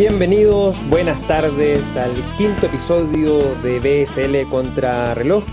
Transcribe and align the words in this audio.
Bienvenidos, 0.00 0.78
buenas 0.88 1.20
tardes 1.28 1.94
al 1.94 2.10
quinto 2.38 2.64
episodio 2.64 3.54
de 3.56 3.80
BSL 3.80 4.48
contra 4.48 5.12
reloj, 5.12 5.44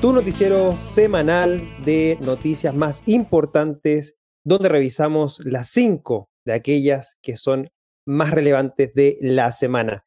tu 0.00 0.14
noticiero 0.14 0.74
semanal 0.74 1.60
de 1.84 2.16
noticias 2.22 2.74
más 2.74 3.02
importantes, 3.04 4.16
donde 4.42 4.70
revisamos 4.70 5.40
las 5.44 5.68
cinco 5.68 6.30
de 6.46 6.54
aquellas 6.54 7.18
que 7.20 7.36
son 7.36 7.68
más 8.06 8.30
relevantes 8.30 8.94
de 8.94 9.18
la 9.20 9.52
semana. 9.52 10.06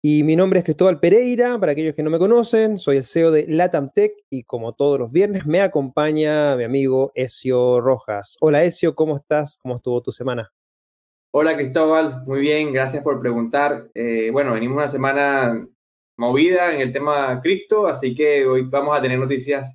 Y 0.00 0.22
mi 0.22 0.36
nombre 0.36 0.60
es 0.60 0.64
Cristóbal 0.64 1.00
Pereira, 1.00 1.58
para 1.58 1.72
aquellos 1.72 1.96
que 1.96 2.04
no 2.04 2.10
me 2.10 2.20
conocen, 2.20 2.78
soy 2.78 2.98
el 2.98 3.04
CEO 3.04 3.32
de 3.32 3.46
LatamTech 3.48 4.12
y 4.30 4.44
como 4.44 4.74
todos 4.74 5.00
los 5.00 5.10
viernes 5.10 5.46
me 5.46 5.62
acompaña 5.62 6.54
mi 6.54 6.62
amigo 6.62 7.10
Ezio 7.16 7.80
Rojas. 7.80 8.36
Hola 8.40 8.62
Ezio, 8.62 8.94
¿cómo 8.94 9.16
estás? 9.16 9.58
¿Cómo 9.60 9.78
estuvo 9.78 10.00
tu 10.00 10.12
semana? 10.12 10.52
Hola 11.34 11.56
Cristóbal, 11.56 12.24
muy 12.26 12.40
bien, 12.40 12.74
gracias 12.74 13.02
por 13.02 13.18
preguntar. 13.18 13.88
Eh, 13.94 14.28
bueno, 14.30 14.52
venimos 14.52 14.76
una 14.76 14.88
semana 14.88 15.66
movida 16.18 16.74
en 16.74 16.82
el 16.82 16.92
tema 16.92 17.40
cripto, 17.40 17.86
así 17.86 18.14
que 18.14 18.44
hoy 18.44 18.66
vamos 18.68 18.94
a 18.94 19.00
tener 19.00 19.18
noticias 19.18 19.74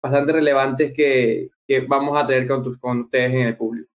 bastante 0.00 0.34
relevantes 0.34 0.92
que, 0.94 1.48
vamos 1.88 2.16
a 2.16 2.24
tener 2.24 2.46
con, 2.46 2.78
con, 2.78 3.00
ustedes 3.00 3.34
en 3.34 3.48
el 3.48 3.56
público. 3.56 3.90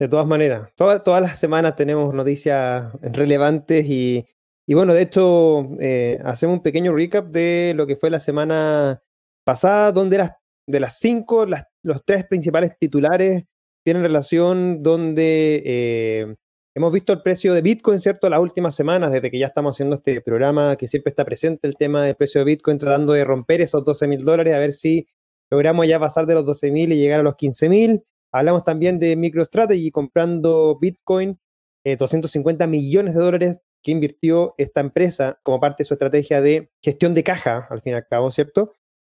De 0.00 0.08
todas 0.08 0.26
maneras, 0.26 0.72
todas 0.74 1.22
las 1.22 1.38
semanas 1.38 1.76
tenemos 1.76 2.12
noticias 2.12 2.92
relevantes 3.00 3.86
y, 3.88 4.26
bueno, 4.66 4.94
de 4.94 5.02
hecho, 5.02 5.76
eh, 5.78 6.20
hacemos 6.24 6.56
un 6.56 6.62
pequeño 6.64 6.92
recap 6.92 7.28
de 7.28 7.72
lo 7.76 7.86
que 7.86 7.94
fue 7.94 8.10
la 8.10 8.18
semana 8.18 9.00
pasada, 9.44 9.92
donde 9.92 10.18
las, 10.18 10.32
de 10.66 10.80
las 10.80 10.98
cinco, 10.98 11.46
los 11.84 12.04
tres 12.04 12.26
principales 12.26 12.76
titulares 12.80 13.44
tienen 13.86 14.02
relación 14.02 14.82
donde 14.82 15.62
eh, 15.64 16.34
hemos 16.74 16.92
visto 16.92 17.12
el 17.12 17.22
precio 17.22 17.54
de 17.54 17.62
Bitcoin, 17.62 18.00
¿cierto? 18.00 18.28
Las 18.28 18.40
últimas 18.40 18.74
semanas, 18.74 19.12
desde 19.12 19.30
que 19.30 19.38
ya 19.38 19.46
estamos 19.46 19.76
haciendo 19.76 19.94
este 19.94 20.20
programa, 20.22 20.74
que 20.74 20.88
siempre 20.88 21.10
está 21.10 21.24
presente 21.24 21.68
el 21.68 21.76
tema 21.76 22.04
del 22.04 22.16
precio 22.16 22.40
de 22.40 22.46
Bitcoin, 22.46 22.78
tratando 22.78 23.12
de 23.12 23.24
romper 23.24 23.60
esos 23.60 23.84
12 23.84 24.08
mil 24.08 24.24
dólares, 24.24 24.54
a 24.54 24.58
ver 24.58 24.72
si 24.72 25.06
logramos 25.52 25.86
ya 25.86 26.00
pasar 26.00 26.26
de 26.26 26.34
los 26.34 26.44
12 26.44 26.72
mil 26.72 26.92
y 26.92 26.96
llegar 26.96 27.20
a 27.20 27.22
los 27.22 27.36
15 27.36 27.68
mil. 27.68 28.04
Hablamos 28.32 28.64
también 28.64 28.98
de 28.98 29.14
MicroStrategy 29.14 29.92
comprando 29.92 30.76
Bitcoin, 30.80 31.38
250 31.84 32.64
eh, 32.64 32.66
millones 32.66 33.14
de 33.14 33.20
dólares 33.20 33.60
que 33.84 33.92
invirtió 33.92 34.56
esta 34.58 34.80
empresa 34.80 35.38
como 35.44 35.60
parte 35.60 35.84
de 35.84 35.86
su 35.86 35.94
estrategia 35.94 36.40
de 36.40 36.72
gestión 36.82 37.14
de 37.14 37.22
caja, 37.22 37.68
al 37.70 37.82
fin 37.82 37.92
y 37.92 37.96
al 37.96 38.08
cabo, 38.08 38.32
¿cierto? 38.32 38.72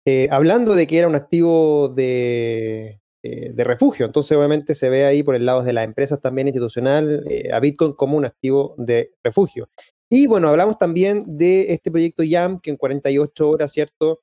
Eh, 0.06 0.28
hablando 0.30 0.76
de 0.76 0.86
que 0.86 0.98
era 0.98 1.08
un 1.08 1.16
activo 1.16 1.88
de, 1.88 2.99
eh, 3.22 3.52
de 3.52 3.64
refugio. 3.64 4.06
Entonces, 4.06 4.34
obviamente, 4.34 4.74
se 4.74 4.88
ve 4.88 5.04
ahí 5.04 5.22
por 5.22 5.34
el 5.34 5.44
lado 5.44 5.62
de 5.62 5.74
las 5.74 5.84
empresas 5.84 6.22
también 6.22 6.48
institucional 6.48 7.22
eh, 7.28 7.52
a 7.52 7.60
Bitcoin 7.60 7.92
como 7.92 8.16
un 8.16 8.24
activo 8.24 8.74
de 8.78 9.12
refugio. 9.22 9.68
Y 10.08 10.26
bueno, 10.26 10.48
hablamos 10.48 10.78
también 10.78 11.24
de 11.26 11.72
este 11.74 11.90
proyecto 11.90 12.22
YAM 12.22 12.60
que 12.60 12.70
en 12.70 12.78
48 12.78 13.50
horas, 13.50 13.72
¿cierto? 13.72 14.22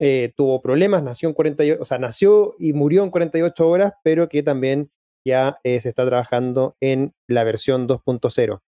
Eh, 0.00 0.32
tuvo 0.36 0.60
problemas, 0.60 1.04
nació 1.04 1.28
en 1.28 1.34
48, 1.34 1.80
o 1.80 1.84
sea, 1.84 1.98
nació 1.98 2.56
y 2.58 2.72
murió 2.72 3.04
en 3.04 3.10
48 3.10 3.68
horas, 3.68 3.92
pero 4.02 4.28
que 4.28 4.42
también 4.42 4.90
ya 5.24 5.60
se 5.62 5.88
está 5.88 6.04
trabajando 6.04 6.76
en 6.80 7.14
la 7.28 7.44
versión 7.44 7.86
2.0. 7.86 8.60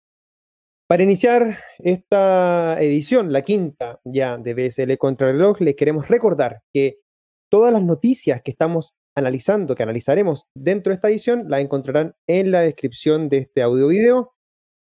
Para 0.87 1.03
iniciar 1.03 1.59
esta 1.79 2.77
edición, 2.81 3.33
la 3.33 3.41
quinta 3.41 3.99
ya 4.05 4.37
de 4.37 4.53
BSL 4.53 4.99
contra 4.99 5.31
el 5.31 5.39
reloj, 5.39 5.63
les 5.63 5.75
queremos 5.75 6.07
recordar 6.07 6.61
que 6.73 7.01
todas 7.51 7.73
las 7.73 7.83
noticias 7.83 8.43
que 8.43 8.51
estamos 8.51 8.95
analizando, 9.15 9.75
que 9.75 9.83
analizaremos 9.83 10.47
dentro 10.55 10.91
de 10.91 10.97
esta 10.97 11.09
edición, 11.09 11.45
la 11.49 11.61
encontrarán 11.61 12.15
en 12.27 12.51
la 12.51 12.61
descripción 12.61 13.29
de 13.29 13.39
este 13.39 13.63
audio 13.63 13.89
video. 13.89 14.35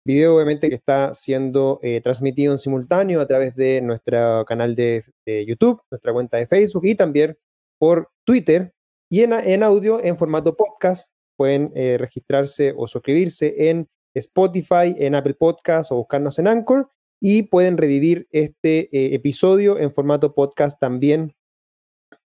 Video 0.04 0.36
obviamente 0.36 0.68
que 0.68 0.76
está 0.76 1.14
siendo 1.14 1.80
eh, 1.82 2.00
transmitido 2.00 2.52
en 2.52 2.58
simultáneo 2.58 3.20
a 3.20 3.26
través 3.26 3.56
de 3.56 3.80
nuestro 3.82 4.44
canal 4.44 4.76
de, 4.76 5.04
YouTube, 5.26 5.82
nuestra 5.90 6.12
cuenta 6.12 6.36
de 6.36 6.46
Facebook 6.46 6.86
y 6.86 6.94
también 6.94 7.36
por 7.78 8.10
Twitter. 8.24 8.72
Y 9.10 9.22
en, 9.22 9.62
audio, 9.62 10.02
en 10.02 10.16
formato 10.16 10.56
podcast, 10.56 11.10
pueden 11.36 11.72
eh, 11.74 11.96
registrarse 11.98 12.72
o 12.76 12.86
suscribirse 12.86 13.68
en 13.68 13.88
Spotify, 14.14 14.94
en 14.96 15.14
Apple 15.14 15.34
Podcasts 15.34 15.92
o 15.92 15.96
buscarnos 15.96 16.38
en 16.38 16.48
Anchor. 16.48 16.90
Y 17.20 17.44
pueden 17.44 17.76
revivir 17.76 18.28
este 18.30 18.88
eh, 18.96 19.14
episodio 19.14 19.78
en 19.78 19.92
formato 19.92 20.34
podcast 20.34 20.78
también, 20.78 21.34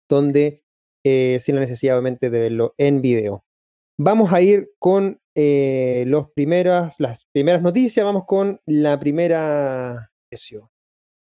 donde 0.09 0.63
eh, 1.03 1.39
sin 1.39 1.55
la 1.55 1.61
necesidad 1.61 2.01
de 2.01 2.29
verlo 2.29 2.73
en 2.77 3.01
video. 3.01 3.43
Vamos 3.97 4.31
a 4.31 4.41
ir 4.41 4.71
con 4.79 5.19
eh, 5.35 6.03
los 6.07 6.31
primeras, 6.31 6.95
las 6.99 7.25
primeras 7.31 7.61
noticias, 7.61 8.05
vamos 8.05 8.23
con 8.25 8.61
la 8.65 8.99
primera 8.99 10.11
sesión. 10.29 10.69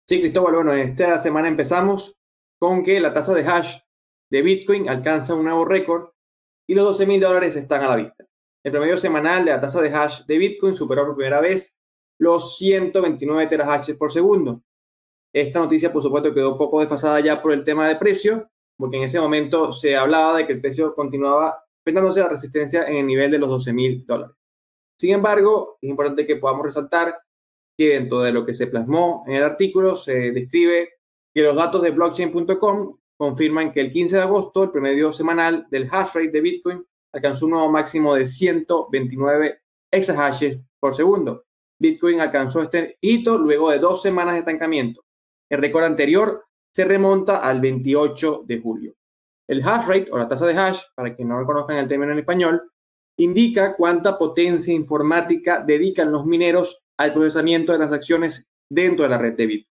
Sí, 0.09 0.21
Cristóbal, 0.21 0.55
bueno, 0.55 0.73
esta 0.73 1.19
semana 1.19 1.49
empezamos 1.49 2.17
con 2.59 2.85
que 2.85 3.01
la 3.01 3.13
tasa 3.13 3.35
de 3.35 3.47
hash 3.47 3.79
de 4.31 4.43
Bitcoin 4.43 4.89
alcanza 4.89 5.35
un 5.35 5.45
nuevo 5.45 5.65
récord 5.65 6.11
y 6.69 6.75
los 6.75 6.85
12 6.85 7.07
mil 7.07 7.21
dólares 7.21 7.57
están 7.57 7.83
a 7.83 7.89
la 7.89 7.97
vista. 7.97 8.25
El 8.65 8.73
promedio 8.73 8.97
semanal 8.97 9.45
de 9.45 9.53
la 9.53 9.61
tasa 9.61 9.81
de 9.81 9.91
hash 9.91 10.25
de 10.27 10.39
Bitcoin 10.39 10.75
superó 10.75 11.07
por 11.07 11.17
primera 11.17 11.41
vez 11.41 11.79
los 12.19 12.57
129 12.59 13.47
terahashes 13.47 13.97
por 13.97 14.13
segundo. 14.13 14.63
Esta 15.33 15.61
noticia, 15.61 15.93
por 15.93 16.03
supuesto, 16.03 16.33
quedó 16.33 16.57
poco 16.57 16.81
desfasada 16.81 17.21
ya 17.21 17.43
por 17.43 17.53
el 17.53 17.65
tema 17.65 17.89
de 17.89 17.97
precio, 17.97 18.51
porque 18.77 18.99
en 18.99 19.05
ese 19.05 19.21
momento 19.21 19.73
se 19.73 19.97
hablaba 19.97 20.37
de 20.37 20.47
que 20.47 20.53
el 20.53 20.61
precio 20.61 20.95
continuaba 20.95 21.65
enfrentándose 21.81 22.21
a 22.21 22.25
la 22.25 22.31
resistencia 22.31 22.89
en 22.89 22.97
el 22.97 23.07
nivel 23.07 23.31
de 23.31 23.39
los 23.39 23.49
12 23.49 23.73
mil 23.73 24.05
dólares. 24.07 24.37
Sin 24.99 25.13
embargo, 25.13 25.79
es 25.81 25.89
importante 25.89 26.27
que 26.27 26.37
podamos 26.37 26.67
resaltar 26.67 27.19
que 27.77 27.91
dentro 27.91 28.21
de 28.21 28.33
lo 28.33 28.45
que 28.47 28.55
se 28.55 28.67
plasmó 28.67 29.25
en 29.27 29.35
el 29.35 29.45
artículo 29.45 29.95
se 29.95 30.33
describe 30.33 30.95
que 31.35 31.43
los 31.43 31.55
datos 31.55 31.83
de 31.83 31.91
blockchain.com 31.91 32.99
confirman 33.19 33.73
que 33.73 33.81
el 33.81 33.93
15 33.93 34.17
de 34.17 34.23
agosto 34.23 34.65
el 34.65 34.71
promedio 34.71 35.13
semanal 35.13 35.67
del 35.71 35.89
hash 35.91 36.15
rate 36.15 36.31
de 36.31 36.41
Bitcoin 36.41 36.87
alcanzó 37.13 37.47
un 37.47 37.53
nuevo 37.53 37.71
máximo 37.71 38.15
de 38.15 38.27
129 38.27 39.61
exahashes 39.91 40.61
por 40.81 40.95
segundo. 40.95 41.45
Bitcoin 41.79 42.21
alcanzó 42.21 42.63
este 42.63 42.97
hito 43.01 43.39
luego 43.39 43.71
de 43.71 43.79
dos 43.79 44.01
semanas 44.01 44.35
de 44.35 44.41
estancamiento. 44.41 45.05
El 45.51 45.61
récord 45.61 45.85
anterior 45.85 46.46
se 46.77 46.85
remonta 46.85 47.39
al 47.39 47.63
28 47.63 48.45
de 48.47 48.61
julio. 48.61 48.93
El 49.49 49.63
hash 49.63 49.87
rate 49.87 50.11
o 50.11 50.19
la 50.19 50.29
tasa 50.29 50.47
de 50.47 50.53
hash, 50.53 50.83
para 50.95 51.17
que 51.17 51.25
no 51.25 51.43
conozcan 51.47 51.79
el 51.79 51.89
término 51.89 52.13
en 52.13 52.19
español, 52.19 52.71
indica 53.19 53.75
cuánta 53.75 54.19
potencia 54.19 54.75
informática 54.75 55.65
dedican 55.65 56.13
los 56.13 56.27
mineros 56.27 56.85
al 56.99 57.15
procesamiento 57.15 57.73
de 57.73 57.79
transacciones 57.79 58.51
dentro 58.71 59.05
de 59.05 59.09
la 59.09 59.17
red 59.17 59.35
de 59.39 59.47
Bitcoin. 59.47 59.73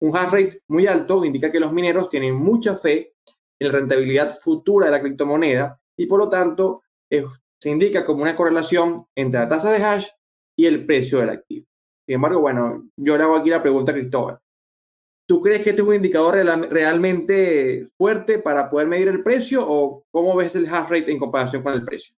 Un 0.00 0.16
hash 0.16 0.30
rate 0.30 0.62
muy 0.68 0.86
alto 0.86 1.24
indica 1.24 1.50
que 1.50 1.58
los 1.58 1.72
mineros 1.72 2.08
tienen 2.08 2.36
mucha 2.36 2.76
fe 2.76 3.16
en 3.60 3.72
la 3.72 3.72
rentabilidad 3.72 4.38
futura 4.38 4.86
de 4.86 4.92
la 4.92 5.00
criptomoneda 5.00 5.80
y 5.96 6.06
por 6.06 6.20
lo 6.20 6.28
tanto 6.28 6.84
se 7.10 7.68
indica 7.68 8.06
como 8.06 8.22
una 8.22 8.36
correlación 8.36 9.04
entre 9.16 9.40
la 9.40 9.48
tasa 9.48 9.72
de 9.72 9.82
hash 9.82 10.06
y 10.56 10.66
el 10.66 10.86
precio 10.86 11.18
del 11.18 11.30
activo. 11.30 11.66
Sin 12.06 12.14
embargo, 12.14 12.38
bueno, 12.38 12.88
yo 12.96 13.18
le 13.18 13.24
hago 13.24 13.34
aquí 13.34 13.50
la 13.50 13.60
pregunta 13.60 13.90
a 13.90 13.96
Cristóbal. 13.96 14.38
¿Tú 15.28 15.42
crees 15.42 15.62
que 15.62 15.70
este 15.70 15.82
es 15.82 15.88
un 15.88 15.94
indicador 15.94 16.36
realmente 16.70 17.86
fuerte 17.98 18.38
para 18.38 18.70
poder 18.70 18.88
medir 18.88 19.08
el 19.08 19.22
precio 19.22 19.62
o 19.62 20.02
cómo 20.10 20.34
ves 20.34 20.56
el 20.56 20.66
hash 20.66 20.88
rate 20.88 21.12
en 21.12 21.18
comparación 21.18 21.62
con 21.62 21.74
el 21.74 21.84
precio? 21.84 22.14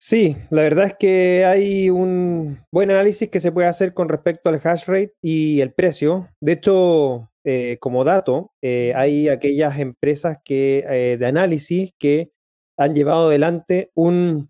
Sí, 0.00 0.34
la 0.48 0.62
verdad 0.62 0.86
es 0.86 0.94
que 0.98 1.44
hay 1.44 1.90
un 1.90 2.64
buen 2.72 2.90
análisis 2.90 3.28
que 3.28 3.40
se 3.40 3.52
puede 3.52 3.68
hacer 3.68 3.92
con 3.92 4.08
respecto 4.08 4.48
al 4.48 4.62
hash 4.64 4.86
rate 4.86 5.12
y 5.20 5.60
el 5.60 5.74
precio. 5.74 6.28
De 6.40 6.52
hecho, 6.52 7.28
eh, 7.44 7.76
como 7.80 8.04
dato, 8.04 8.52
eh, 8.62 8.94
hay 8.96 9.28
aquellas 9.28 9.78
empresas 9.78 10.38
que, 10.42 10.86
eh, 10.88 11.18
de 11.18 11.26
análisis 11.26 11.92
que 11.98 12.30
han 12.78 12.94
llevado 12.94 13.28
adelante 13.28 13.90
una 13.94 14.46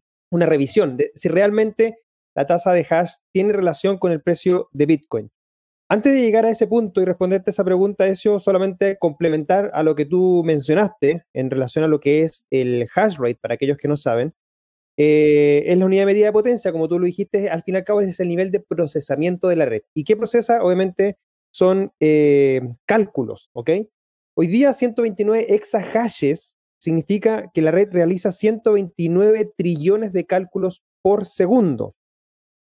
revisión 0.46 0.96
de 0.96 1.10
si 1.16 1.28
realmente 1.28 1.98
la 2.36 2.46
tasa 2.46 2.72
de 2.72 2.86
hash 2.88 3.14
tiene 3.32 3.54
relación 3.54 3.98
con 3.98 4.12
el 4.12 4.22
precio 4.22 4.68
de 4.70 4.86
Bitcoin. 4.86 5.30
Antes 5.90 6.12
de 6.12 6.20
llegar 6.20 6.44
a 6.44 6.50
ese 6.50 6.66
punto 6.66 7.00
y 7.00 7.06
responderte 7.06 7.50
esa 7.50 7.64
pregunta, 7.64 8.06
eso 8.06 8.40
solamente 8.40 8.98
complementar 8.98 9.70
a 9.72 9.82
lo 9.82 9.94
que 9.94 10.04
tú 10.04 10.42
mencionaste 10.44 11.24
en 11.32 11.50
relación 11.50 11.82
a 11.82 11.88
lo 11.88 11.98
que 11.98 12.24
es 12.24 12.44
el 12.50 12.86
hash 12.94 13.16
rate, 13.16 13.38
para 13.40 13.54
aquellos 13.54 13.78
que 13.78 13.88
no 13.88 13.96
saben. 13.96 14.34
Eh, 14.98 15.62
es 15.66 15.78
la 15.78 15.86
unidad 15.86 16.02
de 16.02 16.06
medida 16.06 16.26
de 16.26 16.32
potencia, 16.32 16.72
como 16.72 16.88
tú 16.88 16.98
lo 16.98 17.06
dijiste, 17.06 17.48
al 17.48 17.62
fin 17.62 17.76
y 17.76 17.78
al 17.78 17.84
cabo 17.84 18.02
es 18.02 18.20
el 18.20 18.28
nivel 18.28 18.50
de 18.50 18.60
procesamiento 18.60 19.48
de 19.48 19.56
la 19.56 19.64
red. 19.64 19.82
¿Y 19.94 20.04
qué 20.04 20.14
procesa? 20.14 20.62
Obviamente 20.62 21.16
son 21.50 21.92
eh, 22.00 22.60
cálculos, 22.84 23.48
¿ok? 23.54 23.70
Hoy 24.34 24.46
día 24.46 24.74
129 24.74 25.54
exahashes 25.54 26.58
significa 26.78 27.50
que 27.54 27.62
la 27.62 27.70
red 27.70 27.88
realiza 27.90 28.30
129 28.30 29.52
trillones 29.56 30.12
de 30.12 30.26
cálculos 30.26 30.82
por 31.00 31.24
segundo. 31.24 31.94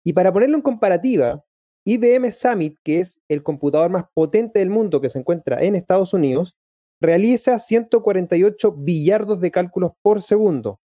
Y 0.02 0.14
para 0.14 0.32
ponerlo 0.32 0.56
en 0.56 0.62
comparativa, 0.62 1.44
IBM 1.88 2.30
Summit, 2.32 2.76
que 2.84 3.00
es 3.00 3.18
el 3.28 3.42
computador 3.42 3.90
más 3.90 4.04
potente 4.12 4.58
del 4.58 4.68
mundo 4.68 5.00
que 5.00 5.08
se 5.08 5.18
encuentra 5.18 5.62
en 5.62 5.74
Estados 5.74 6.12
Unidos, 6.12 6.58
realiza 7.00 7.58
148 7.58 8.72
billardos 8.72 9.40
de 9.40 9.50
cálculos 9.50 9.92
por 10.02 10.20
segundo. 10.20 10.80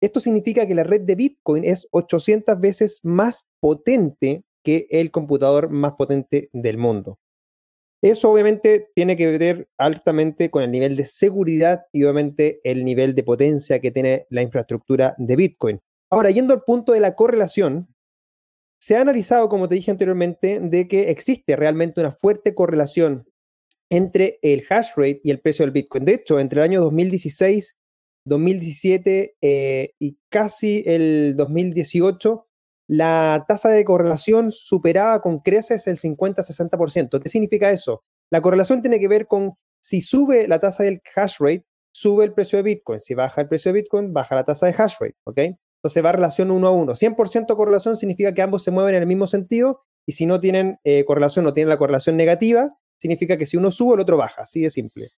Esto 0.00 0.20
significa 0.20 0.64
que 0.64 0.76
la 0.76 0.84
red 0.84 1.00
de 1.00 1.16
Bitcoin 1.16 1.64
es 1.64 1.88
800 1.90 2.60
veces 2.60 3.00
más 3.02 3.44
potente 3.58 4.44
que 4.62 4.86
el 4.90 5.10
computador 5.10 5.70
más 5.70 5.94
potente 5.94 6.50
del 6.52 6.78
mundo. 6.78 7.18
Eso 8.00 8.30
obviamente 8.30 8.90
tiene 8.94 9.16
que 9.16 9.36
ver 9.36 9.68
altamente 9.76 10.50
con 10.50 10.62
el 10.62 10.70
nivel 10.70 10.94
de 10.94 11.04
seguridad 11.04 11.86
y 11.90 12.04
obviamente 12.04 12.60
el 12.62 12.84
nivel 12.84 13.16
de 13.16 13.24
potencia 13.24 13.80
que 13.80 13.90
tiene 13.90 14.26
la 14.30 14.42
infraestructura 14.42 15.16
de 15.18 15.34
Bitcoin. 15.34 15.80
Ahora, 16.10 16.30
yendo 16.30 16.54
al 16.54 16.62
punto 16.62 16.92
de 16.92 17.00
la 17.00 17.16
correlación, 17.16 17.88
se 18.84 18.98
ha 18.98 19.00
analizado, 19.00 19.48
como 19.48 19.66
te 19.66 19.76
dije 19.76 19.90
anteriormente, 19.90 20.60
de 20.60 20.86
que 20.86 21.08
existe 21.08 21.56
realmente 21.56 22.02
una 22.02 22.12
fuerte 22.12 22.54
correlación 22.54 23.26
entre 23.88 24.38
el 24.42 24.62
hash 24.68 24.88
rate 24.94 25.22
y 25.24 25.30
el 25.30 25.40
precio 25.40 25.64
del 25.64 25.72
Bitcoin. 25.72 26.04
De 26.04 26.12
hecho, 26.12 26.38
entre 26.38 26.60
el 26.60 26.64
año 26.64 26.82
2016, 26.82 27.78
2017 28.26 29.36
eh, 29.40 29.94
y 29.98 30.18
casi 30.28 30.82
el 30.84 31.32
2018, 31.34 32.46
la 32.86 33.46
tasa 33.48 33.70
de 33.70 33.86
correlación 33.86 34.52
superaba 34.52 35.22
con 35.22 35.38
creces 35.38 35.86
el 35.86 35.98
50-60%. 35.98 37.22
¿Qué 37.22 37.28
significa 37.30 37.70
eso? 37.70 38.04
La 38.30 38.42
correlación 38.42 38.82
tiene 38.82 39.00
que 39.00 39.08
ver 39.08 39.26
con 39.26 39.54
si 39.80 40.02
sube 40.02 40.46
la 40.46 40.60
tasa 40.60 40.82
del 40.82 41.00
hash 41.16 41.36
rate, 41.38 41.64
sube 41.90 42.26
el 42.26 42.34
precio 42.34 42.58
de 42.58 42.64
Bitcoin. 42.64 43.00
Si 43.00 43.14
baja 43.14 43.40
el 43.40 43.48
precio 43.48 43.72
de 43.72 43.80
Bitcoin, 43.80 44.12
baja 44.12 44.34
la 44.34 44.44
tasa 44.44 44.66
de 44.66 44.74
hash 44.76 44.96
rate. 45.00 45.16
¿ok? 45.24 45.40
Entonces 45.84 46.04
va 46.04 46.12
relación 46.12 46.50
uno 46.50 46.68
a 46.68 46.70
uno. 46.70 46.94
100% 46.94 47.56
correlación 47.56 47.96
significa 47.96 48.32
que 48.32 48.40
ambos 48.40 48.64
se 48.64 48.70
mueven 48.70 48.94
en 48.94 49.02
el 49.02 49.06
mismo 49.06 49.26
sentido 49.26 49.82
y 50.06 50.12
si 50.12 50.24
no 50.24 50.40
tienen 50.40 50.78
eh, 50.84 51.04
correlación 51.04 51.46
o 51.46 51.52
tienen 51.52 51.68
la 51.68 51.76
correlación 51.76 52.16
negativa, 52.16 52.74
significa 52.98 53.36
que 53.36 53.46
si 53.46 53.56
uno 53.56 53.70
sube, 53.70 53.94
el 53.94 54.00
otro 54.00 54.16
baja. 54.16 54.42
Así 54.42 54.62
de 54.62 54.70
simple. 54.70 55.10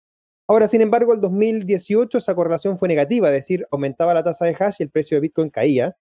Ahora, 0.49 0.67
sin 0.69 0.81
embargo, 0.81 1.13
el 1.13 1.21
2018 1.21 2.19
esa 2.19 2.35
correlación 2.35 2.79
fue 2.79 2.89
negativa, 2.89 3.29
es 3.29 3.35
decir, 3.35 3.67
aumentaba 3.71 4.15
la 4.15 4.25
tasa 4.25 4.47
de 4.47 4.57
hash 4.59 4.77
y 4.79 4.85
el 4.85 4.91
precio 4.91 5.17
de 5.17 5.21
Bitcoin 5.21 5.51
caía 5.51 5.97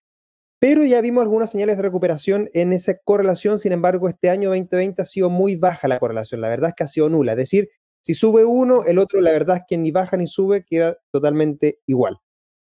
pero 0.63 0.85
ya 0.85 1.01
vimos 1.01 1.23
algunas 1.23 1.51
señales 1.51 1.75
de 1.75 1.83
recuperación 1.83 2.49
en 2.53 2.71
esa 2.71 2.97
correlación, 2.97 3.59
sin 3.59 3.73
embargo, 3.73 4.07
este 4.07 4.29
año 4.29 4.47
2020 4.51 5.01
ha 5.01 5.05
sido 5.05 5.29
muy 5.29 5.57
baja 5.57 5.89
la 5.89 5.99
correlación, 5.99 6.39
la 6.39 6.47
verdad 6.47 6.69
es 6.69 6.75
que 6.75 6.85
ha 6.85 6.87
sido 6.87 7.09
nula, 7.09 7.33
es 7.33 7.37
decir, 7.37 7.69
si 7.99 8.13
sube 8.13 8.45
uno, 8.45 8.85
el 8.85 8.97
otro, 8.97 9.19
la 9.19 9.33
verdad 9.33 9.57
es 9.57 9.63
que 9.67 9.77
ni 9.77 9.91
baja 9.91 10.15
ni 10.15 10.25
sube, 10.25 10.63
queda 10.63 10.97
totalmente 11.11 11.79
igual. 11.85 12.17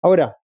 Ahora, 0.02 0.38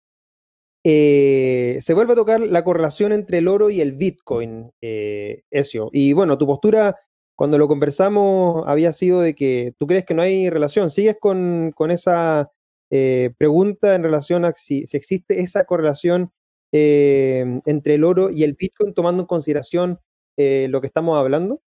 eh, 0.88 1.78
se 1.80 1.94
vuelve 1.94 2.12
a 2.12 2.16
tocar 2.16 2.40
la 2.40 2.62
correlación 2.62 3.12
entre 3.12 3.38
el 3.38 3.48
oro 3.48 3.70
y 3.70 3.80
el 3.80 3.92
Bitcoin, 3.92 4.70
eh, 4.80 5.42
Ezio. 5.50 5.90
Y 5.92 6.12
bueno, 6.12 6.38
tu 6.38 6.46
postura 6.46 6.96
cuando 7.34 7.58
lo 7.58 7.66
conversamos 7.66 8.62
había 8.68 8.92
sido 8.92 9.20
de 9.20 9.34
que 9.34 9.74
tú 9.78 9.86
crees 9.86 10.04
que 10.04 10.14
no 10.14 10.22
hay 10.22 10.48
relación. 10.48 10.90
¿Sigues 10.90 11.16
con, 11.20 11.74
esa 11.90 12.52
eh, 12.90 13.32
pregunta 13.36 13.94
en 13.94 14.04
relación 14.04 14.44
a 14.44 14.52
si, 14.52 14.84
existe 14.92 15.40
esa 15.40 15.64
correlación 15.64 16.30
Em, 16.72 17.62
entre 17.64 17.94
el 17.94 18.04
oro 18.04 18.30
y 18.30 18.42
el 18.42 18.54
Bitcoin, 18.54 18.92
tomando 18.92 19.22
en 19.22 19.26
consideración 19.26 20.00
eh, 20.36 20.66
lo 20.68 20.80
que 20.80 20.88
estamos 20.88 21.16
hablando? 21.16 21.62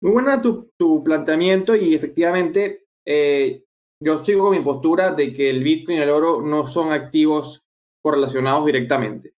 Muy 0.00 0.12
buena 0.12 0.40
tu, 0.42 1.04
planteamiento 1.04 1.76
y 1.76 1.94
efectivamente 1.94 2.86
eh, 3.06 3.64
yo 4.00 4.24
sigo 4.24 4.44
con 4.44 4.56
mi 4.56 4.64
postura 4.64 5.12
de 5.12 5.32
que 5.32 5.50
el 5.50 5.62
Bitcoin 5.62 5.98
y 5.98 6.00
el 6.00 6.10
oro 6.10 6.42
no 6.42 6.66
son 6.66 6.92
activos 6.92 7.63
correlacionados 8.04 8.66
directamente. 8.66 9.34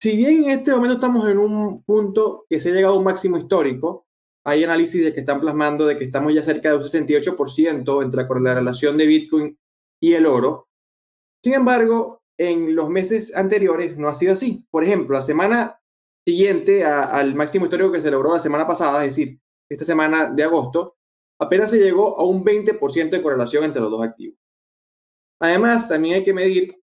Si 0.00 0.16
bien 0.16 0.44
en 0.44 0.50
este 0.50 0.72
momento 0.72 0.94
estamos 0.94 1.28
en 1.28 1.38
un 1.38 1.82
punto 1.84 2.46
que 2.48 2.58
se 2.58 2.70
ha 2.70 2.72
llegado 2.72 2.94
a 2.94 2.98
un 2.98 3.04
máximo 3.04 3.38
histórico, 3.38 4.06
hay 4.44 4.64
análisis 4.64 5.04
de 5.04 5.14
que 5.14 5.20
están 5.20 5.40
plasmando 5.40 5.86
de 5.86 5.96
que 5.96 6.04
estamos 6.04 6.34
ya 6.34 6.42
cerca 6.42 6.70
de 6.70 6.76
un 6.76 6.82
68% 6.82 8.02
entre 8.02 8.40
la 8.40 8.54
relación 8.54 8.96
de 8.96 9.06
Bitcoin 9.06 9.58
y 10.00 10.14
el 10.14 10.26
oro. 10.26 10.68
Sin 11.44 11.54
embargo, 11.54 12.22
en 12.36 12.74
los 12.74 12.88
meses 12.88 13.34
anteriores 13.36 13.96
no 13.96 14.08
ha 14.08 14.14
sido 14.14 14.32
así. 14.32 14.66
Por 14.70 14.82
ejemplo, 14.82 15.14
la 15.14 15.22
semana 15.22 15.80
siguiente 16.26 16.84
al 16.84 17.34
máximo 17.34 17.66
histórico 17.66 17.92
que 17.92 18.00
se 18.00 18.10
logró 18.10 18.32
la 18.32 18.40
semana 18.40 18.66
pasada, 18.66 19.04
es 19.04 19.16
decir, 19.16 19.40
esta 19.70 19.84
semana 19.84 20.30
de 20.30 20.42
agosto, 20.42 20.96
apenas 21.40 21.70
se 21.70 21.78
llegó 21.78 22.18
a 22.18 22.24
un 22.24 22.44
20% 22.44 23.10
de 23.10 23.22
correlación 23.22 23.64
entre 23.64 23.82
los 23.82 23.90
dos 23.90 24.04
activos. 24.04 24.38
Además, 25.40 25.88
también 25.88 26.16
hay 26.16 26.24
que 26.24 26.34
medir 26.34 26.77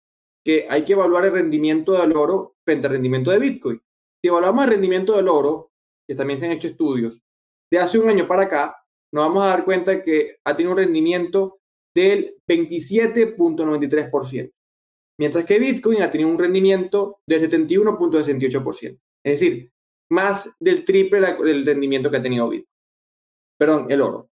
que 0.46 0.64
hay 0.68 0.84
que 0.84 0.92
evaluar 0.92 1.24
el 1.24 1.32
rendimiento 1.32 1.92
del 1.92 2.16
oro 2.16 2.54
frente 2.64 2.86
al 2.86 2.92
rendimiento 2.92 3.32
de 3.32 3.40
Bitcoin. 3.40 3.82
Si 4.22 4.28
evaluamos 4.28 4.64
el 4.64 4.70
rendimiento 4.70 5.16
del 5.16 5.26
oro, 5.26 5.72
que 6.08 6.14
también 6.14 6.38
se 6.38 6.46
han 6.46 6.52
hecho 6.52 6.68
estudios, 6.68 7.20
de 7.68 7.80
hace 7.80 7.98
un 7.98 8.08
año 8.08 8.28
para 8.28 8.42
acá, 8.42 8.76
nos 9.12 9.26
vamos 9.26 9.42
a 9.42 9.48
dar 9.48 9.64
cuenta 9.64 10.04
que 10.04 10.36
ha 10.44 10.54
tenido 10.54 10.70
un 10.70 10.78
rendimiento 10.78 11.58
del 11.92 12.36
27.93% 12.48 14.52
mientras 15.18 15.44
que 15.44 15.58
Bitcoin 15.58 16.02
ha 16.02 16.10
tenido 16.10 16.30
un 16.30 16.38
rendimiento 16.38 17.20
del 17.26 17.50
71.68%, 17.50 18.98
es 19.24 19.40
decir, 19.40 19.72
más 20.10 20.54
del 20.60 20.84
triple 20.84 21.20
del 21.20 21.66
rendimiento 21.66 22.10
que 22.10 22.18
ha 22.18 22.22
tenido 22.22 22.48
Bitcoin. 22.48 22.70
Perdón, 23.58 23.86
el 23.90 24.02
oro. 24.02 24.28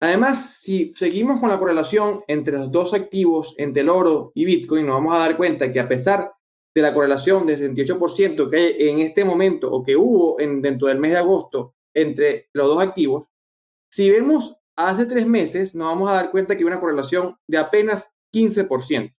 Además, 0.00 0.58
si 0.60 0.92
seguimos 0.94 1.40
con 1.40 1.48
la 1.48 1.58
correlación 1.58 2.20
entre 2.28 2.58
los 2.58 2.70
dos 2.70 2.92
activos, 2.92 3.54
entre 3.56 3.82
el 3.82 3.88
oro 3.88 4.30
y 4.34 4.44
Bitcoin, 4.44 4.86
nos 4.86 4.96
vamos 4.96 5.14
a 5.14 5.18
dar 5.18 5.36
cuenta 5.36 5.72
que 5.72 5.80
a 5.80 5.88
pesar 5.88 6.32
de 6.74 6.82
la 6.82 6.92
correlación 6.92 7.46
del 7.46 7.58
68% 7.58 8.50
que 8.50 8.56
hay 8.56 8.88
en 8.88 8.98
este 8.98 9.24
momento 9.24 9.72
o 9.72 9.82
que 9.82 9.96
hubo 9.96 10.38
en, 10.38 10.60
dentro 10.60 10.88
del 10.88 10.98
mes 10.98 11.12
de 11.12 11.18
agosto 11.18 11.74
entre 11.94 12.50
los 12.52 12.66
dos 12.66 12.82
activos, 12.82 13.26
si 13.90 14.10
vemos 14.10 14.58
hace 14.76 15.06
tres 15.06 15.26
meses, 15.26 15.74
nos 15.74 15.86
vamos 15.86 16.10
a 16.10 16.14
dar 16.14 16.30
cuenta 16.30 16.54
que 16.54 16.58
hay 16.58 16.66
una 16.66 16.80
correlación 16.80 17.38
de 17.48 17.56
apenas 17.56 18.12
15%. 18.34 19.14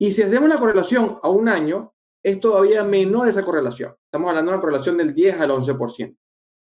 Y 0.00 0.10
si 0.10 0.22
hacemos 0.22 0.48
la 0.48 0.58
correlación 0.58 1.20
a 1.22 1.28
un 1.28 1.48
año, 1.48 1.94
es 2.24 2.40
todavía 2.40 2.82
menor 2.82 3.28
esa 3.28 3.44
correlación. 3.44 3.94
Estamos 4.06 4.28
hablando 4.28 4.50
de 4.50 4.56
una 4.56 4.60
correlación 4.60 4.96
del 4.96 5.14
10 5.14 5.40
al 5.40 5.50
11%. 5.50 6.16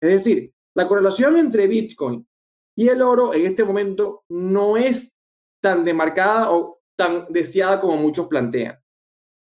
Es 0.02 0.10
decir, 0.10 0.54
la 0.74 0.88
correlación 0.88 1.38
entre 1.38 1.68
Bitcoin 1.68 2.26
y 2.78 2.90
el 2.90 3.02
oro 3.02 3.34
en 3.34 3.46
este 3.48 3.64
momento 3.64 4.24
no 4.30 4.78
es 4.78 5.16
tan 5.62 5.84
demarcada 5.84 6.54
o 6.54 6.80
tan 6.96 7.26
deseada 7.30 7.82
como 7.82 7.98
muchos 7.98 8.28
plantean. 8.28 8.78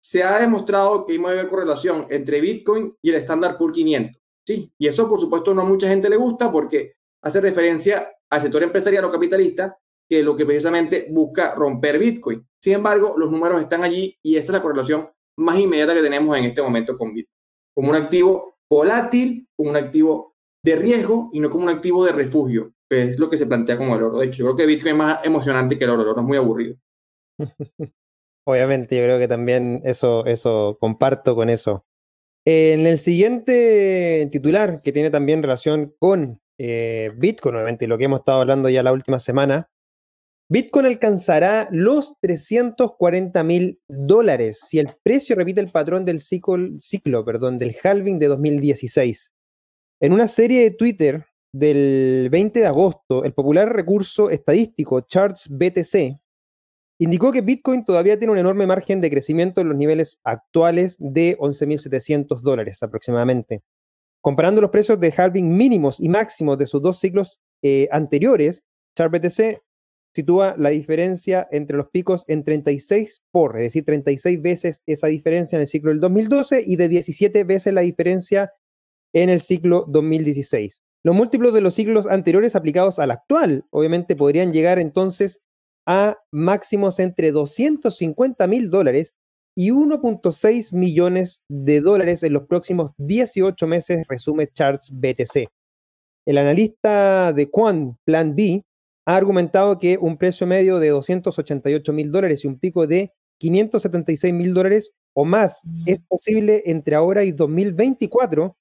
Se 0.04 0.22
ha 0.22 0.40
demostrado 0.40 1.06
que 1.06 1.14
hay 1.14 1.20
mayor 1.20 1.48
correlación 1.48 2.08
entre 2.10 2.42
Bitcoin 2.42 2.94
y 3.02 3.10
el 3.10 3.16
estándar 3.16 3.58
Poor's 3.58 3.76
500. 3.76 4.22
Sí, 4.46 4.74
y 4.78 4.88
eso 4.88 5.08
por 5.08 5.20
supuesto 5.20 5.54
no 5.54 5.62
a 5.62 5.66
mucha 5.66 5.88
gente 5.88 6.10
le 6.10 6.18
gusta 6.18 6.52
porque 6.52 6.96
hace 7.24 7.40
referencia 7.40 8.12
al 8.30 8.42
sector 8.42 8.64
empresarial 8.64 9.06
o 9.06 9.12
capitalista 9.12 9.78
que 10.10 10.24
lo 10.24 10.36
que 10.36 10.46
precisamente 10.46 11.08
busca 11.10 11.56
romper 11.56 12.00
Bitcoin. 12.00 12.46
Sin 12.62 12.74
embargo, 12.74 13.16
los 13.18 13.32
números 13.32 13.62
están 13.62 13.84
allí 13.84 14.18
y 14.22 14.36
esta 14.36 14.52
es 14.52 14.58
la 14.58 14.62
correlación 14.62 15.10
más 15.38 15.58
inmediata 15.58 15.94
que 15.94 16.02
tenemos 16.02 16.38
en 16.38 16.46
este 16.46 16.62
momento 16.62 16.98
con 16.98 17.14
Bitcoin. 17.14 17.40
Como 17.74 17.90
un 17.92 17.96
activo 17.96 18.58
volátil, 18.70 19.48
como 19.56 19.70
un 19.70 19.78
activo 19.78 20.36
de 20.64 20.76
riesgo 20.76 21.30
y 21.32 21.40
no 21.40 21.50
como 21.50 21.64
un 21.64 21.70
activo 21.70 22.04
de 22.04 22.12
refugio, 22.12 22.74
es 22.92 23.20
lo 23.20 23.30
que 23.30 23.38
se 23.38 23.46
plantea 23.46 23.78
como 23.78 23.96
el 23.96 24.04
oro. 24.04 24.20
De 24.20 24.28
hecho, 24.28 24.40
yo 24.40 24.46
creo 24.46 24.56
que 24.58 24.66
Bitcoin 24.66 24.94
es 24.94 24.98
más 24.98 25.26
emocionante 25.26 25.78
que 25.78 25.84
el 25.86 25.92
oro. 25.92 26.04
El 26.04 26.10
oro 26.10 26.22
es 26.22 26.28
muy 26.28 26.38
aburrido. 26.38 26.76
Obviamente, 28.46 28.98
yo 28.98 29.04
creo 29.04 29.20
que 29.20 29.28
también 29.28 29.82
eso, 29.84 30.26
eso 30.26 30.78
comparto 30.80 31.36
con 31.36 31.50
eso. 31.50 31.86
En 32.46 32.88
el 32.88 32.98
siguiente 32.98 34.28
titular, 34.32 34.82
que 34.82 34.92
tiene 34.92 35.12
también 35.12 35.44
relación 35.44 35.94
con 36.00 36.42
eh, 36.58 37.12
Bitcoin, 37.16 37.56
obviamente, 37.56 37.88
lo 37.88 37.98
que 37.98 38.06
hemos 38.06 38.22
estado 38.22 38.42
hablando 38.42 38.68
ya 38.68 38.82
la 38.82 38.92
última 38.92 39.20
semana, 39.20 39.70
Bitcoin 40.52 40.86
alcanzará 40.86 41.70
los 41.72 42.16
340 42.20 43.42
mil 43.44 43.80
dólares 43.88 44.60
si 44.68 44.80
el 44.80 44.90
precio 45.02 45.36
repite 45.36 45.62
el 45.62 45.72
patrón 45.72 46.04
del 46.04 46.20
ciclo, 46.20 46.58
ciclo 46.78 47.24
perdón, 47.24 47.58
del 47.58 47.78
halving 47.82 48.20
de 48.20 48.28
2016. 48.28 49.32
En 50.02 50.12
una 50.12 50.28
serie 50.28 50.64
de 50.64 50.72
Twitter 50.72 51.26
del 51.54 52.30
20 52.32 52.60
de 52.60 52.68
agosto, 52.68 53.24
el 53.24 53.34
popular 53.34 53.74
recurso 53.74 54.30
estadístico 54.30 55.02
Charts 55.02 55.50
BTC 55.50 56.18
indicó 57.00 57.32
que 57.32 57.42
Bitcoin 57.42 57.84
todavía 57.84 58.18
tiene 58.18 58.34
un 58.34 58.38
enorme 58.38 58.68
margen 58.68 59.02
de 59.02 59.10
crecimiento 59.10 59.60
en 59.60 59.70
los 59.70 59.78
niveles 59.78 60.20
actuales 60.24 60.98
de 61.00 61.38
11.700 61.40 62.42
dólares 62.42 62.82
aproximadamente. 62.84 63.64
Comparando 64.22 64.62
los 64.62 64.70
precios 64.70 65.00
de 65.00 65.12
halving 65.16 65.50
mínimos 65.58 66.00
y 66.00 66.10
máximos 66.10 66.58
de 66.60 66.68
sus 66.68 66.82
dos 66.82 67.00
ciclos 67.00 67.42
eh, 67.64 67.88
anteriores, 67.92 68.64
Charts 68.96 69.20
BTC 69.20 69.62
sitúa 70.14 70.56
la 70.58 70.70
diferencia 70.70 71.48
entre 71.52 71.78
los 71.78 71.90
picos 71.90 72.24
en 72.28 72.44
36 72.44 73.24
por, 73.32 73.58
es 73.58 73.64
decir, 73.64 73.86
36 73.86 74.42
veces 74.42 74.84
esa 74.86 75.08
diferencia 75.08 75.56
en 75.56 75.62
el 75.62 75.68
ciclo 75.68 75.90
del 75.90 76.02
2012 76.02 76.64
y 76.66 76.76
de 76.76 76.88
17 76.88 77.44
veces 77.46 77.74
la 77.74 77.82
diferencia 77.82 78.54
en 79.14 79.30
el 79.30 79.42
ciclo 79.42 79.86
2016. 79.88 80.84
Los 81.04 81.16
múltiplos 81.16 81.54
de 81.54 81.62
los 81.62 81.74
ciclos 81.74 82.06
anteriores 82.06 82.56
aplicados 82.56 83.00
al 83.00 83.12
actual, 83.12 83.66
obviamente, 83.72 84.16
podrían 84.16 84.54
llegar 84.54 84.78
entonces 84.78 85.42
a 85.88 86.18
máximos 86.32 87.00
entre 87.00 87.32
250 87.32 88.46
mil 88.48 88.70
dólares 88.70 89.16
y 89.56 89.72
1.6 89.72 90.74
millones 90.74 91.44
de 91.50 91.82
dólares 91.82 92.24
en 92.24 92.34
los 92.34 92.44
próximos 92.48 92.92
18 92.98 93.68
meses, 93.68 94.06
resume 94.08 94.48
Charts 94.48 94.92
BTC. 94.94 95.50
El 96.26 96.38
analista 96.38 97.34
de 97.34 97.50
Quant 97.50 97.98
Plan 98.06 98.36
B 98.36 98.64
ha 99.08 99.16
argumentado 99.16 99.80
que 99.80 99.98
un 100.00 100.18
precio 100.18 100.46
medio 100.46 100.80
de 100.80 100.90
288 100.90 101.94
mil 101.94 102.12
dólares 102.12 102.46
y 102.46 102.48
un 102.48 102.60
pico 102.60 102.86
de 102.86 103.12
576 103.40 104.34
mil 104.34 104.54
dólares 104.54 104.94
o 105.14 105.26
más 105.26 105.62
es 105.88 106.00
posible 106.08 106.62
entre 106.68 106.96
ahora 106.96 107.24
y 107.24 107.32
2024 107.32 108.56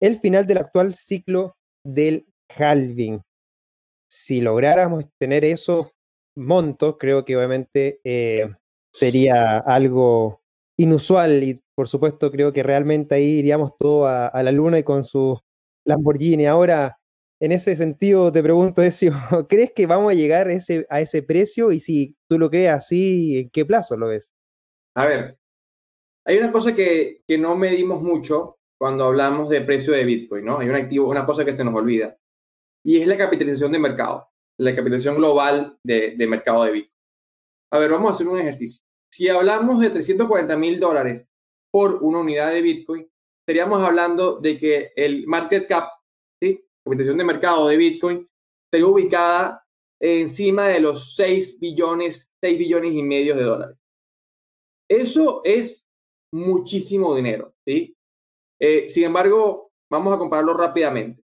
el 0.00 0.18
final 0.18 0.46
del 0.46 0.58
actual 0.58 0.94
ciclo 0.94 1.56
del 1.84 2.26
halving. 2.56 3.20
Si 4.10 4.40
lográramos 4.40 5.06
tener 5.18 5.44
esos 5.44 5.92
montos, 6.36 6.96
creo 6.98 7.24
que 7.24 7.36
obviamente 7.36 8.00
eh, 8.04 8.52
sería 8.92 9.58
algo 9.58 10.40
inusual 10.78 11.42
y 11.42 11.60
por 11.74 11.88
supuesto 11.88 12.30
creo 12.30 12.52
que 12.52 12.62
realmente 12.62 13.14
ahí 13.14 13.38
iríamos 13.38 13.72
todos 13.78 14.08
a, 14.08 14.42
la 14.42 14.52
luna 14.52 14.78
y 14.78 14.82
con 14.82 15.04
su 15.04 15.38
Lamborghini. 15.84 16.46
Ahora, 16.46 16.98
en 17.40 17.52
ese 17.52 17.76
sentido 17.76 18.32
te 18.32 18.42
pregunto, 18.42 18.82
Ezio, 18.82 19.12
¿crees 19.48 19.72
que 19.72 19.86
vamos 19.86 20.12
a 20.12 20.14
llegar 20.14 20.48
a 20.48 20.52
ese, 20.52 20.86
a 20.88 21.00
ese 21.00 21.22
precio? 21.22 21.72
Y 21.72 21.80
si 21.80 22.16
tú 22.28 22.38
lo 22.38 22.50
crees 22.50 22.70
así, 22.70 23.40
¿en 23.40 23.50
qué 23.50 23.64
plazo 23.64 23.96
lo 23.96 24.08
ves? 24.08 24.34
A 24.96 25.06
ver, 25.06 25.38
hay 26.24 26.38
una 26.38 26.52
cosa 26.52 26.74
que, 26.74 27.22
que 27.26 27.36
no 27.36 27.56
medimos 27.56 28.00
mucho 28.00 28.58
cuando 28.84 29.06
hablamos 29.06 29.48
de 29.48 29.62
precio 29.62 29.94
de 29.94 30.04
Bitcoin, 30.04 30.44
¿no? 30.44 30.58
Hay 30.58 30.68
un 30.68 30.74
activo, 30.74 31.08
una 31.08 31.24
cosa 31.24 31.42
que 31.42 31.54
se 31.54 31.64
nos 31.64 31.74
olvida, 31.74 32.18
y 32.84 33.00
es 33.00 33.06
la 33.06 33.16
capitalización 33.16 33.72
de 33.72 33.78
mercado, 33.78 34.28
la 34.60 34.76
capitalización 34.76 35.16
global 35.16 35.78
de, 35.82 36.10
de 36.10 36.26
mercado 36.26 36.64
de 36.64 36.70
Bitcoin. 36.70 37.00
A 37.72 37.78
ver, 37.78 37.90
vamos 37.92 38.10
a 38.10 38.14
hacer 38.14 38.28
un 38.28 38.38
ejercicio. 38.38 38.82
Si 39.10 39.26
hablamos 39.26 39.80
de 39.80 39.88
340 39.88 40.54
mil 40.58 40.78
dólares 40.78 41.32
por 41.72 41.94
una 42.02 42.18
unidad 42.18 42.50
de 42.50 42.60
Bitcoin, 42.60 43.10
estaríamos 43.40 43.82
hablando 43.82 44.38
de 44.38 44.58
que 44.58 44.92
el 44.96 45.26
market 45.26 45.66
cap, 45.66 45.88
¿sí? 46.42 46.62
capitalización 46.84 47.16
de 47.16 47.24
mercado 47.24 47.66
de 47.68 47.78
Bitcoin, 47.78 48.28
estaría 48.66 48.86
ubicada 48.86 49.66
encima 49.98 50.68
de 50.68 50.80
los 50.80 51.14
6 51.14 51.58
billones, 51.58 52.34
6 52.42 52.58
billones 52.58 52.92
y 52.92 53.02
medio 53.02 53.34
de 53.34 53.44
dólares. 53.44 53.78
Eso 54.90 55.40
es 55.42 55.88
muchísimo 56.30 57.16
dinero, 57.16 57.54
¿sí? 57.66 57.96
Eh, 58.60 58.88
sin 58.90 59.04
embargo, 59.04 59.72
vamos 59.90 60.12
a 60.12 60.18
compararlo 60.18 60.54
rápidamente 60.54 61.22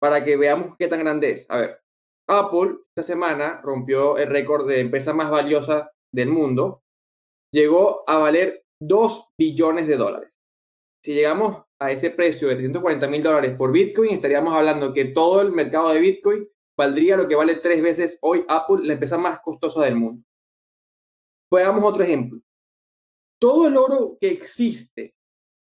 para 0.00 0.24
que 0.24 0.36
veamos 0.36 0.76
qué 0.78 0.88
tan 0.88 1.00
grande 1.00 1.30
es. 1.30 1.46
A 1.50 1.58
ver, 1.58 1.80
Apple 2.28 2.78
esta 2.88 3.02
semana 3.02 3.60
rompió 3.62 4.18
el 4.18 4.28
récord 4.28 4.66
de 4.66 4.80
empresa 4.80 5.12
más 5.12 5.30
valiosa 5.30 5.90
del 6.12 6.28
mundo. 6.28 6.82
Llegó 7.52 8.08
a 8.08 8.18
valer 8.18 8.64
2 8.80 9.30
billones 9.38 9.86
de 9.86 9.96
dólares. 9.96 10.32
Si 11.04 11.14
llegamos 11.14 11.64
a 11.80 11.90
ese 11.92 12.10
precio 12.10 12.48
de 12.48 12.56
340 12.56 13.08
mil 13.08 13.22
dólares 13.22 13.56
por 13.56 13.72
Bitcoin, 13.72 14.10
estaríamos 14.12 14.54
hablando 14.54 14.92
que 14.92 15.06
todo 15.06 15.40
el 15.40 15.50
mercado 15.52 15.92
de 15.92 16.00
Bitcoin 16.00 16.48
valdría 16.76 17.16
lo 17.16 17.26
que 17.26 17.34
vale 17.34 17.56
tres 17.56 17.82
veces 17.82 18.18
hoy 18.22 18.44
Apple, 18.48 18.84
la 18.84 18.94
empresa 18.94 19.18
más 19.18 19.40
costosa 19.40 19.84
del 19.84 19.96
mundo. 19.96 20.22
Veamos 21.50 21.82
otro 21.84 22.04
ejemplo. 22.04 22.40
Todo 23.38 23.66
el 23.66 23.76
oro 23.76 24.16
que 24.20 24.28
existe 24.28 25.14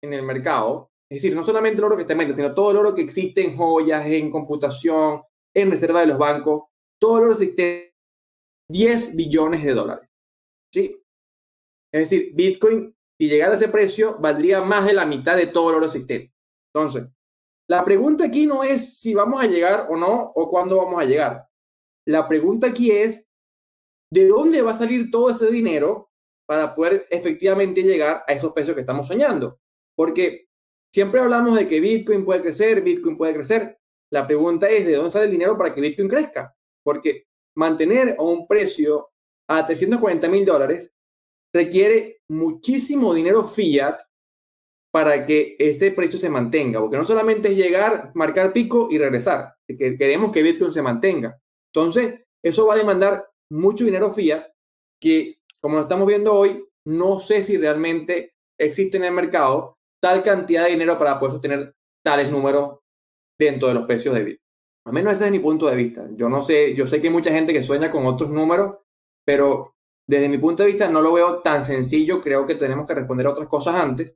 en 0.01 0.13
el 0.13 0.24
mercado, 0.24 0.91
es 1.10 1.22
decir, 1.22 1.36
no 1.36 1.43
solamente 1.43 1.79
el 1.79 1.86
oro 1.86 1.96
que 1.96 2.03
está 2.03 2.13
en 2.13 2.20
venta, 2.20 2.36
sino 2.36 2.53
todo 2.53 2.72
el 2.72 2.77
oro 2.77 2.96
que 2.96 3.01
existe 3.01 3.43
en 3.43 3.58
joyas, 3.58 4.05
en 4.05 4.31
computación, 4.31 5.22
en 5.53 5.70
reserva 5.70 6.01
de 6.01 6.08
los 6.08 6.17
bancos, 6.17 6.63
todo 7.00 7.17
el 7.17 7.24
oro 7.25 7.34
existe 7.34 7.96
10 8.70 9.15
billones 9.15 9.63
de 9.63 9.74
dólares. 9.74 10.10
¿Sí? 10.74 10.98
Es 11.93 12.10
decir, 12.10 12.31
Bitcoin, 12.34 12.96
si 13.20 13.27
llegara 13.27 13.51
a 13.53 13.55
ese 13.55 13.67
precio, 13.67 14.17
valdría 14.20 14.62
más 14.62 14.86
de 14.86 14.93
la 14.93 15.05
mitad 15.05 15.36
de 15.36 15.48
todo 15.48 15.72
el 15.72 15.75
oro 15.77 15.86
existente. 15.88 16.34
Entonces, 16.74 17.10
la 17.70 17.84
pregunta 17.84 18.25
aquí 18.25 18.46
no 18.46 18.63
es 18.63 19.00
si 19.00 19.13
vamos 19.13 19.43
a 19.43 19.48
llegar 19.48 19.88
o 19.89 19.98
no, 19.98 20.31
o 20.34 20.50
cuándo 20.50 20.77
vamos 20.77 21.01
a 21.01 21.05
llegar. 21.05 21.46
La 22.08 22.27
pregunta 22.27 22.67
aquí 22.67 22.91
es, 22.91 23.29
¿de 24.12 24.27
dónde 24.27 24.62
va 24.62 24.72
a 24.72 24.75
salir 24.75 25.12
todo 25.12 25.29
ese 25.29 25.51
dinero 25.51 26.10
para 26.48 26.74
poder 26.74 27.08
efectivamente 27.10 27.84
llegar 27.84 28.24
a 28.27 28.34
esos 28.34 28.53
precios 28.53 28.75
que 28.75 28.81
estamos 28.81 29.08
soñando? 29.08 29.60
Porque 30.01 30.48
siempre 30.91 31.20
hablamos 31.20 31.55
de 31.55 31.67
que 31.67 31.79
Bitcoin 31.79 32.25
puede 32.25 32.41
crecer, 32.41 32.81
Bitcoin 32.81 33.15
puede 33.15 33.36
crecer. 33.36 33.77
La 34.12 34.25
pregunta 34.25 34.67
es, 34.67 34.84
¿de 34.88 34.96
dónde 34.96 35.12
sale 35.12 35.25
el 35.25 35.31
dinero 35.31 35.55
para 35.55 35.75
que 35.75 35.79
Bitcoin 35.79 36.10
crezca? 36.10 36.55
Porque 36.84 37.27
mantener 37.55 38.15
a 38.17 38.24
un 38.24 38.48
precio 38.48 39.12
a 39.48 39.63
340 39.63 40.27
mil 40.27 40.43
dólares 40.43 40.91
requiere 41.53 42.22
muchísimo 42.29 43.13
dinero 43.13 43.43
fiat 43.43 44.00
para 44.91 45.24
que 45.24 45.55
ese 45.60 45.91
precio 45.91 46.17
se 46.17 46.31
mantenga, 46.31 46.79
porque 46.79 46.98
no 46.98 47.05
solamente 47.05 47.50
es 47.50 47.55
llegar, 47.55 48.10
marcar 48.15 48.51
pico 48.51 48.88
y 48.89 48.98
regresar, 48.98 49.53
que 49.67 49.96
queremos 50.00 50.31
que 50.31 50.41
Bitcoin 50.41 50.74
se 50.74 50.81
mantenga. 50.81 51.39
Entonces, 51.72 52.22
eso 52.43 52.65
va 52.65 52.74
a 52.74 52.77
demandar 52.77 53.29
mucho 53.51 53.86
dinero 53.86 54.10
fiat 54.10 54.48
que, 55.00 55.38
como 55.60 55.75
lo 55.75 55.84
estamos 55.84 56.08
viendo 56.08 56.34
hoy, 56.34 56.65
no 56.88 57.20
sé 57.20 57.43
si 57.43 57.55
realmente 57.58 58.34
existe 58.58 58.98
en 58.98 59.03
el 59.03 59.13
mercado 59.13 59.77
tal 60.01 60.24
cantidad 60.24 60.65
de 60.65 60.72
dinero 60.72 60.98
para 60.98 61.20
poder 61.20 61.34
sostener 61.34 61.75
tales 62.03 62.31
números 62.31 62.79
dentro 63.39 63.67
de 63.67 63.74
los 63.75 63.86
precios 63.86 64.15
de 64.15 64.24
Bitcoin. 64.24 64.41
Al 64.86 64.93
menos 64.93 65.13
ese 65.13 65.25
es 65.25 65.31
mi 65.31 65.39
punto 65.39 65.67
de 65.67 65.75
vista. 65.75 66.08
Yo 66.15 66.27
no 66.27 66.41
sé, 66.41 66.75
yo 66.75 66.88
sé 66.88 67.00
que 67.00 67.08
hay 67.08 67.13
mucha 67.13 67.31
gente 67.31 67.53
que 67.53 67.63
sueña 67.63 67.91
con 67.91 68.05
otros 68.05 68.29
números, 68.29 68.77
pero 69.25 69.75
desde 70.08 70.27
mi 70.27 70.38
punto 70.39 70.63
de 70.63 70.70
vista 70.70 70.89
no 70.89 71.01
lo 71.01 71.13
veo 71.13 71.39
tan 71.39 71.63
sencillo. 71.63 72.20
Creo 72.20 72.46
que 72.48 72.55
tenemos 72.55 72.88
que 72.88 72.96
responder 72.96 73.27
a 73.27 73.31
otras 73.31 73.48
cosas 73.48 73.75
antes 73.75 74.15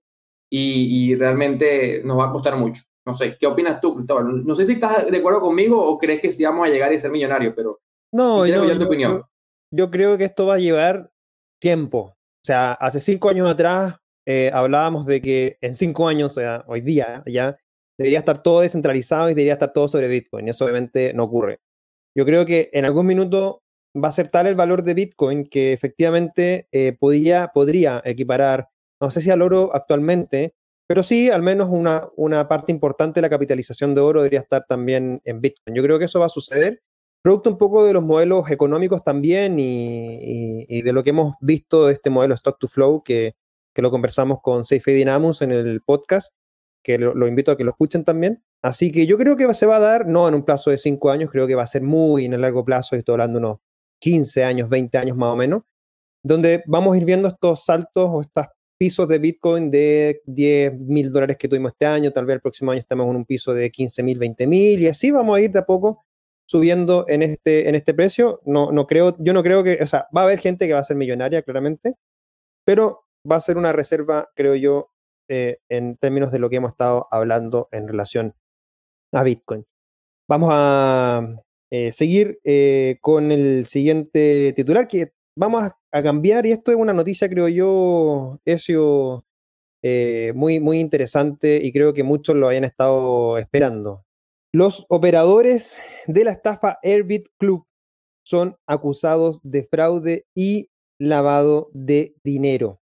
y, 0.50 1.16
realmente 1.16 2.02
nos 2.04 2.18
va 2.18 2.30
a 2.30 2.32
costar 2.32 2.56
mucho. 2.58 2.84
No 3.06 3.14
sé, 3.14 3.38
¿qué 3.40 3.46
opinas 3.46 3.80
tú, 3.80 3.96
Cristóbal? 3.96 4.46
No 4.46 4.56
sé 4.56 4.66
si 4.66 4.74
estás 4.74 5.10
de 5.10 5.18
acuerdo 5.18 5.42
conmigo 5.42 5.80
o 5.80 6.00
crees 6.00 6.22
que 6.22 6.32
sí 6.32 6.44
vamos 6.44 6.68
a 6.68 6.72
llegar 6.72 6.92
y 6.92 7.00
ser 7.00 7.12
millonarios, 7.12 7.54
pero 7.56 7.82
no, 8.12 8.48
yo, 8.48 8.78
tu 8.78 8.86
opinión. 8.86 9.24
Yo, 9.72 9.92
creo 9.92 10.18
que 10.18 10.26
esto 10.26 10.48
va 10.48 10.56
a 10.56 10.60
llevar 10.60 11.12
tiempo. 11.60 12.00
O 12.00 12.46
sea, 12.46 12.74
hace 12.74 13.00
cinco 13.00 13.30
años 13.30 13.50
atrás 13.50 13.96
eh, 14.26 14.50
hablábamos 14.54 15.06
de 15.06 15.22
que 15.22 15.58
en 15.62 15.76
cinco 15.76 16.08
años, 16.08 16.32
o 16.34 16.36
sea, 16.42 16.64
hoy 16.68 16.82
día 16.82 17.24
ya, 17.26 17.58
debería 17.98 18.20
estar 18.20 18.42
todo 18.44 18.62
descentralizado 18.62 19.30
y 19.30 19.34
debería 19.34 19.54
estar 19.54 19.74
todo 19.74 19.88
sobre 19.88 20.08
Bitcoin. 20.08 20.48
Y 20.48 20.52
eso 20.52 20.66
obviamente 20.66 21.14
no 21.14 21.24
ocurre. 21.24 21.60
Yo 22.16 22.26
creo 22.26 22.46
que 22.46 22.70
en 22.74 22.86
algún 22.86 23.06
minuto 23.06 23.64
va 23.96 24.10
a 24.10 24.12
ser 24.12 24.30
tal 24.30 24.48
el 24.48 24.56
valor 24.56 24.84
de 24.84 24.94
Bitcoin 24.94 25.46
que 25.46 25.74
efectivamente 25.74 26.68
eh, 26.72 26.96
podría, 27.00 27.52
podría 27.54 28.02
equiparar, 28.04 28.70
no 29.02 29.12
sé 29.12 29.22
si 29.22 29.32
al 29.32 29.42
oro 29.42 29.72
actualmente, 29.74 30.54
pero 30.88 31.04
sí 31.04 31.30
al 31.30 31.42
menos 31.42 31.70
una, 31.72 32.10
una 32.16 32.48
parte 32.48 32.72
importante 32.72 33.20
de 33.20 33.24
la 33.24 33.30
capitalización 33.30 33.96
de 33.96 34.02
oro 34.02 34.22
debería 34.22 34.42
estar 34.42 34.66
también 34.68 35.22
en 35.24 35.42
Bitcoin. 35.42 35.76
Yo 35.76 35.84
creo 35.84 36.00
que 36.00 36.06
eso 36.06 36.20
va 36.20 36.28
a 36.28 36.30
suceder, 36.30 36.82
producto 37.22 37.50
un 37.50 37.58
poco 37.58 37.86
de 37.86 37.94
los 37.94 38.04
modelos 38.04 38.50
económicos 38.52 39.04
también 39.04 39.60
y, 39.60 40.66
y, 40.68 40.82
de 40.82 40.94
lo 40.94 41.04
que 41.04 41.10
hemos 41.12 41.36
visto 41.42 41.88
de 41.88 41.94
este 41.94 42.10
modelo 42.10 42.36
Stock 42.36 42.60
to 42.60 42.68
Flow, 42.68 43.02
que, 43.04 43.36
que 43.76 43.82
lo 43.82 43.92
conversamos 43.92 44.40
con 44.42 44.64
Seife 44.64 44.94
Dynamus 44.94 45.42
en 45.42 45.52
el 45.52 45.82
podcast, 45.82 46.34
que 46.82 46.98
lo, 46.98 47.28
invito 47.28 47.52
a 47.52 47.58
que 47.58 47.66
lo 47.66 47.72
escuchen 47.72 48.06
también. 48.06 48.42
Así 48.64 48.92
que 48.92 49.06
yo 49.06 49.18
creo 49.18 49.36
que 49.36 49.54
se 49.54 49.66
va 49.66 49.76
a 49.76 49.80
dar, 49.80 50.08
no 50.08 50.28
en 50.28 50.34
un 50.34 50.44
plazo 50.44 50.72
de 50.72 50.78
cinco 50.78 51.12
años, 51.12 51.30
creo 51.30 51.46
que 51.46 51.56
va 51.56 51.64
a 51.64 51.68
ser 51.68 51.82
muy 51.82 52.26
en 52.26 52.34
el 52.34 52.42
largo 52.42 52.64
plazo, 52.64 52.96
estoy 52.96 53.14
hablando 53.14 53.38
unos 53.38 53.58
15 54.00 54.44
años, 54.46 54.70
20 54.70 54.98
años 54.98 55.18
más 55.18 55.30
o 55.30 55.36
menos, 55.36 55.64
donde 56.24 56.64
vamos 56.68 56.96
a 56.96 56.98
ir 56.98 57.06
viendo 57.06 57.28
estos 57.28 57.66
saltos 57.66 58.10
o 58.10 58.22
estos 58.22 58.46
pisos 58.78 59.08
de 59.10 59.20
Bitcoin 59.20 59.70
de 59.70 60.22
10 60.26 60.80
mil 60.80 61.12
dólares 61.12 61.38
que 61.38 61.48
tuvimos 61.50 61.74
este 61.74 61.86
año, 61.86 62.12
tal 62.12 62.26
vez 62.26 62.36
el 62.36 62.42
próximo 62.42 62.72
año 62.72 62.80
estemos 62.80 63.10
en 63.10 63.16
un 63.18 63.26
piso 63.26 63.54
de 63.54 63.70
15 63.70 64.04
mil, 64.04 64.18
20 64.18 64.48
mil, 64.48 64.82
y 64.82 64.88
así 64.88 65.12
vamos 65.12 65.38
a 65.38 65.42
ir 65.42 65.52
de 65.52 65.60
a 65.60 65.66
poco 65.66 66.06
subiendo 66.48 67.06
en 67.10 67.24
este, 67.24 67.68
en 67.68 67.76
este 67.76 67.94
precio. 67.94 68.42
No, 68.46 68.72
no 68.72 68.88
creo, 68.88 69.16
yo 69.20 69.34
no 69.34 69.44
creo 69.44 69.64
que, 69.64 69.80
o 69.82 69.88
sea, 69.88 70.08
va 70.16 70.22
a 70.22 70.24
haber 70.26 70.40
gente 70.40 70.68
que 70.68 70.74
va 70.74 70.80
a 70.80 70.84
ser 70.84 70.96
millonaria, 70.96 71.42
claramente, 71.42 71.96
pero 72.66 73.05
va 73.30 73.38
a 73.38 73.42
ser 73.42 73.58
una 73.58 73.74
reserva, 73.74 74.30
creo 74.36 74.56
yo, 74.56 74.92
eh, 75.28 75.58
en 75.70 75.98
términos 75.98 76.32
de 76.32 76.40
lo 76.40 76.50
que 76.50 76.58
hemos 76.58 76.72
estado 76.72 77.08
hablando 77.10 77.68
en 77.72 77.88
relación 77.88 78.36
a 79.12 79.24
Bitcoin. 79.24 79.66
Vamos 80.30 80.50
a 80.54 81.36
eh, 81.72 81.92
seguir 81.92 82.40
eh, 82.44 82.98
con 83.02 83.32
el 83.32 83.66
siguiente 83.66 84.54
titular 84.56 84.88
que 84.88 85.14
vamos 85.38 85.64
a, 85.64 85.78
cambiar 86.04 86.46
y 86.46 86.52
esto 86.52 86.72
es 86.72 86.78
una 86.78 86.92
noticia, 86.92 87.30
creo 87.30 87.48
yo, 87.48 88.42
Ezio, 88.44 89.24
muy, 90.34 90.60
muy 90.60 90.80
interesante 90.80 91.58
y 91.64 91.72
creo 91.72 91.94
que 91.94 92.04
muchos 92.04 92.36
lo 92.36 92.50
hayan 92.50 92.66
estado 92.66 93.38
esperando. 93.38 94.04
Los 94.54 94.86
operadores 94.90 95.80
de 96.08 96.26
la 96.26 96.32
estafa 96.32 96.80
Airbit 96.84 97.28
Club 97.38 97.66
son 98.26 98.58
acusados 98.68 99.40
de 99.44 99.64
fraude 99.64 100.26
y 100.36 100.70
lavado 101.00 101.70
de 101.74 102.16
dinero. 102.24 102.82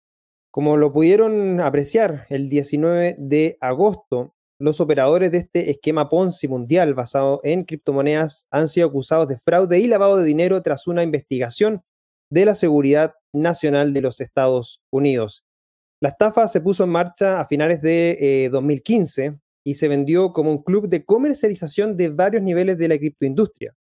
Como 0.54 0.78
lo 0.78 0.94
pudieron 0.94 1.62
apreciar 1.62 2.28
el 2.30 2.48
19 2.48 3.16
de 3.18 3.58
agosto, 3.60 4.36
los 4.60 4.80
operadores 4.82 5.32
de 5.32 5.40
este 5.40 5.72
esquema 5.72 6.10
Ponzi 6.10 6.48
mundial 6.48 6.94
basado 6.94 7.42
en 7.44 7.64
criptomonedas 7.64 8.46
han 8.52 8.68
sido 8.68 8.88
acusados 8.88 9.28
de 9.28 9.40
fraude 9.40 9.80
y 9.80 9.88
lavado 9.88 10.18
de 10.18 10.26
dinero 10.26 10.62
tras 10.62 10.86
una 10.86 11.02
investigación 11.02 11.82
de 12.30 12.46
la 12.46 12.54
Seguridad 12.54 13.16
Nacional 13.34 13.94
de 13.94 14.02
los 14.02 14.22
Estados 14.22 14.80
Unidos. 14.92 15.44
La 16.00 16.10
estafa 16.10 16.48
se 16.48 16.62
puso 16.62 16.84
en 16.84 16.92
marcha 16.92 17.42
a 17.42 17.48
finales 17.48 17.82
de 17.82 18.48
2015 18.52 19.26
eh, 19.26 19.36
y 19.64 19.74
se 19.74 19.88
vendió 19.88 20.34
como 20.34 20.52
un 20.52 20.62
club 20.62 20.88
de 20.88 21.04
comercialización 21.04 21.98
de 21.98 22.10
varios 22.10 22.44
niveles 22.44 22.78
de 22.78 22.90
la 22.90 23.00
criptoindustria 23.00 23.74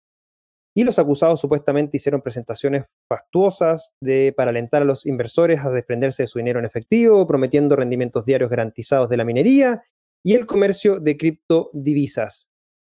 y 0.75 0.85
los 0.85 0.99
acusados 0.99 1.41
supuestamente 1.41 1.97
hicieron 1.97 2.23
presentaciones 2.23 2.85
fastuosas 3.09 3.95
de, 4.01 4.33
para 4.37 4.51
alentar 4.51 4.83
a 4.83 4.85
los 4.85 5.07
inversores 5.07 5.61
a 5.61 5.71
desprenderse 5.71 6.23
de 6.23 6.27
su 6.29 6.39
dinero 6.39 6.59
en 6.59 6.65
efectivo, 6.65 7.27
prometiendo 7.27 7.77
rendimientos 7.77 8.25
diarios 8.25 8.51
garantizados 8.51 9.09
de 9.09 9.17
la 9.17 9.25
minería 9.25 9.83
y 10.25 10.35
el 10.35 10.47
comercio 10.47 11.01
de 11.01 11.17
criptodivisas. 11.17 12.51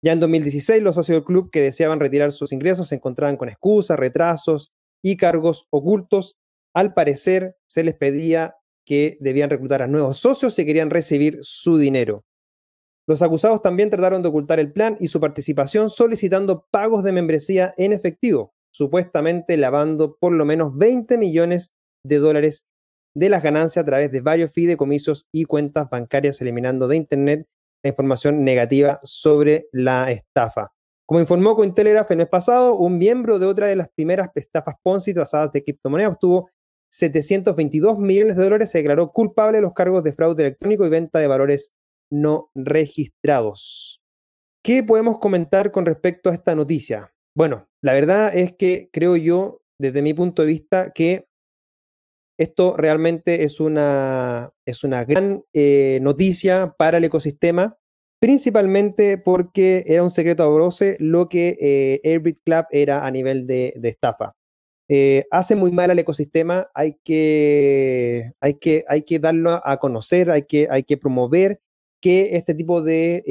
Ya 0.05 0.13
en 0.13 0.21
2016, 0.21 0.83
los 0.83 0.95
socios 0.95 1.17
del 1.17 1.25
club 1.25 1.51
que 1.51 1.63
deseaban 1.63 1.99
retirar 1.99 2.31
sus 2.31 2.53
ingresos 2.53 2.89
se 2.89 2.97
encontraban 2.97 3.37
con 3.37 3.49
excusas, 3.49 3.99
retrasos 3.99 4.71
y 5.03 5.17
cargos 5.17 5.67
ocultos. 5.71 6.37
Al 6.75 6.93
parecer, 6.93 7.57
se 7.67 7.83
les 7.83 7.95
pedía 7.95 8.55
que 8.87 9.17
debían 9.21 9.51
reclutar 9.51 9.83
a 9.83 9.87
nuevos 9.87 10.19
socios 10.19 10.55
si 10.55 10.67
querían 10.67 10.91
recibir 10.91 11.39
su 11.41 11.79
dinero. 11.79 12.23
Los 13.07 13.21
acusados 13.21 13.61
también 13.61 13.91
trataron 13.91 14.23
de 14.23 14.29
ocultar 14.29 14.59
el 14.61 14.73
plan 14.73 14.97
y 14.99 15.09
su 15.09 15.21
participación 15.21 15.91
solicitando 15.91 16.67
pagos 16.71 17.05
de 17.05 17.13
membresía 17.13 17.75
en 17.77 17.93
efectivo, 17.93 18.55
supuestamente 18.71 19.57
lavando 19.59 20.17
por 20.17 20.33
lo 20.33 20.45
menos 20.47 20.77
20 20.77 21.19
millones 21.19 21.75
de 22.03 22.17
dólares 22.17 22.65
de 23.15 23.29
las 23.29 23.43
ganancias 23.43 23.83
a 23.83 23.87
través 23.87 24.11
de 24.11 24.23
varios 24.23 24.53
fideicomisos 24.53 25.27
y 25.33 25.45
cuentas 25.45 25.89
bancarias, 25.91 26.41
eliminando 26.41 26.89
de 26.89 26.97
Internet 26.97 27.47
la 27.83 27.91
información 27.91 28.43
negativa 28.43 29.01
sobre 29.03 29.69
la 29.71 30.11
estafa. 30.11 30.73
Como 31.07 31.21
informó 31.21 31.55
Cointelegraph 31.55 32.11
el 32.11 32.17
mes 32.17 32.29
pasado, 32.29 32.77
un 32.77 32.97
miembro 32.97 33.39
de 33.39 33.45
otra 33.45 33.69
de 33.69 33.77
las 33.77 33.91
primeras 33.91 34.31
estafas 34.35 34.77
Ponzi 34.83 35.13
basadas 35.13 35.53
de 35.53 35.63
criptomonedas 35.63 36.13
obtuvo 36.13 36.49
722 36.89 37.99
millones 37.99 38.37
de 38.37 38.45
dólares, 38.45 38.71
se 38.71 38.79
declaró 38.79 39.13
culpable 39.13 39.59
de 39.59 39.63
los 39.63 39.75
cargos 39.75 40.03
de 40.03 40.13
fraude 40.13 40.43
electrónico 40.43 40.87
y 40.87 40.89
venta 40.89 41.19
de 41.19 41.27
valores 41.27 41.73
no 42.11 42.51
registrados. 42.55 44.01
¿Qué 44.65 44.83
podemos 44.83 45.19
comentar 45.19 45.71
con 45.71 45.85
respecto 45.85 46.31
a 46.31 46.35
esta 46.35 46.55
noticia? 46.55 47.13
Bueno, 47.37 47.69
la 47.83 47.93
verdad 47.93 48.35
es 48.35 48.55
que 48.55 48.89
creo 48.93 49.17
yo, 49.17 49.61
desde 49.79 50.03
mi 50.03 50.15
punto 50.15 50.43
de 50.43 50.49
vista, 50.49 50.93
que 50.93 51.27
esto 52.39 52.77
realmente 52.77 53.45
es 53.45 53.61
una, 53.61 54.53
es 54.67 54.85
una 54.85 55.05
gran 55.05 55.45
eh, 55.53 55.99
noticia 56.03 56.75
para 56.79 56.99
el 56.99 57.05
ecosistema, 57.05 57.77
principalmente 58.21 59.19
porque 59.19 59.85
era 59.87 60.03
un 60.03 60.11
secreto 60.11 60.43
a 60.43 60.47
voces 60.47 60.97
lo 60.99 61.29
que 61.29 61.59
eh, 61.61 62.35
Club 62.45 62.65
era 62.71 63.07
a 63.07 63.11
nivel 63.11 63.47
de, 63.47 63.75
estafa. 63.83 64.35
Eh, 64.89 65.27
hace 65.31 65.57
muy 65.57 65.73
mal 65.73 65.91
al 65.91 65.99
ecosistema, 65.99 66.69
hay 66.75 66.99
que, 67.05 68.33
hay 68.41 68.55
que, 68.55 68.85
hay 68.89 69.03
que 69.03 69.19
darlo 69.19 69.61
a 69.63 69.77
conocer, 69.79 70.31
hay 70.31 70.43
que, 70.43 70.69
hay 70.71 70.85
que 70.85 70.97
promover 70.97 71.61
que 72.05 72.37
este 72.37 72.55
tipo 72.55 72.83
de, 72.83 73.23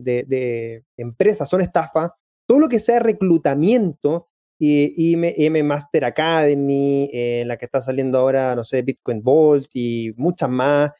de 0.00 0.84
empresas 0.96 1.46
son 1.46 1.60
estafa. 1.60 2.14
Todo 2.46 2.58
lo 2.58 2.68
que 2.70 2.80
sea 2.80 3.00
reclutamiento 3.00 4.28
y 4.58 5.14
M, 5.46 5.62
Master 5.62 6.04
Academy, 6.04 7.10
eh, 7.12 7.44
la 7.46 7.56
que 7.56 7.66
está 7.66 7.80
saliendo 7.80 8.18
ahora, 8.18 8.56
no 8.56 8.64
sé, 8.64 8.82
Bitcoin 8.82 9.22
Vault 9.22 9.68
y 9.74 10.12
muchas 10.16 10.50
más. 10.50 10.90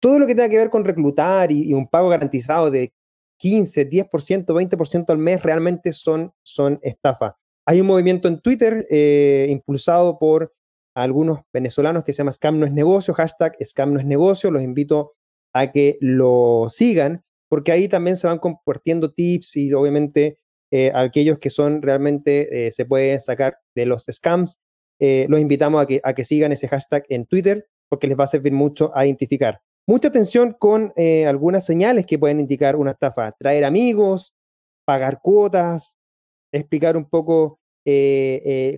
Todo 0.00 0.18
lo 0.18 0.26
que 0.26 0.34
tenga 0.34 0.48
que 0.48 0.56
ver 0.56 0.70
con 0.70 0.84
reclutar 0.84 1.50
y, 1.50 1.72
un 1.74 1.88
pago 1.88 2.08
garantizado 2.08 2.70
de 2.70 2.92
15, 3.38 3.88
10%, 3.88 4.44
20% 4.46 5.10
al 5.10 5.18
mes 5.18 5.42
realmente 5.42 5.92
son, 5.92 6.32
son 6.42 6.78
estafas. 6.82 7.34
Hay 7.66 7.80
un 7.80 7.86
movimiento 7.86 8.28
en 8.28 8.40
Twitter 8.40 8.86
eh, 8.90 9.46
impulsado 9.50 10.18
por 10.18 10.52
algunos 10.94 11.40
venezolanos 11.52 12.04
que 12.04 12.12
se 12.12 12.18
llama 12.18 12.32
Scam 12.32 12.58
no 12.58 12.66
es 12.66 12.72
negocio, 12.72 13.14
hashtag 13.14 13.56
Scam 13.64 13.92
no 13.92 14.00
es 14.00 14.06
negocio. 14.06 14.50
Los 14.50 14.62
invito 14.62 15.14
a 15.52 15.72
que 15.72 15.98
lo 16.00 16.68
sigan 16.70 17.24
porque 17.50 17.72
ahí 17.72 17.88
también 17.88 18.16
se 18.16 18.28
van 18.28 18.38
compartiendo 18.38 19.12
tips 19.12 19.56
y 19.56 19.72
obviamente 19.72 20.38
eh, 20.70 20.92
aquellos 20.94 21.40
que 21.40 21.50
son 21.50 21.82
realmente, 21.82 22.66
eh, 22.66 22.70
se 22.70 22.84
pueden 22.84 23.20
sacar 23.20 23.58
de 23.74 23.86
los 23.86 24.04
scams, 24.08 24.60
eh, 25.00 25.26
los 25.28 25.40
invitamos 25.40 25.82
a 25.82 25.86
que, 25.86 26.00
a 26.04 26.14
que 26.14 26.24
sigan 26.24 26.52
ese 26.52 26.68
hashtag 26.68 27.04
en 27.08 27.26
Twitter 27.26 27.68
porque 27.88 28.06
les 28.06 28.16
va 28.16 28.24
a 28.24 28.28
servir 28.28 28.52
mucho 28.52 28.96
a 28.96 29.04
identificar. 29.04 29.60
Mucha 29.88 30.08
atención 30.08 30.54
con 30.56 30.92
algunas 31.26 31.66
señales 31.66 32.06
que 32.06 32.18
pueden 32.18 32.38
indicar 32.38 32.76
una 32.76 32.92
estafa. 32.92 33.32
Traer 33.32 33.64
amigos, 33.64 34.32
pagar 34.84 35.20
cuotas, 35.20 35.96
explicar 36.52 36.96
un 36.96 37.08
poco 37.08 37.58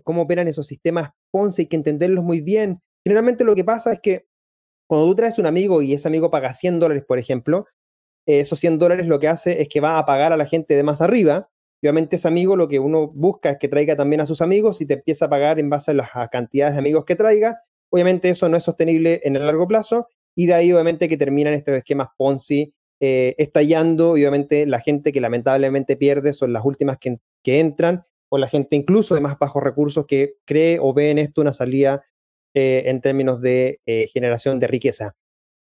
cómo 0.04 0.22
operan 0.22 0.48
esos 0.48 0.66
sistemas 0.66 1.10
Ponce, 1.30 1.62
hay 1.62 1.66
que 1.66 1.76
entenderlos 1.76 2.24
muy 2.24 2.40
bien. 2.40 2.80
Generalmente 3.04 3.42
lo 3.44 3.54
que 3.54 3.64
pasa 3.64 3.92
es 3.92 4.00
que 4.00 4.26
cuando 4.86 5.06
tú 5.08 5.14
traes 5.14 5.38
un 5.38 5.46
amigo 5.46 5.82
y 5.82 5.94
ese 5.94 6.08
amigo 6.08 6.30
paga 6.30 6.52
100 6.52 6.78
dólares, 6.78 7.04
por 7.06 7.18
ejemplo, 7.18 7.66
esos 8.26 8.58
100 8.58 8.78
dólares 8.78 9.06
lo 9.06 9.18
que 9.18 9.28
hace 9.28 9.60
es 9.62 9.68
que 9.68 9.80
va 9.80 9.98
a 9.98 10.06
pagar 10.06 10.32
a 10.32 10.36
la 10.36 10.46
gente 10.46 10.74
de 10.74 10.82
más 10.82 11.00
arriba 11.00 11.48
obviamente 11.82 12.14
ese 12.14 12.28
amigo 12.28 12.54
lo 12.54 12.68
que 12.68 12.78
uno 12.78 13.08
busca 13.08 13.50
es 13.50 13.58
que 13.58 13.68
traiga 13.68 13.96
también 13.96 14.20
a 14.20 14.26
sus 14.26 14.40
amigos 14.40 14.80
y 14.80 14.86
te 14.86 14.94
empieza 14.94 15.24
a 15.24 15.30
pagar 15.30 15.58
en 15.58 15.68
base 15.68 15.90
a 15.90 15.94
las 15.94 16.10
cantidades 16.30 16.74
de 16.74 16.78
amigos 16.78 17.04
que 17.04 17.16
traiga. 17.16 17.60
Obviamente 17.90 18.28
eso 18.28 18.48
no 18.48 18.56
es 18.56 18.62
sostenible 18.62 19.20
en 19.24 19.34
el 19.34 19.44
largo 19.44 19.66
plazo 19.66 20.06
y 20.36 20.46
de 20.46 20.54
ahí 20.54 20.72
obviamente 20.72 21.08
que 21.08 21.16
terminan 21.16 21.54
estos 21.54 21.74
esquemas 21.74 22.08
Ponzi 22.16 22.72
eh, 23.00 23.34
estallando 23.36 24.16
y 24.16 24.22
obviamente 24.22 24.64
la 24.64 24.78
gente 24.78 25.10
que 25.10 25.20
lamentablemente 25.20 25.96
pierde 25.96 26.32
son 26.32 26.52
las 26.52 26.64
últimas 26.64 26.98
que, 26.98 27.18
entran 27.44 28.04
o 28.28 28.38
la 28.38 28.46
gente 28.46 28.76
incluso 28.76 29.16
de 29.16 29.20
más 29.20 29.36
bajos 29.38 29.62
recursos 29.62 30.06
que 30.06 30.36
cree 30.44 30.78
o 30.80 30.94
ve 30.94 31.10
en 31.10 31.18
esto 31.18 31.40
una 31.40 31.52
salida 31.52 32.04
eh, 32.54 32.84
en 32.86 33.00
términos 33.00 33.40
de 33.40 33.80
eh, 33.86 34.08
generación 34.12 34.58
de 34.58 34.66
riqueza 34.66 35.14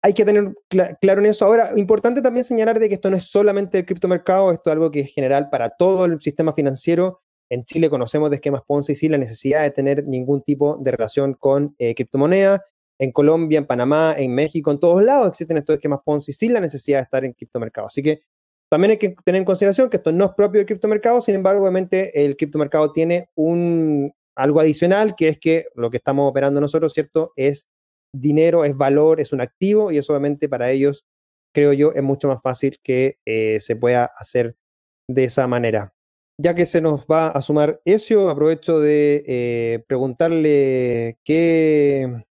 hay 0.01 0.13
que 0.13 0.25
tener 0.25 0.53
claro 1.01 1.21
en 1.21 1.25
eso. 1.25 1.45
Ahora, 1.45 1.71
importante 1.75 2.21
también 2.21 2.43
señalar 2.43 2.79
de 2.79 2.87
que 2.87 2.95
esto 2.95 3.09
no 3.09 3.17
es 3.17 3.25
solamente 3.25 3.79
el 3.79 3.85
criptomercado, 3.85 4.51
esto 4.51 4.69
es 4.69 4.71
algo 4.73 4.91
que 4.91 5.01
es 5.01 5.13
general 5.13 5.49
para 5.49 5.71
todo 5.71 6.05
el 6.05 6.21
sistema 6.21 6.53
financiero. 6.53 7.21
En 7.49 7.65
Chile 7.65 7.89
conocemos 7.89 8.29
de 8.29 8.37
esquemas 8.37 8.61
Ponzi 8.65 8.95
sin 8.95 9.11
la 9.11 9.17
necesidad 9.17 9.63
de 9.63 9.71
tener 9.71 10.05
ningún 10.05 10.41
tipo 10.43 10.77
de 10.77 10.91
relación 10.91 11.33
con 11.33 11.75
eh, 11.77 11.95
criptomonedas. 11.95 12.61
En 12.99 13.11
Colombia, 13.11 13.59
en 13.59 13.65
Panamá, 13.67 14.15
en 14.17 14.33
México, 14.33 14.71
en 14.71 14.79
todos 14.79 15.03
lados 15.03 15.27
existen 15.27 15.57
estos 15.57 15.75
esquemas 15.75 15.99
Ponzi 16.03 16.33
sin 16.33 16.53
la 16.53 16.59
necesidad 16.59 16.99
de 16.99 17.03
estar 17.03 17.25
en 17.25 17.33
criptomercado. 17.33 17.87
Así 17.87 18.01
que 18.01 18.21
también 18.69 18.91
hay 18.91 18.97
que 18.97 19.15
tener 19.23 19.39
en 19.39 19.45
consideración 19.45 19.89
que 19.89 19.97
esto 19.97 20.11
no 20.11 20.25
es 20.25 20.31
propio 20.31 20.59
del 20.59 20.65
criptomercado, 20.65 21.21
sin 21.21 21.35
embargo, 21.35 21.61
obviamente 21.61 22.25
el 22.25 22.35
criptomercado 22.35 22.91
tiene 22.91 23.29
un, 23.35 24.13
algo 24.37 24.59
adicional, 24.59 25.15
que 25.15 25.29
es 25.29 25.39
que 25.39 25.65
lo 25.75 25.89
que 25.89 25.97
estamos 25.97 26.29
operando 26.29 26.61
nosotros, 26.61 26.93
¿cierto? 26.93 27.33
Es 27.35 27.67
dinero, 28.13 28.63
es 28.65 28.75
valor, 28.77 29.19
es 29.19 29.33
un 29.33 29.41
activo 29.41 29.91
y 29.91 29.97
eso 29.97 30.13
obviamente 30.13 30.47
para 30.47 30.71
ellos, 30.71 31.05
creo 31.53 31.73
yo, 31.73 31.91
es 31.93 32.03
mucho 32.03 32.27
más 32.27 32.41
fácil 32.41 32.79
que 32.81 33.17
eh, 33.25 33.59
se 33.59 33.75
pueda 33.75 34.05
hacer 34.05 34.55
de 35.09 35.25
esa 35.25 35.47
manera. 35.47 35.93
Ya 36.39 36.53
que 36.53 36.67
se 36.67 36.81
nos 36.81 37.05
va 37.07 37.29
a 37.29 37.41
sumar 37.41 37.81
Ezio, 37.83 38.29
aprovecho 38.29 38.79
de 38.79 39.23
eh, 39.25 39.83
preguntarle 39.87 41.17
qué 41.23 42.23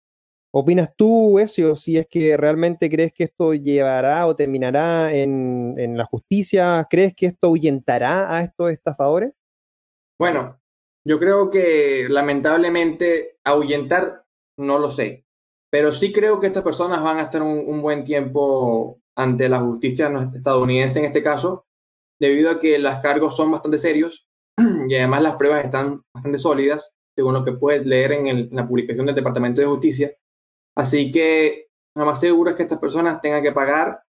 opinas 0.53 0.95
tú, 0.95 1.39
Ezio, 1.39 1.75
si 1.75 1.97
es 1.97 2.07
que 2.07 2.37
realmente 2.37 2.91
crees 2.91 3.13
que 3.15 3.25
esto 3.25 3.55
llevará 3.55 4.27
o 4.27 4.37
terminará 4.37 5.15
en, 5.15 5.75
en 5.79 5.97
la 5.97 6.05
justicia, 6.05 6.87
¿crees 6.91 7.15
que 7.15 7.27
esto 7.27 7.47
ahuyentará 7.47 8.37
a 8.37 8.43
estos 8.43 8.71
estafadores? 8.71 9.33
Bueno, 10.19 10.61
yo 11.07 11.19
creo 11.19 11.51
que 11.51 12.07
lamentablemente 12.09 13.39
ahuyentar 13.45 14.25
no 14.59 14.79
lo 14.79 14.89
sé. 14.89 15.25
Pero 15.71 15.93
sí 15.93 16.13
creo 16.13 16.41
que 16.41 16.47
estas 16.47 16.63
personas 16.63 17.03
van 17.03 17.19
a 17.19 17.23
estar 17.23 17.43
un, 17.43 17.83
buen 17.83 18.05
tiempo 18.05 19.01
ante 19.17 19.49
la 19.49 19.61
justicia 19.61 20.11
estadounidense 20.35 21.01
en 21.01 21.07
este 21.07 21.23
caso, 21.23 21.67
debido 22.21 22.51
a 22.51 22.61
que 22.61 22.79
los 22.79 22.95
cargos 22.97 23.37
son 23.37 23.51
bastante 23.51 23.79
serios 23.79 24.29
y 24.89 24.95
además 24.95 25.23
las 25.23 25.37
pruebas 25.37 25.65
están 25.65 26.03
bastante 26.15 26.39
sólidas, 26.39 26.95
según 27.17 27.35
lo 27.35 27.45
que 27.45 27.53
puedes 27.53 27.85
leer 27.85 28.13
en, 28.13 28.49
la 28.53 28.67
publicación 28.67 29.07
del 29.07 29.15
Departamento 29.15 29.61
de 29.61 29.67
Justicia. 29.67 30.13
Así 30.77 31.11
que 31.11 31.69
lo 31.97 32.07
más 32.07 32.21
seguro 32.21 32.51
es 32.51 32.57
que 32.57 32.63
estas 32.63 32.79
personas 32.79 33.21
tengan 33.21 33.43
que 33.43 33.53
pagar 33.53 34.03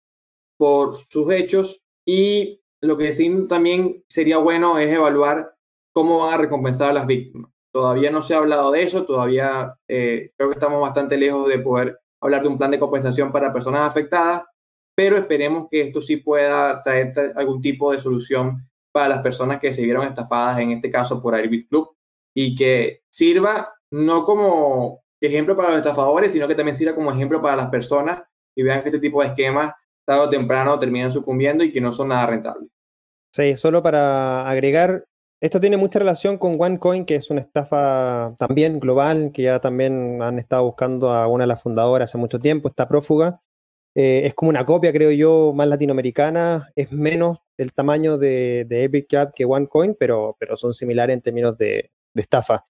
por 0.58 0.96
sus 0.96 1.32
hechos 1.34 1.82
y 2.08 2.62
lo 2.82 2.98
que 2.98 3.12
sí 3.12 3.48
también 3.50 4.04
sería 4.08 4.38
bueno 4.38 4.78
es 4.78 4.90
evaluar 4.92 5.55
cómo 5.96 6.20
van 6.20 6.34
a 6.34 6.38
recompensar 6.38 6.90
a 6.90 6.94
las 6.94 7.08
víctimas. 7.08 7.50
Todavía 7.72 8.12
no 8.12 8.22
se 8.22 8.34
ha 8.36 8.40
hablado 8.40 8.70
de 8.72 8.84
eso, 8.84 9.06
todavía 9.06 9.74
eh, 9.88 10.28
creo 10.36 10.50
que 10.50 10.56
estamos 10.56 10.82
bastante 10.82 11.18
lejos 11.18 11.48
de 11.48 11.60
poder 11.60 11.98
hablar 12.22 12.42
de 12.42 12.50
un 12.50 12.58
plan 12.58 12.72
de 12.72 12.80
compensación 12.80 13.32
para 13.32 13.54
personas 13.54 13.82
afectadas, 13.82 14.44
pero 14.94 15.16
esperemos 15.16 15.68
que 15.72 15.82
esto 15.82 16.02
sí 16.02 16.18
pueda 16.18 16.84
traer 16.84 17.14
algún 17.36 17.62
tipo 17.62 17.94
de 17.94 18.00
solución 18.00 18.68
para 18.92 19.08
las 19.08 19.22
personas 19.22 19.60
que 19.60 19.74
se 19.74 19.84
vieron 19.84 20.06
estafadas, 20.06 20.60
en 20.60 20.72
este 20.72 20.92
caso 20.92 21.22
por 21.22 21.34
Airbit 21.34 21.70
Club, 21.70 21.96
y 22.34 22.56
que 22.56 23.04
sirva 23.10 23.74
no 23.92 24.26
como 24.26 25.04
ejemplo 25.22 25.56
para 25.56 25.70
los 25.70 25.78
estafadores, 25.78 26.34
sino 26.34 26.48
que 26.48 26.56
también 26.56 26.76
sirva 26.76 26.94
como 26.94 27.12
ejemplo 27.12 27.42
para 27.42 27.56
las 27.56 27.70
personas 27.70 28.22
y 28.54 28.64
vean 28.64 28.82
que 28.82 28.90
este 28.90 29.00
tipo 29.00 29.22
de 29.22 29.30
esquemas, 29.30 29.74
tarde 30.06 30.26
o 30.26 30.30
temprano, 30.30 30.78
terminan 30.78 31.12
sucumbiendo 31.12 31.64
y 31.64 31.72
que 31.72 31.80
no 31.80 31.94
son 31.94 32.10
nada 32.10 32.26
rentables. 32.28 32.70
Sí, 33.34 33.56
solo 33.58 33.82
para 33.84 34.50
agregar, 34.50 35.06
esto 35.42 35.60
tiene 35.60 35.78
mucha 35.78 36.00
relación 36.00 36.38
con 36.38 36.60
OneCoin, 36.60 37.06
que 37.06 37.16
es 37.16 37.30
una 37.30 37.42
estafa 37.42 38.36
también 38.40 38.80
global, 38.80 39.32
que 39.34 39.44
ya 39.44 39.60
también 39.60 40.22
han 40.22 40.40
estado 40.40 40.64
buscando 40.64 41.12
a 41.12 41.28
una 41.28 41.44
de 41.44 41.48
las 41.50 41.62
fundadoras 41.62 42.10
hace 42.10 42.18
mucho 42.18 42.40
tiempo, 42.40 42.70
está 42.70 42.88
prófuga. 42.88 43.42
Eh, 43.96 44.24
es 44.26 44.34
como 44.34 44.50
una 44.50 44.66
copia, 44.66 44.92
creo 44.92 45.12
yo, 45.12 45.54
más 45.54 45.68
latinoamericana, 45.68 46.70
es 46.76 46.92
menos 46.92 47.40
el 47.58 47.74
tamaño 47.74 48.18
de, 48.18 48.66
Epic 48.70 49.34
que 49.34 49.46
OneCoin, 49.46 49.96
pero, 50.00 50.36
pero 50.40 50.58
son 50.58 50.74
similares 50.74 51.14
en 51.14 51.22
términos 51.22 51.58
de, 51.58 51.92
estafa. 52.14 52.66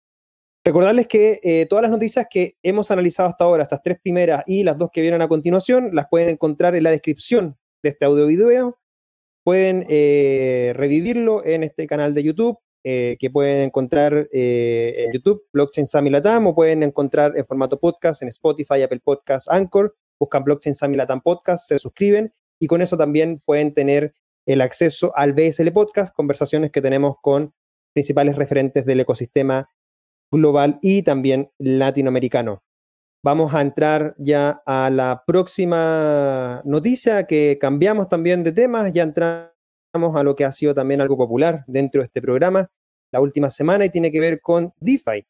Recordarles 0.63 1.08
que 1.08 1.39
eh, 1.43 1.67
todas 1.67 1.84
las 1.84 1.91
noticias 1.91 2.25
que 2.30 2.58
hemos 2.63 2.89
analizado 2.89 3.30
hasta 3.30 3.43
ahora, 3.43 3.63
estas 3.63 3.84
tres 3.84 3.99
primeras 4.01 4.43
y 4.47 4.63
las 4.63 4.78
dos 4.78 4.89
que 4.91 5.01
vienen 5.01 5.21
a 5.21 5.28
continuación, 5.28 5.91
las 5.93 6.08
pueden 6.10 6.30
encontrar 6.30 6.75
en 6.75 6.84
la 6.84 6.91
descripción 6.91 7.58
de 7.84 7.89
este 7.89 8.06
audio 8.06 8.25
video, 8.25 8.80
pueden 9.45 9.86
eh, 9.89 10.73
revivirlo 10.75 11.45
en 11.45 11.63
este 11.63 11.86
canal 11.86 12.15
de 12.15 12.23
YouTube, 12.23 12.58
eh, 12.84 13.15
que 13.19 13.29
pueden 13.29 13.62
encontrar 13.62 14.27
eh, 14.34 14.93
en 14.97 15.13
YouTube, 15.13 15.43
Blockchain 15.53 15.86
Sami 15.86 16.10
Latam, 16.10 16.47
o 16.47 16.55
pueden 16.55 16.81
encontrar 16.81 17.38
en 17.38 17.45
formato 17.45 17.79
podcast 17.79 18.23
en 18.23 18.29
Spotify, 18.29 18.81
Apple 18.81 19.01
Podcasts, 19.03 19.47
Anchor, 19.47 19.95
buscan 20.19 20.43
Blockchain 20.43 20.73
Sami 20.73 20.97
Latam 20.97 21.21
Podcast, 21.21 21.67
se 21.67 21.77
suscriben 21.77 22.34
y 22.60 22.65
con 22.65 22.81
eso 22.81 22.97
también 22.97 23.39
pueden 23.45 23.75
tener 23.75 24.15
el 24.47 24.62
acceso 24.62 25.15
al 25.15 25.34
BSL 25.34 25.71
Podcast, 25.71 26.15
conversaciones 26.15 26.71
que 26.71 26.81
tenemos 26.81 27.17
con 27.21 27.53
principales 27.93 28.38
referentes 28.38 28.84
del 28.84 29.01
ecosistema 29.01 29.69
global 30.31 30.79
y 30.81 31.03
también 31.03 31.51
latinoamericano. 31.60 32.64
Vamos 33.25 33.55
a 33.55 33.61
entrar 33.61 34.13
ya 34.19 34.61
a 34.67 34.91
la 34.91 35.23
próxima 35.25 36.61
noticia 36.63 37.25
que 37.25 37.57
cambiamos 37.59 38.07
también 38.07 38.43
de 38.43 38.51
temas, 38.51 38.93
ya 38.93 39.01
entramos 39.01 40.15
a 40.15 40.21
lo 40.21 40.35
que 40.35 40.45
ha 40.45 40.51
sido 40.51 40.75
también 40.75 41.01
algo 41.01 41.17
popular 41.17 41.63
dentro 41.65 42.01
de 42.01 42.05
este 42.05 42.21
programa 42.21 42.69
la 43.11 43.21
última 43.21 43.49
semana 43.49 43.83
y 43.83 43.89
tiene 43.89 44.11
que 44.11 44.19
ver 44.19 44.41
con 44.41 44.71
DeFi. 44.79 45.25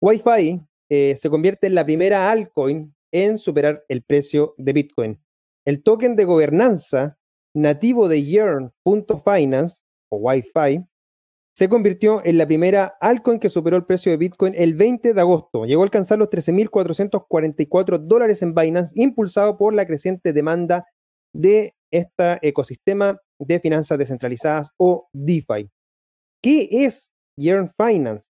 Wi-Fi 0.00 0.60
eh, 0.88 1.16
se 1.16 1.30
convierte 1.30 1.66
en 1.66 1.74
la 1.74 1.84
primera 1.84 2.30
altcoin 2.30 2.94
en 3.10 3.38
superar 3.38 3.84
el 3.88 4.02
precio 4.02 4.54
de 4.56 4.72
Bitcoin. 4.72 5.20
El 5.64 5.82
token 5.82 6.14
de 6.14 6.24
gobernanza 6.26 7.18
nativo 7.54 8.06
de 8.06 8.22
Yearn.finance 8.22 9.80
o 10.10 10.18
Wi-Fi 10.18 10.86
se 11.54 11.68
convirtió 11.68 12.20
en 12.24 12.36
la 12.36 12.46
primera 12.46 12.96
altcoin 13.00 13.38
que 13.38 13.48
superó 13.48 13.76
el 13.76 13.84
precio 13.84 14.10
de 14.10 14.18
Bitcoin 14.18 14.54
el 14.56 14.74
20 14.74 15.14
de 15.14 15.20
agosto. 15.20 15.64
Llegó 15.64 15.82
a 15.82 15.84
alcanzar 15.84 16.18
los 16.18 16.28
13.444 16.28 17.98
dólares 17.98 18.42
en 18.42 18.54
Binance, 18.54 18.92
impulsado 18.96 19.56
por 19.56 19.72
la 19.72 19.86
creciente 19.86 20.32
demanda 20.32 20.84
de 21.32 21.74
este 21.92 22.38
ecosistema 22.42 23.20
de 23.38 23.60
finanzas 23.60 23.98
descentralizadas 23.98 24.70
o 24.78 25.08
DeFi. 25.12 25.70
¿Qué 26.42 26.68
es 26.70 27.12
Yearn 27.36 27.72
Finance? 27.76 28.30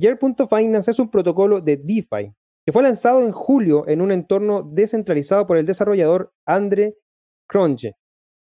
Yearn.finance 0.00 0.90
es 0.90 0.98
un 0.98 1.10
protocolo 1.10 1.60
de 1.60 1.76
DeFi 1.76 2.32
que 2.66 2.72
fue 2.72 2.82
lanzado 2.82 3.24
en 3.24 3.30
julio 3.30 3.86
en 3.86 4.00
un 4.00 4.10
entorno 4.10 4.62
descentralizado 4.62 5.46
por 5.46 5.56
el 5.56 5.66
desarrollador 5.66 6.32
Andre 6.44 6.96
Cronje. 7.48 7.94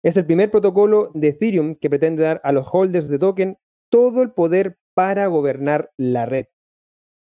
Es 0.05 0.17
el 0.17 0.25
primer 0.25 0.53
protocolo 0.53 1.11
de 1.15 1.29
Ethereum 1.29 1.75
que 1.75 1.91
pretende 1.91 2.23
dar 2.23 2.41
a 2.45 2.53
los 2.53 2.67
holders 2.71 3.09
de 3.09 3.19
token 3.19 3.59
todo 3.95 4.23
el 4.23 4.33
poder 4.33 4.77
para 4.93 5.29
gobernar 5.29 5.93
la 5.97 6.27
red. 6.27 6.47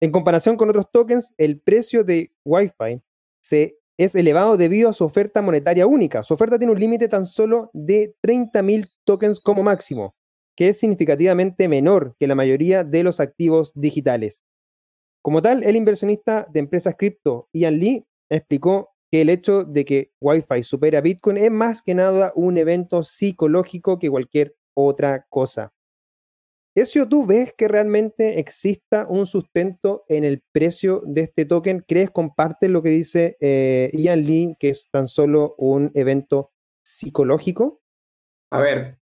En 0.02 0.12
comparación 0.12 0.58
con 0.58 0.68
otros 0.68 0.90
tokens, 0.92 1.36
el 1.38 1.62
precio 1.62 2.04
de 2.04 2.32
Wi-Fi 2.44 3.04
se, 3.40 3.78
es 4.00 4.16
elevado 4.16 4.58
debido 4.58 4.90
a 4.90 4.94
su 4.94 5.04
oferta 5.06 5.44
monetaria 5.44 5.86
única. 5.86 6.24
Su 6.24 6.34
oferta 6.34 6.58
tiene 6.58 6.74
un 6.74 6.80
límite 6.80 7.08
tan 7.08 7.28
solo 7.28 7.70
de 7.74 8.16
30.000 8.24 8.90
tokens 9.04 9.40
como 9.40 9.62
máximo, 9.62 10.16
que 10.56 10.70
es 10.70 10.80
significativamente 10.80 11.68
menor 11.68 12.16
que 12.20 12.26
la 12.26 12.34
mayoría 12.34 12.84
de 12.84 13.04
los 13.04 13.20
activos 13.20 13.72
digitales. 13.76 14.42
Como 15.22 15.44
tal, 15.44 15.62
el 15.62 15.76
inversionista 15.76 16.48
de 16.52 16.62
empresas 16.62 16.96
cripto, 16.98 17.48
Ian 17.54 17.78
Lee, 17.78 18.08
explicó 18.28 18.96
que 19.12 19.22
el 19.22 19.30
hecho 19.30 19.66
de 19.66 19.86
que 19.86 20.14
Wi-Fi 20.20 20.64
supera 20.64 20.98
a 20.98 21.02
Bitcoin 21.02 21.38
es 21.38 21.52
más 21.52 21.84
que 21.84 21.94
nada 21.94 22.34
un 22.36 22.58
evento 22.58 23.04
psicológico 23.04 24.00
que 24.00 24.10
cualquier 24.10 24.56
otra 24.74 25.28
cosa. 25.30 25.75
Ezio, 26.76 27.08
¿tú 27.08 27.26
ves 27.26 27.54
que 27.54 27.70
realmente 27.70 28.38
exista 28.38 29.08
un 29.10 29.26
sustento 29.26 30.04
en 30.10 30.26
el 30.26 30.44
precio 30.52 31.02
de 31.06 31.22
este 31.22 31.46
token? 31.46 31.86
¿Crees, 31.88 32.12
comparte 32.12 32.68
lo 32.68 32.84
que 32.84 32.90
dice 32.90 33.38
eh, 33.40 33.90
Ian 33.94 34.26
Lee, 34.26 34.58
que 34.60 34.70
es 34.70 34.90
tan 34.92 35.08
solo 35.08 35.56
un 35.58 35.90
evento 35.94 36.52
psicológico? 36.84 37.82
A 38.52 38.60
ver, 38.60 39.00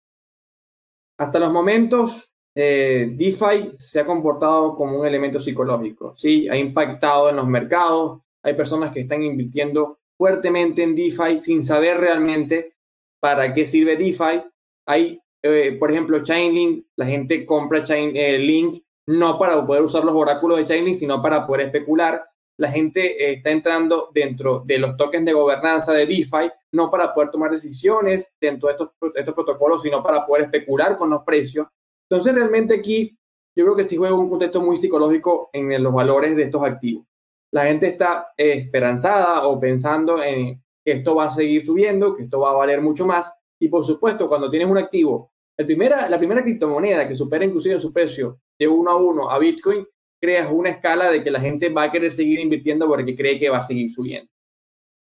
hasta 1.19 1.39
los 1.39 1.51
momentos, 1.51 2.35
eh, 2.55 3.11
DeFi 3.15 3.73
se 3.79 4.01
ha 4.01 4.05
comportado 4.05 4.77
como 4.77 5.01
un 5.01 5.07
elemento 5.07 5.41
psicológico, 5.41 6.15
¿sí? 6.15 6.47
Ha 6.51 6.57
impactado 6.59 7.31
en 7.31 7.37
los 7.37 7.49
mercados, 7.49 8.21
hay 8.43 8.53
personas 8.53 8.93
que 8.93 9.01
están 9.01 9.23
invirtiendo 9.23 10.01
fuertemente 10.19 10.83
en 10.83 10.95
DeFi 10.95 11.39
sin 11.39 11.65
saber 11.65 11.97
realmente 11.97 12.75
para 13.19 13.55
qué 13.55 13.65
sirve 13.65 13.97
DeFi. 13.97 14.45
Hay 14.87 15.23
eh, 15.43 15.77
por 15.79 15.91
ejemplo, 15.91 16.23
Chainlink, 16.23 16.87
la 16.97 17.07
gente 17.07 17.45
compra 17.45 17.83
Chainlink 17.83 18.77
eh, 18.77 18.83
no 19.09 19.39
para 19.39 19.67
poder 19.67 19.83
usar 19.83 20.05
los 20.05 20.15
oráculos 20.15 20.59
de 20.59 20.65
Chainlink, 20.65 20.95
sino 20.95 21.21
para 21.21 21.47
poder 21.47 21.67
especular. 21.67 22.25
La 22.59 22.71
gente 22.71 23.25
eh, 23.25 23.33
está 23.35 23.51
entrando 23.51 24.11
dentro 24.15 24.63
de 24.65 24.79
los 24.79 24.97
tokens 24.97 25.25
de 25.25 25.33
gobernanza 25.33 25.93
de 25.93 26.07
DeFi, 26.07 26.51
no 26.73 26.91
para 26.91 27.13
poder 27.13 27.31
tomar 27.31 27.51
decisiones 27.51 28.37
dentro 28.41 28.69
de 28.69 28.75
estos, 28.75 28.91
estos 29.15 29.35
protocolos, 29.35 29.83
sino 29.83 30.03
para 30.03 30.25
poder 30.25 30.45
especular 30.45 30.97
con 30.97 31.11
los 31.11 31.23
precios. 31.25 31.67
Entonces, 32.09 32.35
realmente 32.35 32.75
aquí 32.75 33.19
yo 33.57 33.65
creo 33.65 33.77
que 33.77 33.85
sí 33.85 33.97
juega 33.97 34.15
un 34.15 34.31
contexto 34.31 34.61
muy 34.61 34.77
psicológico 34.77 35.51
en 35.53 35.83
los 35.83 35.93
valores 35.93 36.37
de 36.37 36.45
estos 36.45 36.63
activos. 36.63 37.05
La 37.53 37.65
gente 37.65 37.89
está 37.89 38.29
esperanzada 38.37 39.47
o 39.47 39.59
pensando 39.61 40.23
en 40.23 40.63
que 40.85 40.93
esto 40.93 41.15
va 41.17 41.25
a 41.25 41.31
seguir 41.31 41.65
subiendo, 41.65 42.15
que 42.15 42.23
esto 42.25 42.41
va 42.41 42.53
a 42.53 42.57
valer 42.57 42.81
mucho 42.81 43.07
más. 43.07 43.33
Y 43.61 43.69
por 43.69 43.85
supuesto, 43.85 44.29
cuando 44.29 44.49
tienes 44.49 44.69
un 44.69 44.79
activo 44.79 45.32
primera, 45.57 46.09
la 46.09 46.19
primera 46.19 46.43
criptomoneda 46.43 47.09
que 47.09 47.15
supera 47.15 47.45
inclusive 47.45 47.79
su 47.79 47.93
precio 47.93 48.41
de 48.59 48.69
uno 48.69 48.91
a 48.91 48.97
uno 48.97 49.31
a 49.31 49.39
Bitcoin, 49.39 49.87
creas 50.21 50.51
una 50.53 50.71
escala 50.71 51.11
de 51.11 51.23
que 51.23 51.31
la 51.31 51.41
gente 51.41 51.69
va 51.69 51.85
a 51.85 51.93
querer 51.93 52.13
seguir 52.13 52.39
invirtiendo 52.39 52.87
porque 52.87 53.17
cree 53.17 53.39
que 53.39 53.51
va 53.51 53.59
a 53.59 53.63
seguir 53.63 53.91
subiendo. 53.91 54.31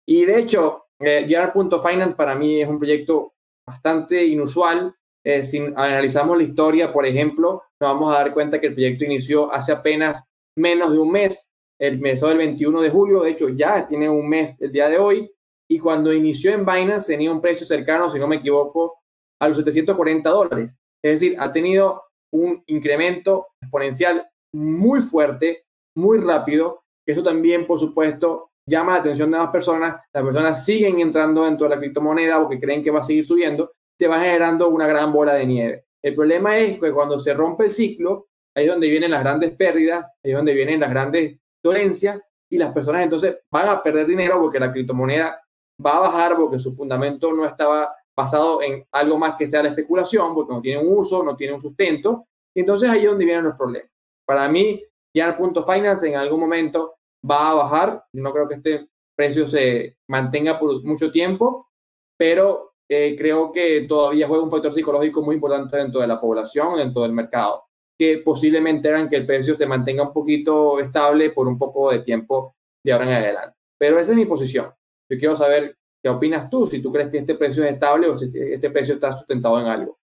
Y 0.07 0.25
de 0.25 0.39
hecho, 0.39 0.85
eh, 0.99 1.27
Finance 1.27 2.15
para 2.15 2.35
mí 2.35 2.61
es 2.61 2.67
un 2.67 2.79
proyecto 2.79 3.33
bastante 3.67 4.25
inusual. 4.25 4.95
Eh, 5.23 5.43
si 5.43 5.59
analizamos 5.59 6.37
la 6.37 6.43
historia, 6.43 6.91
por 6.91 7.05
ejemplo, 7.05 7.63
nos 7.79 7.91
vamos 7.91 8.13
a 8.13 8.17
dar 8.17 8.33
cuenta 8.33 8.59
que 8.59 8.67
el 8.67 8.73
proyecto 8.73 9.05
inició 9.05 9.51
hace 9.51 9.71
apenas 9.71 10.23
menos 10.55 10.93
de 10.93 10.99
un 10.99 11.11
mes, 11.11 11.51
el 11.77 11.99
mes 11.99 12.21
del 12.21 12.37
21 12.37 12.81
de 12.81 12.89
julio, 12.89 13.21
de 13.21 13.31
hecho 13.31 13.49
ya 13.49 13.87
tiene 13.87 14.09
un 14.09 14.27
mes 14.27 14.59
el 14.61 14.71
día 14.71 14.89
de 14.89 14.97
hoy, 14.97 15.31
y 15.69 15.79
cuando 15.79 16.13
inició 16.13 16.51
en 16.51 16.65
Binance 16.65 17.13
tenía 17.13 17.31
un 17.31 17.41
precio 17.41 17.65
cercano, 17.65 18.09
si 18.09 18.19
no 18.19 18.27
me 18.27 18.37
equivoco, 18.37 18.98
a 19.39 19.47
los 19.47 19.57
740 19.57 20.29
dólares. 20.29 20.77
Es 21.03 21.19
decir, 21.19 21.35
ha 21.39 21.51
tenido 21.51 22.03
un 22.31 22.63
incremento 22.67 23.47
exponencial 23.61 24.27
muy 24.53 25.01
fuerte, 25.01 25.65
muy 25.95 26.19
rápido. 26.19 26.83
Eso 27.07 27.23
también, 27.23 27.65
por 27.65 27.79
supuesto, 27.79 28.51
llama 28.67 28.93
la 28.93 28.99
atención 28.99 29.31
de 29.31 29.37
las 29.37 29.49
personas. 29.49 30.01
Las 30.13 30.23
personas 30.23 30.65
siguen 30.65 30.99
entrando 30.99 31.45
dentro 31.45 31.67
de 31.67 31.75
la 31.75 31.79
criptomoneda 31.79 32.39
porque 32.39 32.59
creen 32.59 32.83
que 32.83 32.91
va 32.91 32.99
a 32.99 33.03
seguir 33.03 33.25
subiendo. 33.25 33.71
Se 33.97 34.07
va 34.07 34.19
generando 34.19 34.69
una 34.69 34.87
gran 34.87 35.11
bola 35.11 35.33
de 35.33 35.45
nieve. 35.45 35.85
El 36.03 36.15
problema 36.15 36.57
es 36.57 36.79
que 36.79 36.91
cuando 36.91 37.19
se 37.19 37.33
rompe 37.33 37.65
el 37.65 37.71
ciclo, 37.71 38.27
ahí 38.55 38.65
es 38.65 38.71
donde 38.71 38.89
vienen 38.89 39.11
las 39.11 39.21
grandes 39.21 39.51
pérdidas, 39.51 40.05
ahí 40.23 40.31
es 40.31 40.37
donde 40.37 40.53
vienen 40.53 40.79
las 40.79 40.89
grandes 40.89 41.37
dolencias 41.63 42.21
y 42.49 42.57
las 42.57 42.71
personas 42.71 43.03
entonces 43.03 43.37
van 43.51 43.67
a 43.69 43.83
perder 43.83 44.07
dinero 44.07 44.39
porque 44.39 44.59
la 44.59 44.71
criptomoneda 44.71 45.41
va 45.85 45.97
a 45.97 45.99
bajar 45.99 46.35
porque 46.37 46.57
su 46.57 46.73
fundamento 46.73 47.33
no 47.33 47.45
estaba 47.45 47.93
basado 48.19 48.61
en 48.61 48.85
algo 48.91 49.17
más 49.17 49.35
que 49.35 49.47
sea 49.47 49.63
la 49.63 49.69
especulación, 49.69 50.33
porque 50.33 50.53
no 50.53 50.61
tiene 50.61 50.81
un 50.81 50.97
uso, 50.97 51.23
no 51.23 51.35
tiene 51.35 51.53
un 51.53 51.61
sustento. 51.61 52.27
Y 52.53 52.61
entonces 52.61 52.89
ahí 52.89 53.03
es 53.03 53.09
donde 53.09 53.25
vienen 53.25 53.45
los 53.45 53.55
problemas. 53.55 53.89
Para 54.25 54.47
mí, 54.49 54.83
ya 55.15 55.27
el 55.27 55.35
punto 55.35 55.63
finance 55.63 56.07
en 56.07 56.15
algún 56.15 56.39
momento 56.39 56.95
va 57.29 57.51
a 57.51 57.55
bajar. 57.55 58.03
No 58.13 58.31
creo 58.33 58.47
que 58.47 58.55
este 58.55 58.87
precio 59.15 59.47
se 59.47 59.97
mantenga 60.07 60.59
por 60.59 60.83
mucho 60.83 61.11
tiempo, 61.11 61.69
pero 62.17 62.73
eh, 62.89 63.15
creo 63.17 63.51
que 63.51 63.81
todavía 63.81 64.27
juega 64.27 64.43
un 64.43 64.51
factor 64.51 64.73
psicológico 64.73 65.21
muy 65.21 65.35
importante 65.35 65.77
dentro 65.77 66.01
de 66.01 66.07
la 66.07 66.19
población, 66.19 66.77
dentro 66.77 67.03
del 67.03 67.13
mercado, 67.13 67.65
que 67.97 68.19
posiblemente 68.19 68.89
hagan 68.89 69.09
que 69.09 69.17
el 69.17 69.25
precio 69.25 69.55
se 69.55 69.65
mantenga 69.65 70.03
un 70.03 70.13
poquito 70.13 70.79
estable 70.79 71.29
por 71.31 71.47
un 71.47 71.57
poco 71.57 71.91
de 71.91 71.99
tiempo 71.99 72.55
de 72.83 72.91
ahora 72.91 73.05
en 73.05 73.13
adelante. 73.13 73.57
Pero 73.77 73.99
esa 73.99 74.11
es 74.11 74.17
mi 74.17 74.25
posición. 74.25 74.73
Yo 75.09 75.17
quiero 75.17 75.35
saber 75.35 75.78
¿Qué 76.01 76.09
opinas 76.09 76.49
tú? 76.49 76.67
Si 76.67 76.81
tú 76.81 76.91
crees 76.91 77.09
que 77.09 77.19
este 77.19 77.35
precio 77.35 77.63
es 77.63 77.73
estable 77.73 78.07
o 78.07 78.17
si 78.17 78.29
este 78.33 78.69
precio 78.69 78.95
está 78.95 79.11
sustentado 79.11 79.59
en 79.59 79.67
algo. 79.67 79.99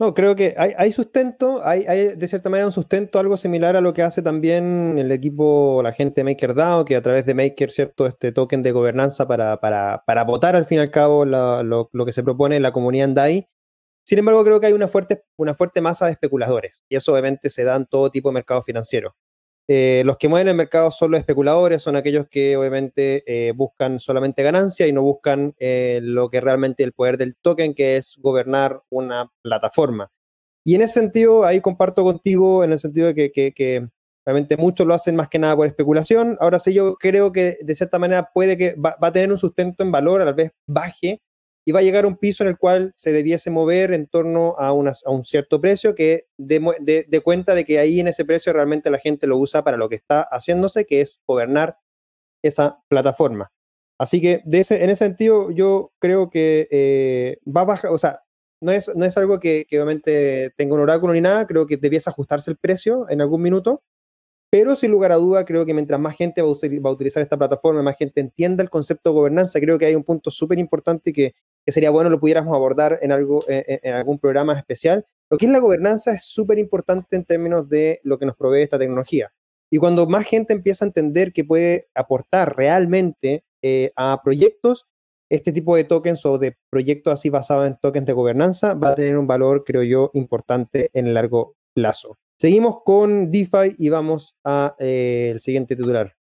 No, 0.00 0.14
creo 0.14 0.34
que 0.34 0.54
hay, 0.56 0.92
sustento, 0.92 1.60
hay, 1.62 1.84
de 2.16 2.26
cierta 2.26 2.48
manera 2.48 2.66
un 2.66 2.72
sustento 2.72 3.18
algo 3.18 3.36
similar 3.36 3.76
a 3.76 3.82
lo 3.82 3.92
que 3.92 4.00
hace 4.00 4.22
también 4.22 4.96
el 4.96 5.12
equipo, 5.12 5.82
la 5.84 5.92
gente 5.92 6.22
de 6.22 6.24
MakerDAO, 6.24 6.86
que 6.86 6.96
a 6.96 7.02
través 7.02 7.26
de 7.26 7.34
Maker, 7.34 7.70
¿cierto? 7.70 8.06
Este 8.06 8.32
token 8.32 8.62
de 8.62 8.72
gobernanza 8.72 9.28
para, 9.28 9.60
para, 9.60 10.02
para 10.06 10.24
votar 10.24 10.56
al 10.56 10.64
fin 10.64 10.78
y 10.78 10.80
al 10.80 10.90
cabo 10.90 11.26
lo, 11.26 11.90
que 12.06 12.12
se 12.12 12.22
propone 12.22 12.56
en 12.56 12.62
la 12.62 12.72
comunidad 12.72 13.08
en 13.08 13.14
DAI. 13.14 13.48
Sin 14.02 14.18
embargo, 14.18 14.42
creo 14.42 14.58
que 14.58 14.68
hay 14.68 14.72
una 14.72 14.88
fuerte, 14.88 15.22
una 15.36 15.54
fuerte 15.54 15.82
masa 15.82 16.06
de 16.06 16.12
especuladores 16.12 16.82
y 16.88 16.96
eso 16.96 17.12
obviamente 17.12 17.50
se 17.50 17.64
da 17.64 17.76
en 17.76 17.84
todo 17.84 18.10
tipo 18.10 18.30
de 18.30 18.34
mercado 18.34 18.62
financiero. 18.62 19.14
Eh, 19.72 20.02
los 20.04 20.16
que 20.16 20.26
mueven 20.26 20.48
el 20.48 20.56
mercado 20.56 20.90
son 20.90 21.12
los 21.12 21.20
especuladores, 21.20 21.80
son 21.80 21.94
aquellos 21.94 22.26
que 22.28 22.56
obviamente 22.56 23.22
eh, 23.24 23.52
buscan 23.52 24.00
solamente 24.00 24.42
ganancia 24.42 24.88
y 24.88 24.92
no 24.92 25.00
buscan 25.02 25.54
eh, 25.60 26.00
lo 26.02 26.28
que 26.28 26.40
realmente 26.40 26.82
el 26.82 26.92
poder 26.92 27.16
del 27.16 27.36
token, 27.36 27.74
que 27.74 27.96
es 27.96 28.16
gobernar 28.18 28.82
una 28.90 29.30
plataforma. 29.42 30.10
Y 30.64 30.74
en 30.74 30.82
ese 30.82 30.94
sentido, 30.94 31.44
ahí 31.44 31.60
comparto 31.60 32.02
contigo, 32.02 32.64
en 32.64 32.72
el 32.72 32.80
sentido 32.80 33.12
de 33.12 33.30
que, 33.30 33.88
obviamente 34.26 34.56
muchos 34.56 34.88
lo 34.88 34.94
hacen 34.94 35.14
más 35.14 35.28
que 35.28 35.38
nada 35.38 35.54
por 35.54 35.68
especulación. 35.68 36.36
Ahora 36.40 36.58
sí, 36.58 36.74
yo 36.74 36.96
creo 36.96 37.30
que 37.30 37.56
de 37.62 37.74
cierta 37.76 38.00
manera 38.00 38.28
puede 38.34 38.56
que 38.56 38.74
va, 38.74 38.96
a 39.00 39.12
tener 39.12 39.30
un 39.30 39.38
sustento 39.38 39.84
en 39.84 39.92
valor, 39.92 40.24
la 40.24 40.32
vez 40.32 40.50
baje, 40.66 41.22
y 41.64 41.72
va 41.72 41.80
a 41.80 41.82
llegar 41.82 42.04
a 42.04 42.08
un 42.08 42.16
piso 42.16 42.42
en 42.42 42.48
el 42.48 42.58
cual 42.58 42.92
se 42.94 43.12
debiese 43.12 43.50
mover 43.50 43.92
en 43.92 44.06
torno 44.06 44.54
a, 44.58 44.68
a 44.68 44.72
un 44.72 45.24
cierto 45.24 45.60
precio 45.60 45.94
que 45.94 46.26
dé 46.38 47.20
cuenta 47.22 47.54
de 47.54 47.64
que 47.64 47.78
ahí 47.78 48.00
en 48.00 48.08
ese 48.08 48.24
precio 48.24 48.52
realmente 48.52 48.90
la 48.90 48.98
gente 48.98 49.26
lo 49.26 49.38
usa 49.38 49.62
para 49.62 49.76
lo 49.76 49.88
que 49.88 49.96
está 49.96 50.22
haciéndose, 50.22 50.86
que 50.86 51.00
es 51.00 51.20
gobernar 51.26 51.76
esa 52.42 52.78
plataforma. 52.88 53.52
Así 53.98 54.20
que 54.20 54.40
de 54.46 54.60
ese, 54.60 54.82
en 54.82 54.88
ese 54.88 55.04
sentido 55.04 55.50
yo 55.50 55.92
creo 55.98 56.30
que 56.30 56.68
eh, 56.70 57.38
va 57.46 57.60
a 57.62 57.64
bajar, 57.64 57.90
o 57.90 57.98
sea, 57.98 58.22
no 58.62 58.72
es, 58.72 58.90
no 58.94 59.04
es 59.04 59.16
algo 59.18 59.38
que, 59.40 59.66
que, 59.68 59.76
obviamente 59.76 60.52
tenga 60.56 60.74
un 60.74 60.80
oráculo 60.80 61.12
ni 61.12 61.20
nada, 61.20 61.46
creo 61.46 61.66
que 61.66 61.76
debiese 61.76 62.08
ajustarse 62.08 62.50
el 62.50 62.56
precio 62.56 63.06
en 63.10 63.20
algún 63.20 63.42
minuto, 63.42 63.82
pero 64.50 64.74
sin 64.74 64.90
lugar 64.90 65.12
a 65.12 65.16
duda 65.16 65.44
creo 65.44 65.64
que 65.64 65.72
mientras 65.72 66.00
más 66.00 66.16
gente 66.16 66.42
va 66.42 66.48
a, 66.48 66.92
utilizar 66.92 67.22
esta 67.22 67.38
plataforma, 67.38 67.82
más 67.82 67.96
gente 67.96 68.20
entienda 68.20 68.62
el 68.64 68.70
concepto 68.70 69.10
de 69.10 69.14
gobernanza, 69.14 69.60
creo 69.60 69.78
que 69.78 69.86
hay 69.86 69.94
un 69.94 70.02
punto 70.02 70.30
súper 70.30 70.58
importante 70.58 71.12
que, 71.12 71.34
que, 71.64 71.72
sería 71.72 71.90
bueno 71.90 72.10
lo 72.10 72.18
pudiéramos 72.18 72.52
abordar 72.52 72.98
en, 73.00 73.12
algo, 73.12 73.44
en, 73.46 73.94
algún 73.94 74.18
programa 74.18 74.58
especial. 74.58 75.06
Lo 75.30 75.38
que 75.38 75.46
es 75.46 75.52
la 75.52 75.60
gobernanza 75.60 76.12
es 76.12 76.24
súper 76.24 76.58
importante 76.58 77.14
en 77.14 77.24
términos 77.24 77.68
de 77.68 78.00
lo 78.02 78.18
que 78.18 78.26
nos 78.26 78.36
provee 78.36 78.62
esta 78.62 78.78
tecnología. 78.78 79.32
Y 79.70 79.78
cuando 79.78 80.06
más 80.06 80.26
gente 80.26 80.52
empieza 80.52 80.84
a 80.84 80.88
entender 80.88 81.32
que 81.32 81.44
puede 81.44 81.88
aportar 81.94 82.56
realmente 82.56 83.44
eh, 83.62 83.92
a 83.94 84.20
proyectos, 84.24 84.88
este 85.30 85.52
tipo 85.52 85.76
de 85.76 85.84
tokens 85.84 86.26
o 86.26 86.38
de 86.38 86.56
proyectos 86.70 87.14
así 87.14 87.30
basados 87.30 87.68
en 87.68 87.78
tokens 87.80 88.06
de 88.06 88.12
gobernanza 88.12 88.74
va 88.74 88.90
a 88.90 88.94
tener 88.96 89.16
un 89.16 89.28
valor, 89.28 89.62
creo 89.64 89.84
yo, 89.84 90.10
importante 90.14 90.90
en 90.92 91.06
el 91.06 91.14
largo 91.14 91.54
plazo. 91.72 92.18
Seguimos 92.40 92.82
con 92.84 93.30
DeFi 93.30 93.76
y 93.76 93.90
vamos 93.90 94.34
al 94.42 94.72
eh, 94.78 95.36
siguiente 95.38 95.76
titular. 95.76 96.16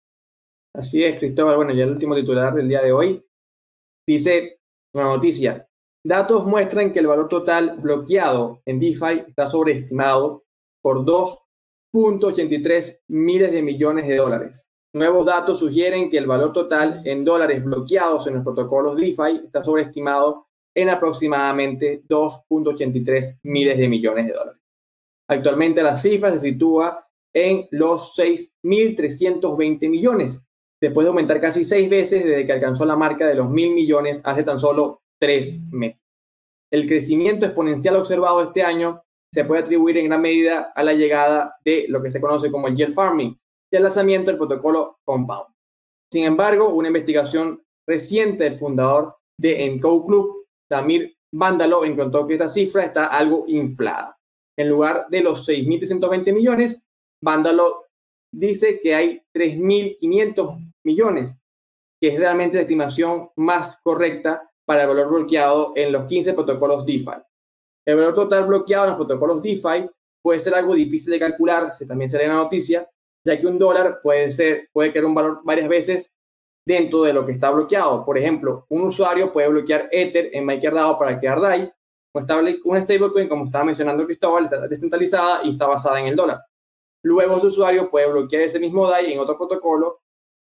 Así 0.74 1.04
es, 1.04 1.16
Cristóbal. 1.16 1.54
Bueno, 1.54 1.72
ya 1.72 1.84
el 1.84 1.92
último 1.92 2.16
titular 2.16 2.52
del 2.54 2.66
día 2.66 2.82
de 2.82 2.92
hoy 2.92 3.24
dice 4.04 4.58
una 4.94 5.04
noticia. 5.04 5.68
Datos 6.04 6.44
muestran 6.44 6.92
que 6.92 6.98
el 6.98 7.06
valor 7.06 7.28
total 7.28 7.78
bloqueado 7.78 8.60
en 8.66 8.80
DeFi 8.80 9.26
está 9.28 9.46
sobreestimado 9.46 10.44
por 10.82 11.04
2.83 11.04 13.02
miles 13.06 13.52
de 13.52 13.62
millones 13.62 14.08
de 14.08 14.16
dólares. 14.16 14.68
Nuevos 14.92 15.24
datos 15.24 15.60
sugieren 15.60 16.10
que 16.10 16.18
el 16.18 16.26
valor 16.26 16.52
total 16.52 17.00
en 17.04 17.24
dólares 17.24 17.62
bloqueados 17.62 18.26
en 18.26 18.34
los 18.34 18.42
protocolos 18.42 18.96
DeFi 18.96 19.42
está 19.44 19.62
sobreestimado 19.62 20.48
en 20.74 20.88
aproximadamente 20.88 22.02
2.83 22.08 23.38
miles 23.44 23.78
de 23.78 23.88
millones 23.88 24.26
de 24.26 24.32
dólares. 24.32 24.57
Actualmente 25.30 25.82
la 25.82 25.96
cifra 25.96 26.32
se 26.32 26.40
sitúa 26.40 27.06
en 27.34 27.68
los 27.70 28.16
6.320 28.16 29.90
millones, 29.90 30.46
después 30.80 31.04
de 31.04 31.10
aumentar 31.10 31.40
casi 31.40 31.64
seis 31.64 31.90
veces 31.90 32.24
desde 32.24 32.46
que 32.46 32.52
alcanzó 32.52 32.86
la 32.86 32.96
marca 32.96 33.26
de 33.26 33.34
los 33.34 33.50
mil 33.50 33.74
millones 33.74 34.20
hace 34.24 34.42
tan 34.42 34.58
solo 34.58 35.02
tres 35.20 35.60
meses. 35.70 36.02
El 36.72 36.86
crecimiento 36.86 37.46
exponencial 37.46 37.96
observado 37.96 38.42
este 38.42 38.62
año 38.62 39.02
se 39.32 39.44
puede 39.44 39.62
atribuir 39.62 39.98
en 39.98 40.06
gran 40.06 40.22
medida 40.22 40.72
a 40.74 40.82
la 40.82 40.94
llegada 40.94 41.56
de 41.64 41.84
lo 41.88 42.02
que 42.02 42.10
se 42.10 42.20
conoce 42.20 42.50
como 42.50 42.68
el 42.68 42.76
yield 42.76 42.94
farming 42.94 43.38
y 43.70 43.76
el 43.76 43.82
lanzamiento 43.82 44.30
del 44.30 44.38
protocolo 44.38 44.98
Compound. 45.04 45.54
Sin 46.10 46.24
embargo, 46.24 46.70
una 46.70 46.88
investigación 46.88 47.62
reciente 47.86 48.44
del 48.44 48.54
fundador 48.54 49.16
de 49.38 49.66
Encode 49.66 50.06
Club, 50.06 50.46
Damir 50.70 51.14
Vándalo, 51.34 51.84
encontró 51.84 52.26
que 52.26 52.34
esta 52.34 52.48
cifra 52.48 52.84
está 52.84 53.06
algo 53.06 53.44
inflada 53.46 54.17
en 54.58 54.68
lugar 54.68 55.06
de 55.08 55.22
los 55.22 55.48
6.320 55.48 56.34
millones, 56.34 56.84
Vándalo 57.22 57.86
dice 58.32 58.80
que 58.80 58.94
hay 58.94 59.22
3.500 59.32 60.72
millones, 60.84 61.38
que 62.00 62.08
es 62.08 62.18
realmente 62.18 62.56
la 62.56 62.62
estimación 62.62 63.30
más 63.36 63.80
correcta 63.82 64.50
para 64.66 64.82
el 64.82 64.88
valor 64.88 65.08
bloqueado 65.10 65.72
en 65.76 65.92
los 65.92 66.06
15 66.06 66.34
protocolos 66.34 66.84
DeFi. 66.84 67.22
El 67.86 67.96
valor 67.96 68.14
total 68.14 68.46
bloqueado 68.46 68.84
en 68.84 68.90
los 68.90 68.98
protocolos 68.98 69.42
DeFi 69.42 69.88
puede 70.20 70.40
ser 70.40 70.54
algo 70.54 70.74
difícil 70.74 71.12
de 71.12 71.20
calcular, 71.20 71.70
se 71.70 71.86
también 71.86 72.10
se 72.10 72.20
en 72.20 72.28
la 72.28 72.34
noticia, 72.34 72.88
ya 73.24 73.40
que 73.40 73.46
un 73.46 73.58
dólar 73.58 74.00
puede 74.02 74.30
ser, 74.32 74.68
puede 74.72 74.90
crear 74.90 75.06
un 75.06 75.14
valor 75.14 75.40
varias 75.44 75.68
veces 75.68 76.14
dentro 76.66 77.02
de 77.02 77.12
lo 77.12 77.24
que 77.24 77.32
está 77.32 77.50
bloqueado. 77.50 78.04
Por 78.04 78.18
ejemplo, 78.18 78.66
un 78.70 78.82
usuario 78.82 79.32
puede 79.32 79.48
bloquear 79.48 79.88
Ether 79.92 80.30
en 80.32 80.44
MakerDAO 80.44 80.98
para 80.98 81.18
crear 81.18 81.40
DAI, 81.40 81.72
una 82.12 82.80
stablecoin, 82.80 83.28
como 83.28 83.44
estaba 83.44 83.64
mencionando 83.64 84.06
Cristóbal, 84.06 84.44
está 84.44 84.66
descentralizada 84.66 85.44
y 85.44 85.50
está 85.50 85.66
basada 85.66 86.00
en 86.00 86.08
el 86.08 86.16
dólar. 86.16 86.40
Luego 87.02 87.38
su 87.40 87.48
usuario 87.48 87.90
puede 87.90 88.10
bloquear 88.10 88.42
ese 88.42 88.58
mismo 88.58 88.88
DAI 88.88 89.12
en 89.12 89.18
otro 89.20 89.36
protocolo 89.36 90.00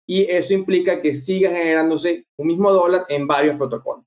y 0.07 0.22
eso 0.31 0.55
implica 0.55 1.00
que 1.00 1.14
siga 1.14 1.50
generándose 1.50 2.27
un 2.37 2.46
mismo 2.46 2.70
dólar 2.72 3.07
en 3.09 3.27
varios 3.27 3.57
protocolos. 3.57 4.05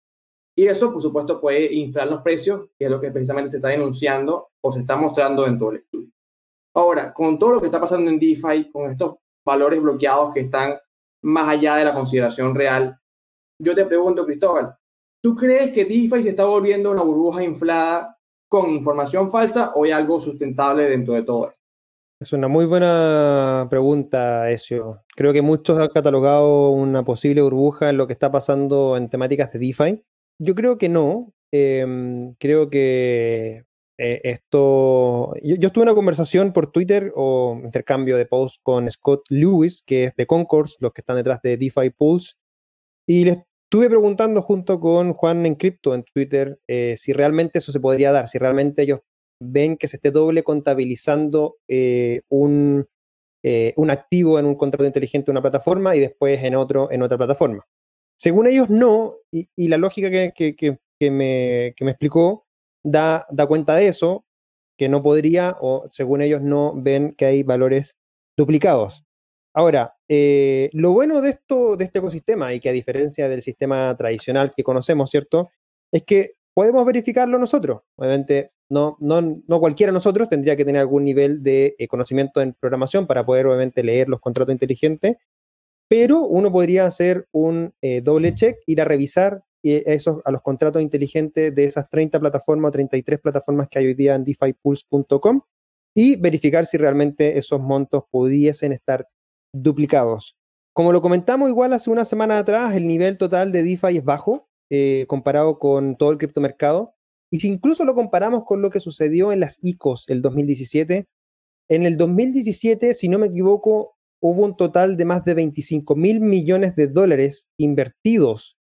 Y 0.56 0.68
eso, 0.68 0.92
por 0.92 1.02
supuesto, 1.02 1.40
puede 1.40 1.72
inflar 1.74 2.08
los 2.08 2.22
precios, 2.22 2.70
que 2.78 2.86
es 2.86 2.92
lo 2.92 3.00
que 3.00 3.12
precisamente 3.12 3.52
se 3.52 3.58
está 3.58 3.70
denunciando 3.70 4.50
o 4.62 4.72
se 4.72 4.80
está 4.80 4.96
mostrando 4.96 5.44
dentro 5.44 5.68
del 5.68 5.82
estudio. 5.82 6.10
Ahora, 6.74 7.14
con 7.14 7.38
todo 7.38 7.54
lo 7.54 7.60
que 7.60 7.68
está 7.68 7.80
pasando 7.80 8.10
en 8.10 8.20
DeFi, 8.20 8.72
con 8.72 8.90
estos 8.90 9.16
valores 9.46 9.82
bloqueados 9.82 10.34
que 10.34 10.42
están 10.42 10.78
más 11.24 11.50
allá 11.50 11.76
de 11.76 11.86
la 11.86 11.94
consideración 11.94 12.56
real, 12.56 13.00
yo 13.60 13.76
te 13.76 13.86
pregunto, 13.86 14.26
Cristóbal, 14.26 14.76
¿Tú 15.28 15.36
crees 15.36 15.74
que 15.74 15.84
DeFi 15.84 16.24
se 16.24 16.30
está 16.30 16.46
volviendo 16.46 16.90
una 16.90 17.04
burbuja 17.04 17.44
inflada 17.44 18.18
con 18.48 18.70
información 18.70 19.30
falsa 19.30 19.74
o 19.76 19.84
hay 19.84 19.92
algo 19.92 20.22
sustentable 20.22 20.84
dentro 20.84 21.16
de 21.16 21.24
todo 21.24 21.50
esto? 21.50 21.60
Es 22.22 22.32
una 22.32 22.48
muy 22.48 22.66
buena 22.66 23.68
pregunta, 23.70 24.50
Ezio. 24.50 25.04
Creo 25.18 25.34
que 25.34 25.42
muchos 25.42 25.78
han 25.80 25.90
catalogado 25.90 26.70
una 26.70 27.04
posible 27.04 27.42
burbuja 27.42 27.90
en 27.90 27.98
lo 27.98 28.08
que 28.08 28.14
está 28.14 28.32
pasando 28.32 28.96
en 28.96 29.10
temáticas 29.10 29.52
de 29.52 29.60
DeFi. 29.60 30.02
Yo 30.40 30.56
creo 30.56 30.78
que 30.78 30.88
no. 30.88 31.34
Em, 31.52 32.34
creo 32.36 32.70
que 32.70 33.66
eh, 33.98 34.22
esto. 34.24 35.34
Yo, 35.44 35.58
yo, 35.58 35.68
estuve 35.68 35.84
en 35.84 35.90
una 35.90 35.96
conversación 35.96 36.54
por 36.54 36.72
Twitter 36.72 37.12
o 37.18 37.60
intercambio 37.66 38.16
de 38.16 38.28
posts 38.28 38.62
con 38.64 38.90
Scott 38.90 39.26
Lewis, 39.28 39.84
que 39.86 40.06
es 40.06 40.16
de 40.16 40.26
Concourse, 40.26 40.78
los 40.80 40.94
que 40.94 41.02
están 41.02 41.18
detrás 41.18 41.42
de 41.42 41.58
DeFi 41.58 41.90
Pulse, 41.90 42.36
y 43.06 43.26
les 43.26 43.47
Estuve 43.70 43.90
preguntando 43.90 44.42
junto 44.42 44.80
con 44.80 45.12
Juan 45.12 45.46
en 45.46 45.56
Crypto 45.56 45.94
en 45.94 46.04
Twitter 46.04 46.58
eh, 46.68 46.96
si 46.98 47.12
realmente 47.12 47.60
eso 47.60 47.74
se 47.74 47.82
podría 47.82 48.14
dar, 48.14 48.30
si 48.30 48.38
realmente 48.38 48.84
ellos 48.84 49.02
ven 49.42 49.76
que 49.76 49.90
se 49.90 49.98
esté 49.98 50.10
doble 50.10 50.42
contabilizando 50.42 51.58
eh, 51.68 52.22
un, 52.30 52.88
eh, 53.44 53.74
un, 53.76 53.90
activo 53.90 54.40
en 54.40 54.46
un 54.46 54.56
contrato 54.56 54.86
inteligente 54.86 55.26
de 55.26 55.32
una 55.32 55.42
plataforma 55.42 55.98
y 55.98 56.00
después 56.00 56.42
en 56.46 56.56
otro 56.56 56.90
en 56.94 57.02
otra 57.02 57.18
plataforma. 57.18 57.68
Según 58.18 58.48
ellos, 58.48 58.70
no, 58.70 59.18
y, 59.34 59.68
la 59.68 59.76
lógica 59.76 60.10
que, 60.10 60.32
que, 60.34 60.56
que, 60.56 61.12
me, 61.12 61.74
que, 61.76 61.84
me, 61.84 61.92
explicó 61.92 62.48
da, 62.86 63.26
da 63.30 63.48
cuenta 63.48 63.76
de 63.76 63.90
eso, 63.90 64.24
que 64.78 64.88
no 64.88 65.04
podría, 65.04 65.58
o 65.60 65.90
según 65.92 66.22
ellos 66.22 66.42
no 66.42 66.74
ven 66.74 67.14
que 67.16 67.26
hay 67.26 67.44
valores 67.44 67.98
duplicados. 68.38 69.04
Ahora, 69.54 69.97
eh, 70.10 70.70
lo 70.74 70.94
bueno 70.94 71.22
de 71.22 71.32
esto, 71.32 71.76
de 71.76 71.86
este 71.86 72.00
ecosistema, 72.00 72.54
y 72.54 72.60
que 72.60 72.70
a 72.70 72.74
diferencia 72.74 73.28
del 73.28 73.42
sistema 73.42 73.96
tradicional 73.98 74.52
que 74.56 74.64
conocemos, 74.64 75.10
¿cierto? 75.10 75.50
Es 75.92 76.04
que 76.04 76.36
podemos 76.54 76.86
verificarlo 76.86 77.38
nosotros. 77.38 77.82
Obviamente, 77.96 78.52
no, 78.70 78.98
no, 79.00 79.22
no 79.22 79.60
cualquiera 79.60 79.92
de 79.92 79.96
nosotros 79.96 80.30
tendría 80.30 80.56
que 80.56 80.66
tener 80.66 80.82
algún 80.82 81.04
nivel 81.04 81.44
de 81.44 81.76
eh, 81.78 81.88
conocimiento 81.88 82.42
en 82.42 82.54
programación 82.54 83.08
para 83.08 83.26
poder, 83.26 83.48
obviamente, 83.48 83.84
leer 83.84 84.10
los 84.10 84.20
contratos 84.20 84.54
inteligentes, 84.54 85.18
pero 85.90 86.22
uno 86.22 86.52
podría 86.52 86.86
hacer 86.86 87.28
un 87.32 87.74
eh, 87.82 88.02
doble 88.02 88.34
check, 88.34 88.58
ir 88.66 88.82
a 88.82 88.86
revisar 88.86 89.44
esos, 89.64 90.22
a 90.24 90.32
los 90.32 90.42
contratos 90.42 90.82
inteligentes 90.82 91.54
de 91.54 91.64
esas 91.66 91.90
30 91.90 92.20
plataformas 92.22 92.70
o 92.70 92.72
33 92.72 93.20
plataformas 93.20 93.68
que 93.70 93.80
hay 93.80 93.88
hoy 93.88 93.94
día 93.96 94.16
en 94.16 94.24
defipulse.com 94.24 95.42
y 95.94 96.16
verificar 96.16 96.66
si 96.66 96.78
realmente 96.78 97.38
esos 97.38 97.60
montos 97.60 98.04
pudiesen 98.10 98.72
estar 98.72 99.08
duplicados. 99.64 100.36
Como 100.74 100.92
lo 100.92 101.02
comentamos 101.02 101.50
igual 101.50 101.74
hace 101.74 101.90
una 101.90 102.06
semana 102.06 102.38
atrás, 102.38 102.76
el 102.76 102.88
nivel 102.88 103.18
total 103.18 103.52
de 103.52 103.64
DeFi 103.64 103.98
es 103.98 104.04
bajo 104.04 104.48
eh, 104.70 105.06
comparado 105.08 105.60
con 105.60 105.96
todo 105.98 106.12
el 106.12 106.18
criptomercado. 106.18 106.94
Y 107.32 107.40
si 107.40 107.48
incluso 107.48 107.84
lo 107.84 107.96
comparamos 107.96 108.44
con 108.46 108.62
lo 108.62 108.70
que 108.70 108.80
sucedió 108.80 109.32
en 109.32 109.40
las 109.40 109.58
ICOs 109.62 110.06
el 110.08 110.22
2017, 110.22 111.08
en 111.70 111.86
el 111.86 111.98
2017, 111.98 112.94
si 112.94 113.10
no 113.10 113.20
me 113.20 113.28
equivoco, 113.28 113.98
hubo 114.22 114.44
un 114.44 114.56
total 114.56 114.98
de 114.98 115.06
más 115.06 115.26
de 115.26 115.34
25 115.34 115.96
mil 115.96 116.22
millones 116.22 116.76
de 116.76 116.88
dólares 116.88 117.50
invertidos 117.58 118.58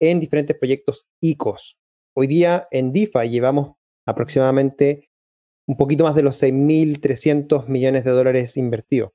en 0.00 0.20
diferentes 0.20 0.56
proyectos 0.56 1.06
ICOs. 1.20 1.78
Hoy 2.14 2.26
día 2.26 2.66
en 2.70 2.92
DeFi 2.92 3.28
llevamos 3.28 3.76
aproximadamente 4.06 5.10
un 5.66 5.76
poquito 5.76 6.04
más 6.04 6.14
de 6.14 6.22
los 6.22 6.42
6.300 6.42 7.66
millones 7.66 8.04
de 8.04 8.10
dólares 8.10 8.56
invertidos. 8.56 9.10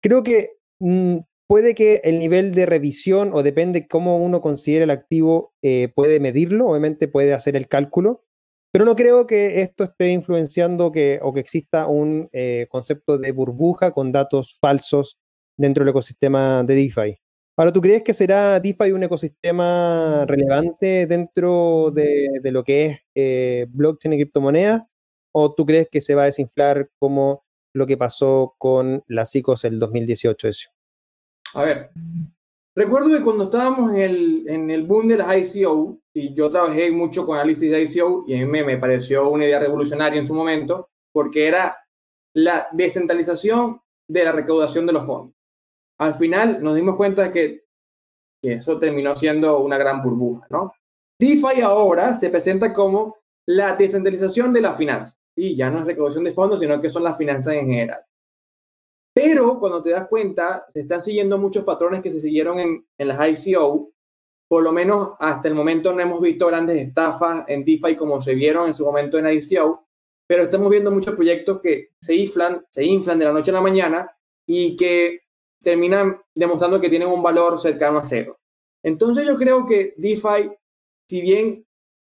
Creo 0.00 0.22
que 0.22 0.55
Mm, 0.80 1.18
puede 1.46 1.74
que 1.74 2.00
el 2.04 2.18
nivel 2.18 2.52
de 2.52 2.66
revisión 2.66 3.30
o 3.32 3.42
depende 3.42 3.86
cómo 3.88 4.18
uno 4.18 4.40
considere 4.40 4.84
el 4.84 4.90
activo, 4.90 5.54
eh, 5.62 5.92
puede 5.94 6.20
medirlo, 6.20 6.68
obviamente 6.68 7.08
puede 7.08 7.32
hacer 7.32 7.56
el 7.56 7.68
cálculo, 7.68 8.24
pero 8.72 8.84
no 8.84 8.94
creo 8.94 9.26
que 9.26 9.62
esto 9.62 9.84
esté 9.84 10.10
influenciando 10.10 10.92
que, 10.92 11.18
o 11.22 11.32
que 11.32 11.40
exista 11.40 11.86
un 11.86 12.28
eh, 12.32 12.66
concepto 12.70 13.16
de 13.18 13.32
burbuja 13.32 13.92
con 13.92 14.12
datos 14.12 14.58
falsos 14.60 15.18
dentro 15.56 15.82
del 15.84 15.90
ecosistema 15.92 16.62
de 16.62 16.74
DeFi. 16.74 17.18
Ahora, 17.58 17.72
¿tú 17.72 17.80
crees 17.80 18.02
que 18.02 18.12
será 18.12 18.60
DeFi 18.60 18.92
un 18.92 19.04
ecosistema 19.04 20.26
relevante 20.26 21.06
dentro 21.06 21.90
de, 21.90 22.28
lo 22.52 22.62
que 22.64 22.86
es 22.86 22.98
eh, 23.14 23.66
blockchain 23.70 24.12
y 24.12 24.16
criptomonedas? 24.18 24.82
¿O 25.32 25.54
tú 25.54 25.64
crees 25.64 25.88
que 25.90 26.02
se 26.02 26.14
va 26.14 26.24
a 26.24 26.26
desinflar 26.26 26.90
como 26.98 27.45
lo 27.76 27.86
que 27.86 27.96
pasó 27.96 28.54
con 28.58 29.02
las 29.08 29.34
ICOs 29.34 29.64
el 29.64 29.78
2018? 29.78 30.48
Eso? 30.48 30.70
A 31.54 31.62
ver, 31.62 31.90
recuerdo 32.74 33.10
que 33.10 33.22
cuando 33.22 33.44
estábamos 33.44 33.92
en 33.92 34.00
el, 34.00 34.48
en 34.48 34.70
el 34.70 34.84
boom 34.84 35.08
de 35.08 35.18
las 35.18 35.54
ICO, 35.54 35.98
y 36.12 36.34
yo 36.34 36.50
trabajé 36.50 36.90
mucho 36.90 37.26
con 37.26 37.36
análisis 37.36 37.70
de 37.70 37.82
ICO, 37.82 38.24
y 38.26 38.34
a 38.34 38.46
mí 38.46 38.46
me, 38.46 38.76
pareció 38.78 39.28
una 39.28 39.44
idea 39.44 39.60
revolucionaria 39.60 40.20
en 40.20 40.26
su 40.26 40.34
momento, 40.34 40.90
porque 41.12 41.46
era 41.46 41.76
la 42.34 42.68
descentralización 42.72 43.80
de 44.08 44.24
la 44.24 44.32
recaudación 44.32 44.86
de 44.86 44.92
los 44.92 45.06
fondos 45.06 45.36
al 45.98 46.14
final 46.14 46.62
nos 46.62 46.74
dimos 46.74 46.96
cuenta 46.96 47.24
de 47.24 47.32
que, 47.32 47.66
eso 48.42 48.78
terminó 48.78 49.16
siendo 49.16 49.58
una 49.60 49.76
gran 49.76 50.02
burbuja, 50.02 50.46
¿no? 50.50 50.72
DeFi 51.18 51.62
ahora 51.62 52.14
se 52.14 52.30
presenta 52.30 52.72
como 52.72 53.16
la 53.46 53.74
descentralización 53.74 54.52
de 54.52 54.60
la 54.60 54.74
finanzas. 54.74 55.18
Y 55.36 55.56
ya 55.56 55.70
no 55.70 55.80
es 55.80 55.86
recaudación 55.86 56.24
de 56.24 56.32
fondos, 56.32 56.60
sino 56.60 56.80
que 56.80 56.90
son 56.90 57.04
las 57.04 57.16
finanzas 57.16 57.54
en 57.54 57.66
general. 57.66 58.00
Pero 59.14 59.58
cuando 59.58 59.82
te 59.82 59.90
das 59.90 60.08
cuenta, 60.08 60.66
se 60.72 60.80
están 60.80 61.02
siguiendo 61.02 61.38
muchos 61.38 61.64
patrones 61.64 62.02
que 62.02 62.10
se 62.10 62.20
siguieron 62.20 62.58
en, 62.58 62.86
en 62.98 63.08
las 63.08 63.46
ICO. 63.46 63.90
Por 64.48 64.62
lo 64.62 64.72
menos 64.72 65.14
hasta 65.18 65.48
el 65.48 65.54
momento 65.54 65.92
no 65.92 66.00
hemos 66.00 66.20
visto 66.20 66.46
grandes 66.46 66.76
estafas 66.76 67.44
en 67.48 67.64
DeFi 67.64 67.96
como 67.96 68.20
se 68.20 68.34
vieron 68.34 68.68
en 68.68 68.74
su 68.74 68.84
momento 68.84 69.18
en 69.18 69.26
ICO, 69.26 69.86
pero 70.26 70.44
estamos 70.44 70.70
viendo 70.70 70.90
muchos 70.90 71.14
proyectos 71.14 71.60
que 71.60 71.90
se 72.00 72.14
inflan, 72.14 72.64
se 72.70 72.84
inflan 72.84 73.18
de 73.18 73.24
la 73.24 73.32
noche 73.32 73.50
a 73.50 73.54
la 73.54 73.60
mañana 73.60 74.10
y 74.46 74.76
que 74.76 75.20
terminan 75.60 76.20
demostrando 76.34 76.80
que 76.80 76.88
tienen 76.88 77.08
un 77.08 77.22
valor 77.22 77.58
cercano 77.58 77.98
a 77.98 78.04
cero. 78.04 78.38
Entonces 78.82 79.26
yo 79.26 79.36
creo 79.36 79.66
que 79.66 79.94
DeFi, 79.96 80.50
si 81.08 81.20
bien 81.20 81.65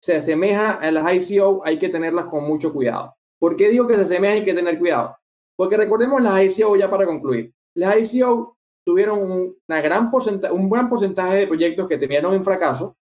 se 0.04 0.16
asemeja 0.16 0.74
a 0.74 0.90
las 0.90 1.30
ICO, 1.30 1.62
hay 1.64 1.78
que 1.78 1.88
tenerlas 1.88 2.26
con 2.26 2.44
mucho 2.44 2.74
cuidado. 2.74 3.16
¿Por 3.38 3.56
qué 3.56 3.70
digo 3.70 3.86
que 3.86 3.94
se 3.94 4.02
asemeja 4.02 4.34
y 4.34 4.38
hay 4.40 4.44
que 4.44 4.52
tener 4.52 4.78
cuidado? 4.78 5.16
Porque 5.56 5.78
recordemos 5.78 6.20
las 6.20 6.42
ICO 6.42 6.76
ya 6.76 6.90
para 6.90 7.06
concluir. 7.06 7.54
Las 7.74 8.12
ICO 8.12 8.58
tuvieron 8.84 9.18
un, 9.18 9.56
una 9.66 9.80
gran 9.80 10.10
un 10.52 10.68
buen 10.68 10.90
porcentaje 10.90 11.36
de 11.36 11.46
proyectos 11.46 11.88
que 11.88 11.96
terminaron 11.96 12.34
en 12.34 12.44
fracaso, 12.44 12.94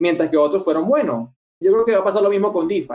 mientras 0.00 0.30
que 0.30 0.38
otros 0.38 0.64
fueron 0.64 0.88
buenos. 0.88 1.28
Yo 1.60 1.70
creo 1.72 1.84
que 1.84 1.92
va 1.92 1.98
a 1.98 2.04
pasar 2.04 2.22
lo 2.22 2.30
mismo 2.30 2.50
con 2.50 2.66
DeFi. 2.66 2.94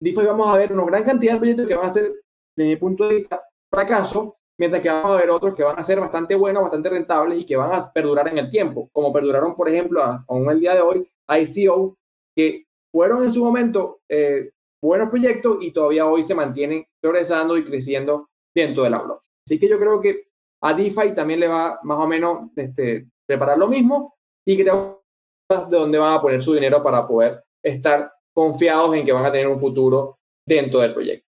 DeFi 0.00 0.24
vamos 0.24 0.48
a 0.48 0.56
ver 0.56 0.72
una 0.72 0.86
gran 0.86 1.04
cantidad 1.04 1.34
de 1.34 1.38
proyectos 1.40 1.66
que 1.66 1.74
van 1.74 1.86
a 1.86 1.90
ser, 1.90 2.10
desde 2.56 2.70
mi 2.70 2.76
punto 2.76 3.06
de 3.06 3.16
vista, 3.16 3.42
fracaso, 3.70 4.38
mientras 4.58 4.82
que 4.82 4.88
vamos 4.88 5.10
a 5.10 5.16
ver 5.16 5.28
otros 5.28 5.54
que 5.54 5.62
van 5.62 5.78
a 5.78 5.82
ser 5.82 6.00
bastante 6.00 6.36
buenos, 6.36 6.62
bastante 6.62 6.88
rentables 6.88 7.38
y 7.38 7.44
que 7.44 7.56
van 7.56 7.74
a 7.74 7.92
perdurar 7.92 8.28
en 8.28 8.38
el 8.38 8.48
tiempo, 8.48 8.88
como 8.92 9.12
perduraron, 9.12 9.54
por 9.54 9.68
ejemplo, 9.68 10.02
aún 10.26 10.48
el 10.48 10.60
día 10.60 10.74
de 10.74 10.80
hoy, 10.80 11.06
ICO, 11.28 11.98
que 12.34 12.63
fueron 12.94 13.24
en 13.24 13.32
su 13.32 13.44
momento 13.44 14.02
eh, 14.08 14.50
buenos 14.80 15.10
proyectos 15.10 15.58
y 15.60 15.72
todavía 15.72 16.06
hoy 16.06 16.22
se 16.22 16.32
mantienen 16.32 16.86
progresando 17.02 17.58
y 17.58 17.64
creciendo 17.64 18.28
dentro 18.54 18.84
de 18.84 18.90
la 18.90 19.02
blockchain. 19.02 19.32
Así 19.44 19.58
que 19.58 19.68
yo 19.68 19.80
creo 19.80 20.00
que 20.00 20.28
a 20.62 20.74
DeFi 20.74 21.12
también 21.12 21.40
le 21.40 21.48
va 21.48 21.80
más 21.82 21.98
o 21.98 22.06
menos 22.06 22.50
este, 22.54 23.08
preparar 23.26 23.58
lo 23.58 23.66
mismo 23.66 24.14
y 24.46 24.56
creo 24.56 25.02
de 25.48 25.76
dónde 25.76 25.98
van 25.98 26.14
a 26.14 26.20
poner 26.20 26.40
su 26.40 26.54
dinero 26.54 26.84
para 26.84 27.04
poder 27.06 27.42
estar 27.64 28.12
confiados 28.32 28.94
en 28.94 29.04
que 29.04 29.12
van 29.12 29.24
a 29.24 29.32
tener 29.32 29.48
un 29.48 29.58
futuro 29.58 30.20
dentro 30.46 30.78
del 30.78 30.94
proyecto. 30.94 31.26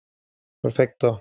Perfecto. 0.62 1.20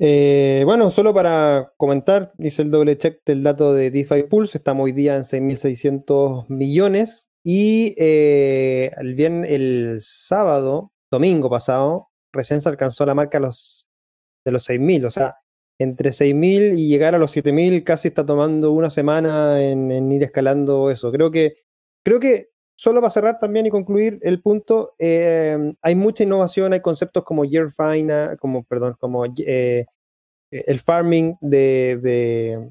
Eh, 0.00 0.62
bueno, 0.64 0.90
solo 0.90 1.14
para 1.14 1.72
comentar, 1.76 2.32
hice 2.38 2.62
el 2.62 2.70
doble 2.72 2.98
check 2.98 3.20
del 3.24 3.44
dato 3.44 3.72
de 3.72 3.92
DeFi 3.92 4.24
Pulse, 4.24 4.58
estamos 4.58 4.84
hoy 4.84 4.92
día 4.92 5.14
en 5.16 5.22
6.600 5.22 6.48
millones 6.48 7.31
y 7.44 7.94
eh, 7.98 8.92
bien, 9.14 9.44
el 9.44 9.98
sábado, 10.00 10.92
domingo 11.10 11.50
pasado, 11.50 12.08
recién 12.32 12.60
se 12.60 12.68
alcanzó 12.68 13.04
la 13.04 13.14
marca 13.14 13.40
los, 13.40 13.88
de 14.44 14.52
los 14.52 14.68
6.000, 14.68 15.06
o 15.06 15.10
sea, 15.10 15.36
entre 15.78 16.10
6.000 16.10 16.78
y 16.78 16.88
llegar 16.88 17.14
a 17.14 17.18
los 17.18 17.36
7.000 17.36 17.84
casi 17.84 18.08
está 18.08 18.24
tomando 18.24 18.72
una 18.72 18.90
semana 18.90 19.62
en, 19.62 20.12
ir 20.12 20.22
escalando 20.22 20.90
eso. 20.90 21.10
Creo 21.10 21.30
que, 21.30 21.56
creo 22.04 22.20
que 22.20 22.50
solo 22.76 23.00
para 23.00 23.10
cerrar 23.10 23.38
también 23.38 23.66
y 23.66 23.70
concluir 23.70 24.18
el 24.22 24.40
punto, 24.40 24.94
eh, 24.98 25.74
hay 25.82 25.94
mucha 25.94 26.22
innovación, 26.22 26.72
hay 26.72 26.80
conceptos 26.80 27.24
como 27.24 27.44
Year 27.44 27.72
Fine, 27.72 28.36
como, 28.38 28.64
perdón, 28.64 28.96
como 28.98 29.24
eh, 29.24 29.86
el 30.50 30.80
farming 30.80 31.36
de, 31.40 32.70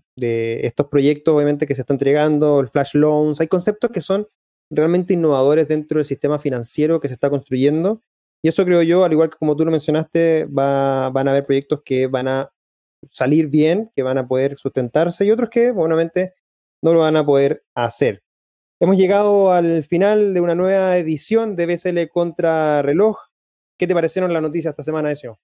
estos 0.64 0.88
proyectos, 0.88 1.34
obviamente, 1.34 1.66
que 1.66 1.76
se 1.76 1.82
están 1.82 1.96
entregando, 1.96 2.60
el 2.60 2.70
flash 2.70 2.96
loans, 2.96 3.42
hay 3.42 3.48
conceptos 3.48 3.92
que 3.92 4.02
son 4.02 4.28
realmente 4.72 5.14
innovadores 5.14 5.68
dentro 5.68 5.98
del 5.98 6.06
sistema 6.06 6.40
financiero 6.40 7.00
que 7.00 7.08
se 7.08 7.14
está 7.14 7.30
construyendo. 7.30 8.02
Y 8.42 8.48
eso 8.48 8.66
creo 8.66 8.82
yo, 8.82 9.04
al 9.04 9.12
igual 9.12 9.30
que 9.30 9.38
como 9.38 9.56
tú 9.56 9.66
lo 9.66 9.72
mencionaste, 9.72 10.46
va, 10.46 11.10
van 11.12 11.28
a 11.28 11.32
haber 11.32 11.46
proyectos 11.46 11.82
que 11.84 12.08
van 12.08 12.28
a 12.28 12.52
salir 13.10 13.48
bien, 13.48 13.92
que 13.96 14.02
van 14.02 14.18
a 14.18 14.28
poder 14.28 14.58
sustentarse 14.58 15.26
y 15.26 15.32
otros 15.32 15.50
que, 15.50 15.72
obviamente, 15.72 16.34
no 16.82 16.94
lo 16.94 17.00
van 17.00 17.18
a 17.18 17.26
poder 17.26 17.64
hacer. 17.76 18.24
Hemos 18.80 18.98
llegado 18.98 19.52
al 19.52 19.84
final 19.84 20.34
de 20.34 20.42
una 20.42 20.56
nueva 20.56 20.98
edición 20.98 21.56
de 21.56 21.68
BSL 21.68 22.10
contra 22.10 22.82
reloj. 22.82 23.20
¿Qué 23.78 23.86
te 23.86 23.94
parecieron 23.94 24.34
las 24.34 24.42
noticias 24.42 24.72
esta 24.72 24.84
semana, 24.84 25.12
Ezio? 25.12 25.40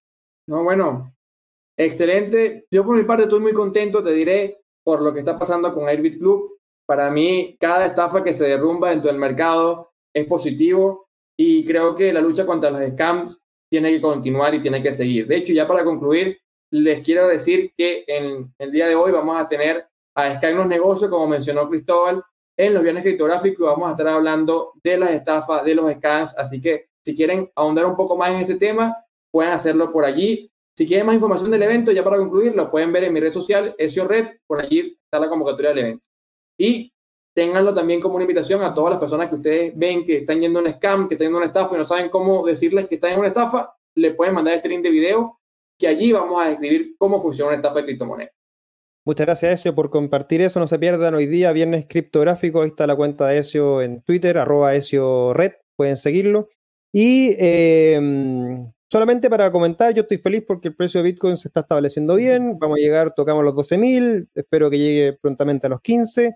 No, 0.48 0.64
bueno, 0.64 1.16
excelente. 1.78 2.66
Yo 2.72 2.84
por 2.84 2.98
mi 2.98 3.04
parte 3.04 3.24
estoy 3.24 3.40
muy 3.40 3.54
contento, 3.54 4.02
te 4.02 4.12
diré, 4.12 4.62
por 4.84 5.02
lo 5.02 5.14
que 5.14 5.20
está 5.20 5.38
pasando 5.38 5.72
con 5.74 5.88
Airbit 5.88 6.18
Club. 6.18 6.57
Para 6.88 7.12
mí, 7.12 7.58
cada 7.60 7.86
estafa 7.86 8.24
que 8.24 8.34
se 8.34 8.48
derrumba 8.48 8.92
dentro 8.92 9.12
del 9.12 9.20
mercado 9.20 9.92
es 10.14 10.26
positivo 10.26 11.10
y 11.38 11.66
creo 11.66 11.96
que 11.96 12.14
la 12.14 12.22
lucha 12.22 12.46
contra 12.46 12.72
los 12.72 12.82
scams 12.92 13.42
tiene 13.70 13.92
que 13.92 14.02
continuar 14.02 14.56
y 14.56 14.62
tiene 14.62 14.82
que 14.82 14.94
seguir. 14.94 15.28
De 15.28 15.36
hecho, 15.36 15.52
ya 15.52 15.68
para 15.68 15.84
concluir, 15.84 16.40
les 16.72 17.06
quiero 17.06 17.28
decir 17.28 17.74
que 17.78 18.06
en 18.08 18.54
el 18.58 18.72
día 18.72 18.88
de 18.88 18.96
hoy 18.96 19.12
vamos 19.12 19.40
a 19.40 19.48
tener 19.48 19.86
a 20.16 20.36
Sky 20.36 20.54
los 20.54 20.66
negocios, 20.66 21.12
como 21.12 21.28
mencionó 21.28 21.70
Cristóbal, 21.70 22.24
en 22.58 22.74
los 22.74 22.82
viernes 22.82 23.04
criptográficos 23.04 23.68
vamos 23.68 23.90
a 23.90 23.92
estar 23.92 24.08
hablando 24.08 24.74
de 24.82 24.98
las 24.98 25.12
estafas, 25.12 25.64
de 25.64 25.76
los 25.76 25.92
scams, 25.92 26.36
así 26.38 26.60
que 26.60 26.88
si 27.06 27.16
quieren 27.16 27.52
ahondar 27.56 27.86
un 27.86 27.96
poco 27.96 28.18
más 28.18 28.32
en 28.32 28.40
ese 28.40 28.56
tema, 28.56 28.96
pueden 29.30 29.52
hacerlo 29.52 29.92
por 29.92 30.06
allí. 30.06 30.50
Si 30.76 30.88
quieren 30.88 31.06
más 31.06 31.16
información 31.16 31.52
del 31.52 31.64
evento, 31.64 31.92
ya 31.92 32.04
para 32.04 32.18
concluir, 32.18 32.56
lo 32.56 32.72
pueden 32.72 32.92
ver 32.92 33.04
en 33.04 33.14
mi 33.14 33.20
red 33.20 33.32
social, 33.32 33.76
SEO 33.78 34.08
Red, 34.08 34.38
por 34.48 34.62
allí 34.62 34.98
está 35.04 35.20
la 35.20 35.30
convocatoria 35.30 35.70
del 35.70 35.80
evento. 35.80 36.07
Y 36.58 36.94
ténganlo 37.34 37.74
también 37.74 38.00
como 38.02 38.16
una 38.16 38.24
invitación 38.24 38.64
a 38.64 38.74
todas 38.74 38.92
las 38.92 39.00
personas 39.00 39.30
que 39.30 39.36
ustedes 39.36 39.78
ven 39.78 40.06
que 40.06 40.18
están 40.18 40.42
yendo 40.42 40.60
a 40.60 40.64
un 40.64 40.70
scam, 40.70 41.08
que 41.08 41.14
están 41.16 41.28
yendo 41.28 41.38
a 41.38 41.42
una 41.42 41.48
estafa 41.48 41.76
y 41.76 41.78
no 41.78 41.86
saben 41.86 42.10
cómo 42.10 42.46
decirles 42.46 42.88
que 42.88 42.96
están 42.96 43.14
en 43.14 43.20
una 43.20 43.28
estafa, 43.28 43.76
le 43.96 44.12
pueden 44.12 44.34
mandar 44.34 44.56
este 44.56 44.70
link 44.70 44.82
de 44.82 44.90
video 44.90 45.40
que 45.78 45.88
allí 45.88 46.12
vamos 46.12 46.42
a 46.42 46.50
describir 46.50 46.96
cómo 46.98 47.22
funciona 47.22 47.50
una 47.50 47.58
estafa 47.58 47.78
de 47.78 47.86
criptomonedas. 47.86 48.34
Muchas 49.06 49.26
gracias, 49.26 49.60
Ezio, 49.60 49.74
por 49.74 49.90
compartir 49.90 50.42
eso. 50.42 50.60
No 50.60 50.68
se 50.68 50.80
pierdan 50.80 51.16
hoy 51.16 51.28
día, 51.28 51.52
viernes 51.54 51.86
criptográfico. 51.88 52.62
Ahí 52.62 52.70
está 52.70 52.88
la 52.88 52.96
cuenta 52.96 53.28
de 53.28 53.38
Ezio 53.38 53.82
en 53.82 54.02
Twitter, 54.02 54.38
arroba 54.38 54.76
Ezio 54.76 55.34
Red. 55.34 55.54
Pueden 55.78 55.96
seguirlo. 55.96 56.50
Y 56.92 57.36
em, 57.38 58.68
solamente 58.92 59.30
para 59.30 59.52
comentar, 59.52 59.94
yo 59.94 60.02
estoy 60.02 60.18
feliz 60.18 60.44
porque 60.46 60.70
el 60.70 60.76
precio 60.76 61.02
de 61.02 61.12
Bitcoin 61.12 61.38
se 61.38 61.48
está 61.48 61.62
estableciendo 61.62 62.16
bien. 62.16 62.58
Vamos 62.60 62.80
a 62.80 62.82
llegar, 62.82 63.14
tocamos 63.14 63.46
los 63.46 63.54
12.000. 63.54 64.28
Espero 64.34 64.70
que 64.70 64.78
llegue 64.78 65.14
prontamente 65.14 65.68
a 65.68 65.70
los 65.70 65.82
15. 65.82 66.36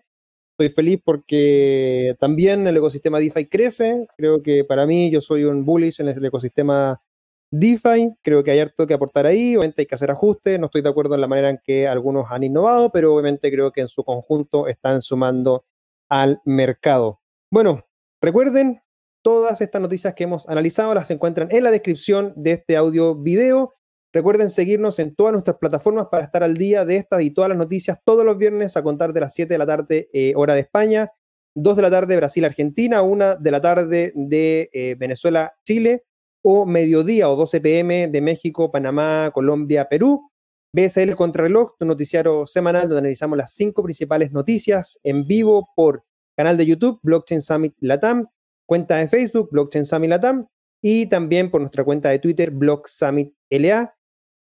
Estoy 0.62 0.76
feliz 0.76 1.02
porque 1.04 2.16
también 2.20 2.68
el 2.68 2.78
ecosistema 2.78 3.20
DeFi 3.20 3.48
crece. 3.48 4.06
Creo 4.16 4.44
que 4.44 4.64
para 4.64 4.86
mí, 4.86 5.10
yo 5.10 5.20
soy 5.20 5.44
un 5.44 5.66
bullish 5.66 6.02
en 6.02 6.10
el 6.10 6.24
ecosistema 6.24 7.02
DeFi, 7.50 8.14
creo 8.22 8.44
que 8.44 8.52
hay 8.52 8.60
harto 8.60 8.86
que 8.86 8.94
aportar 8.94 9.26
ahí, 9.26 9.56
obviamente 9.56 9.82
hay 9.82 9.86
que 9.88 9.96
hacer 9.96 10.12
ajustes, 10.12 10.60
no 10.60 10.68
estoy 10.68 10.84
de 10.84 10.90
acuerdo 10.90 11.16
en 11.16 11.22
la 11.22 11.28
manera 11.28 11.50
en 11.50 11.60
que 11.64 11.88
algunos 11.88 12.28
han 12.30 12.44
innovado, 12.44 12.92
pero 12.92 13.12
obviamente 13.12 13.50
creo 13.52 13.72
que 13.72 13.82
en 13.82 13.88
su 13.88 14.04
conjunto 14.04 14.68
están 14.68 15.02
sumando 15.02 15.66
al 16.08 16.40
mercado. 16.46 17.22
Bueno, 17.52 17.84
recuerden, 18.22 18.84
todas 19.24 19.62
estas 19.62 19.82
noticias 19.82 20.14
que 20.14 20.26
hemos 20.26 20.48
analizado 20.48 20.94
las 20.94 21.10
encuentran 21.10 21.48
en 21.50 21.64
la 21.64 21.72
descripción 21.72 22.34
de 22.36 22.52
este 22.52 22.78
audio 22.78 23.16
video. 23.16 23.74
Recuerden 24.14 24.50
seguirnos 24.50 25.00
en 25.00 25.16
todas 25.16 25.32
nuestras 25.32 25.58
plataformas 25.58 26.08
para 26.12 26.24
estar 26.24 26.44
al 26.44 26.58
día 26.58 26.84
de 26.84 26.98
estas 26.98 27.22
y 27.22 27.32
todas 27.32 27.50
las 27.50 27.58
noticias 27.58 28.00
todos 28.04 28.26
los 28.26 28.38
viernes 28.38 28.76
a 28.76 28.84
contar 28.84 29.14
de 29.14 29.22
las 29.22 29.34
7 29.34 29.54
de 29.54 29.58
la 29.58 29.66
tarde 29.66 30.10
eh, 30.12 30.34
hora 30.36 30.54
de 30.54 30.62
España, 30.62 31.12
2 31.56 31.76
de 31.76 31.82
la 31.82 31.90
tarde 31.90 32.16
Brasil-Argentina, 32.18 33.02
1 33.02 33.38
de 33.38 33.52
la 33.52 33.62
tarde 33.62 34.12
de 34.16 34.70
eh, 34.74 34.96
Venezuela-Chile 34.98 36.04
o 36.44 36.66
mediodía 36.66 37.30
o 37.30 37.36
12 37.36 37.62
pm 37.62 38.08
de 38.08 38.22
México, 38.22 38.72
Panamá, 38.72 39.32
Colombia, 39.34 39.88
Perú. 39.88 40.28
BSL 40.74 41.16
Contrarreloj, 41.16 41.76
tu 41.78 41.86
noticiario 41.86 42.46
semanal 42.46 42.84
donde 42.84 43.00
analizamos 43.00 43.38
las 43.38 43.54
cinco 43.54 43.84
principales 43.84 44.32
noticias 44.32 44.98
en 45.04 45.28
vivo 45.28 45.68
por 45.76 46.06
canal 46.38 46.56
de 46.56 46.66
YouTube, 46.66 47.00
Blockchain 47.04 47.42
Summit 47.42 47.76
Latam, 47.82 48.28
cuenta 48.66 48.96
de 48.96 49.10
Facebook, 49.10 49.50
Blockchain 49.52 49.86
Summit 49.86 50.10
Latam, 50.10 50.48
y 50.82 51.08
también 51.08 51.52
por 51.52 51.62
nuestra 51.62 51.84
cuenta 51.84 52.10
de 52.10 52.20
Twitter, 52.20 52.52
Block 52.52 52.88
Summit 52.88 53.34
LA. 53.50 53.94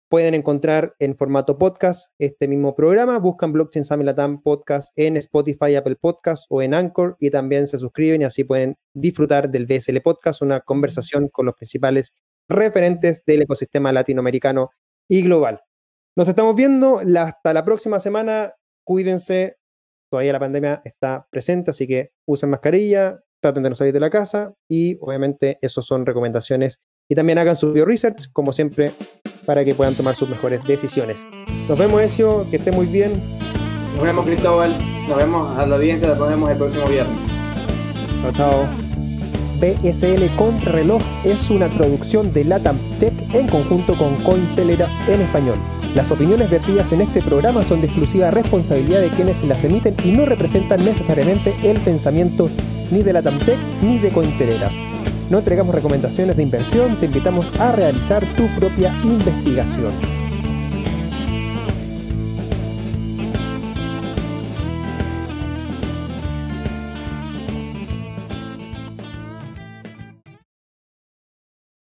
Pueden 0.10 0.34
encontrar 0.34 0.95
en 0.99 1.18
formato 1.18 1.58
podcast 1.58 2.14
este 2.18 2.47
mismo 2.47 2.76
programa. 2.76 3.20
Buscan 3.20 3.51
Blockchain 3.51 3.84
Summit 3.84 4.05
Latam 4.05 4.41
Podcast 4.41 4.91
en 4.95 5.18
Spotify, 5.18 5.76
Apple 5.76 5.97
Podcast 5.97 6.45
o 6.49 6.62
en 6.62 6.74
Anchor 6.74 7.18
y 7.20 7.30
también 7.30 7.68
se 7.68 7.78
suscriben 7.78 8.22
y 8.22 8.26
así 8.26 8.43
pueden 8.43 8.78
disfrutar 8.93 9.49
del 9.49 9.66
BSL 9.66 10.01
Podcast, 10.01 10.41
una 10.41 10.62
conversación 10.62 11.28
con 11.28 11.45
los 11.45 11.55
principales 11.55 12.14
referentes 12.47 13.24
del 13.26 13.41
ecosistema 13.41 13.91
latinoamericano 13.91 14.72
y 15.10 15.22
global. 15.24 15.62
Nos 16.16 16.28
estamos 16.28 16.55
viendo 16.55 16.99
hasta 16.99 17.53
la 17.53 17.66
próxima 17.66 17.99
semana. 17.99 18.53
Cuídense. 18.86 19.58
Todavía 20.10 20.34
la 20.34 20.39
pandemia 20.39 20.82
está 20.86 21.28
presente, 21.30 21.72
así 21.72 21.86
que 21.86 22.12
usen 22.26 22.49
mascarilla, 22.49 23.20
traten 23.41 23.64
de 23.64 23.70
no 23.70 23.76
salir 23.76 23.93
de 23.93 23.99
la 23.99 24.10
casa 24.10 24.53
y 24.70 24.97
obviamente 25.01 25.60
eso 25.62 25.82
son 25.82 26.05
recomendaciones 26.05 26.80
y 27.10 27.16
también 27.16 27.38
hagan 27.39 27.58
su 27.58 27.74
bio 27.74 27.86
research, 27.86 28.32
como 28.32 28.53
siempre, 28.53 28.91
para 29.47 29.63
que 29.63 29.73
puedan 29.73 29.95
tomar 29.95 30.13
sus 30.13 30.27
mejores 30.27 30.61
decisiones. 30.65 31.25
Nos 31.69 31.79
vemos, 31.79 32.01
Ezio, 32.01 32.45
que 32.51 32.57
esté 32.57 32.69
muy 32.69 32.85
bien. 32.85 33.13
Nos 33.95 34.03
vemos, 34.03 34.25
Cristóbal. 34.25 34.77
Nos 35.07 35.17
vemos 35.17 35.57
a 35.57 35.65
la 35.65 35.77
audiencia, 35.77 36.09
nos 36.09 36.29
vemos 36.29 36.51
el 36.51 36.57
próximo 36.57 36.85
viernes. 36.85 37.17
Chao, 38.21 38.33
chao. 38.33 38.87
BSL 39.61 40.35
Contrarreloj 40.35 41.01
es 41.23 41.49
una 41.49 41.69
traducción 41.69 42.31
de 42.33 42.43
Latam 42.43 42.77
Tech 42.99 43.13
en 43.33 43.47
conjunto 43.47 43.97
con 43.97 44.15
Cointelegraph 44.17 44.91
en 45.09 45.21
español. 45.21 45.57
Las 45.95 46.11
opiniones 46.11 46.49
vertidas 46.49 46.91
en 46.91 47.01
este 47.01 47.21
programa 47.21 47.63
son 47.63 47.79
de 47.79 47.87
exclusiva 47.87 48.29
responsabilidad 48.29 48.99
de 48.99 49.09
quienes 49.09 49.41
las 49.45 49.63
emiten 49.63 49.95
y 50.03 50.11
no 50.11 50.25
representan 50.25 50.83
necesariamente 50.83 51.55
el 51.63 51.79
pensamiento 51.79 52.49
ni 52.91 53.01
de 53.01 53.13
Latam 53.13 53.39
Tech 53.39 53.57
ni 53.81 53.97
de 53.97 54.09
Cointelegraph. 54.09 54.96
No 55.30 55.39
entregamos 55.39 55.75
recomendaciones 55.75 56.38
de 56.38 56.43
inversión, 56.43 56.95
te 56.99 57.05
invitamos 57.05 57.51
a 57.59 57.73
realizar 57.73 58.25
tu 58.36 58.47
propia 58.59 58.93
investigación. 59.03 59.91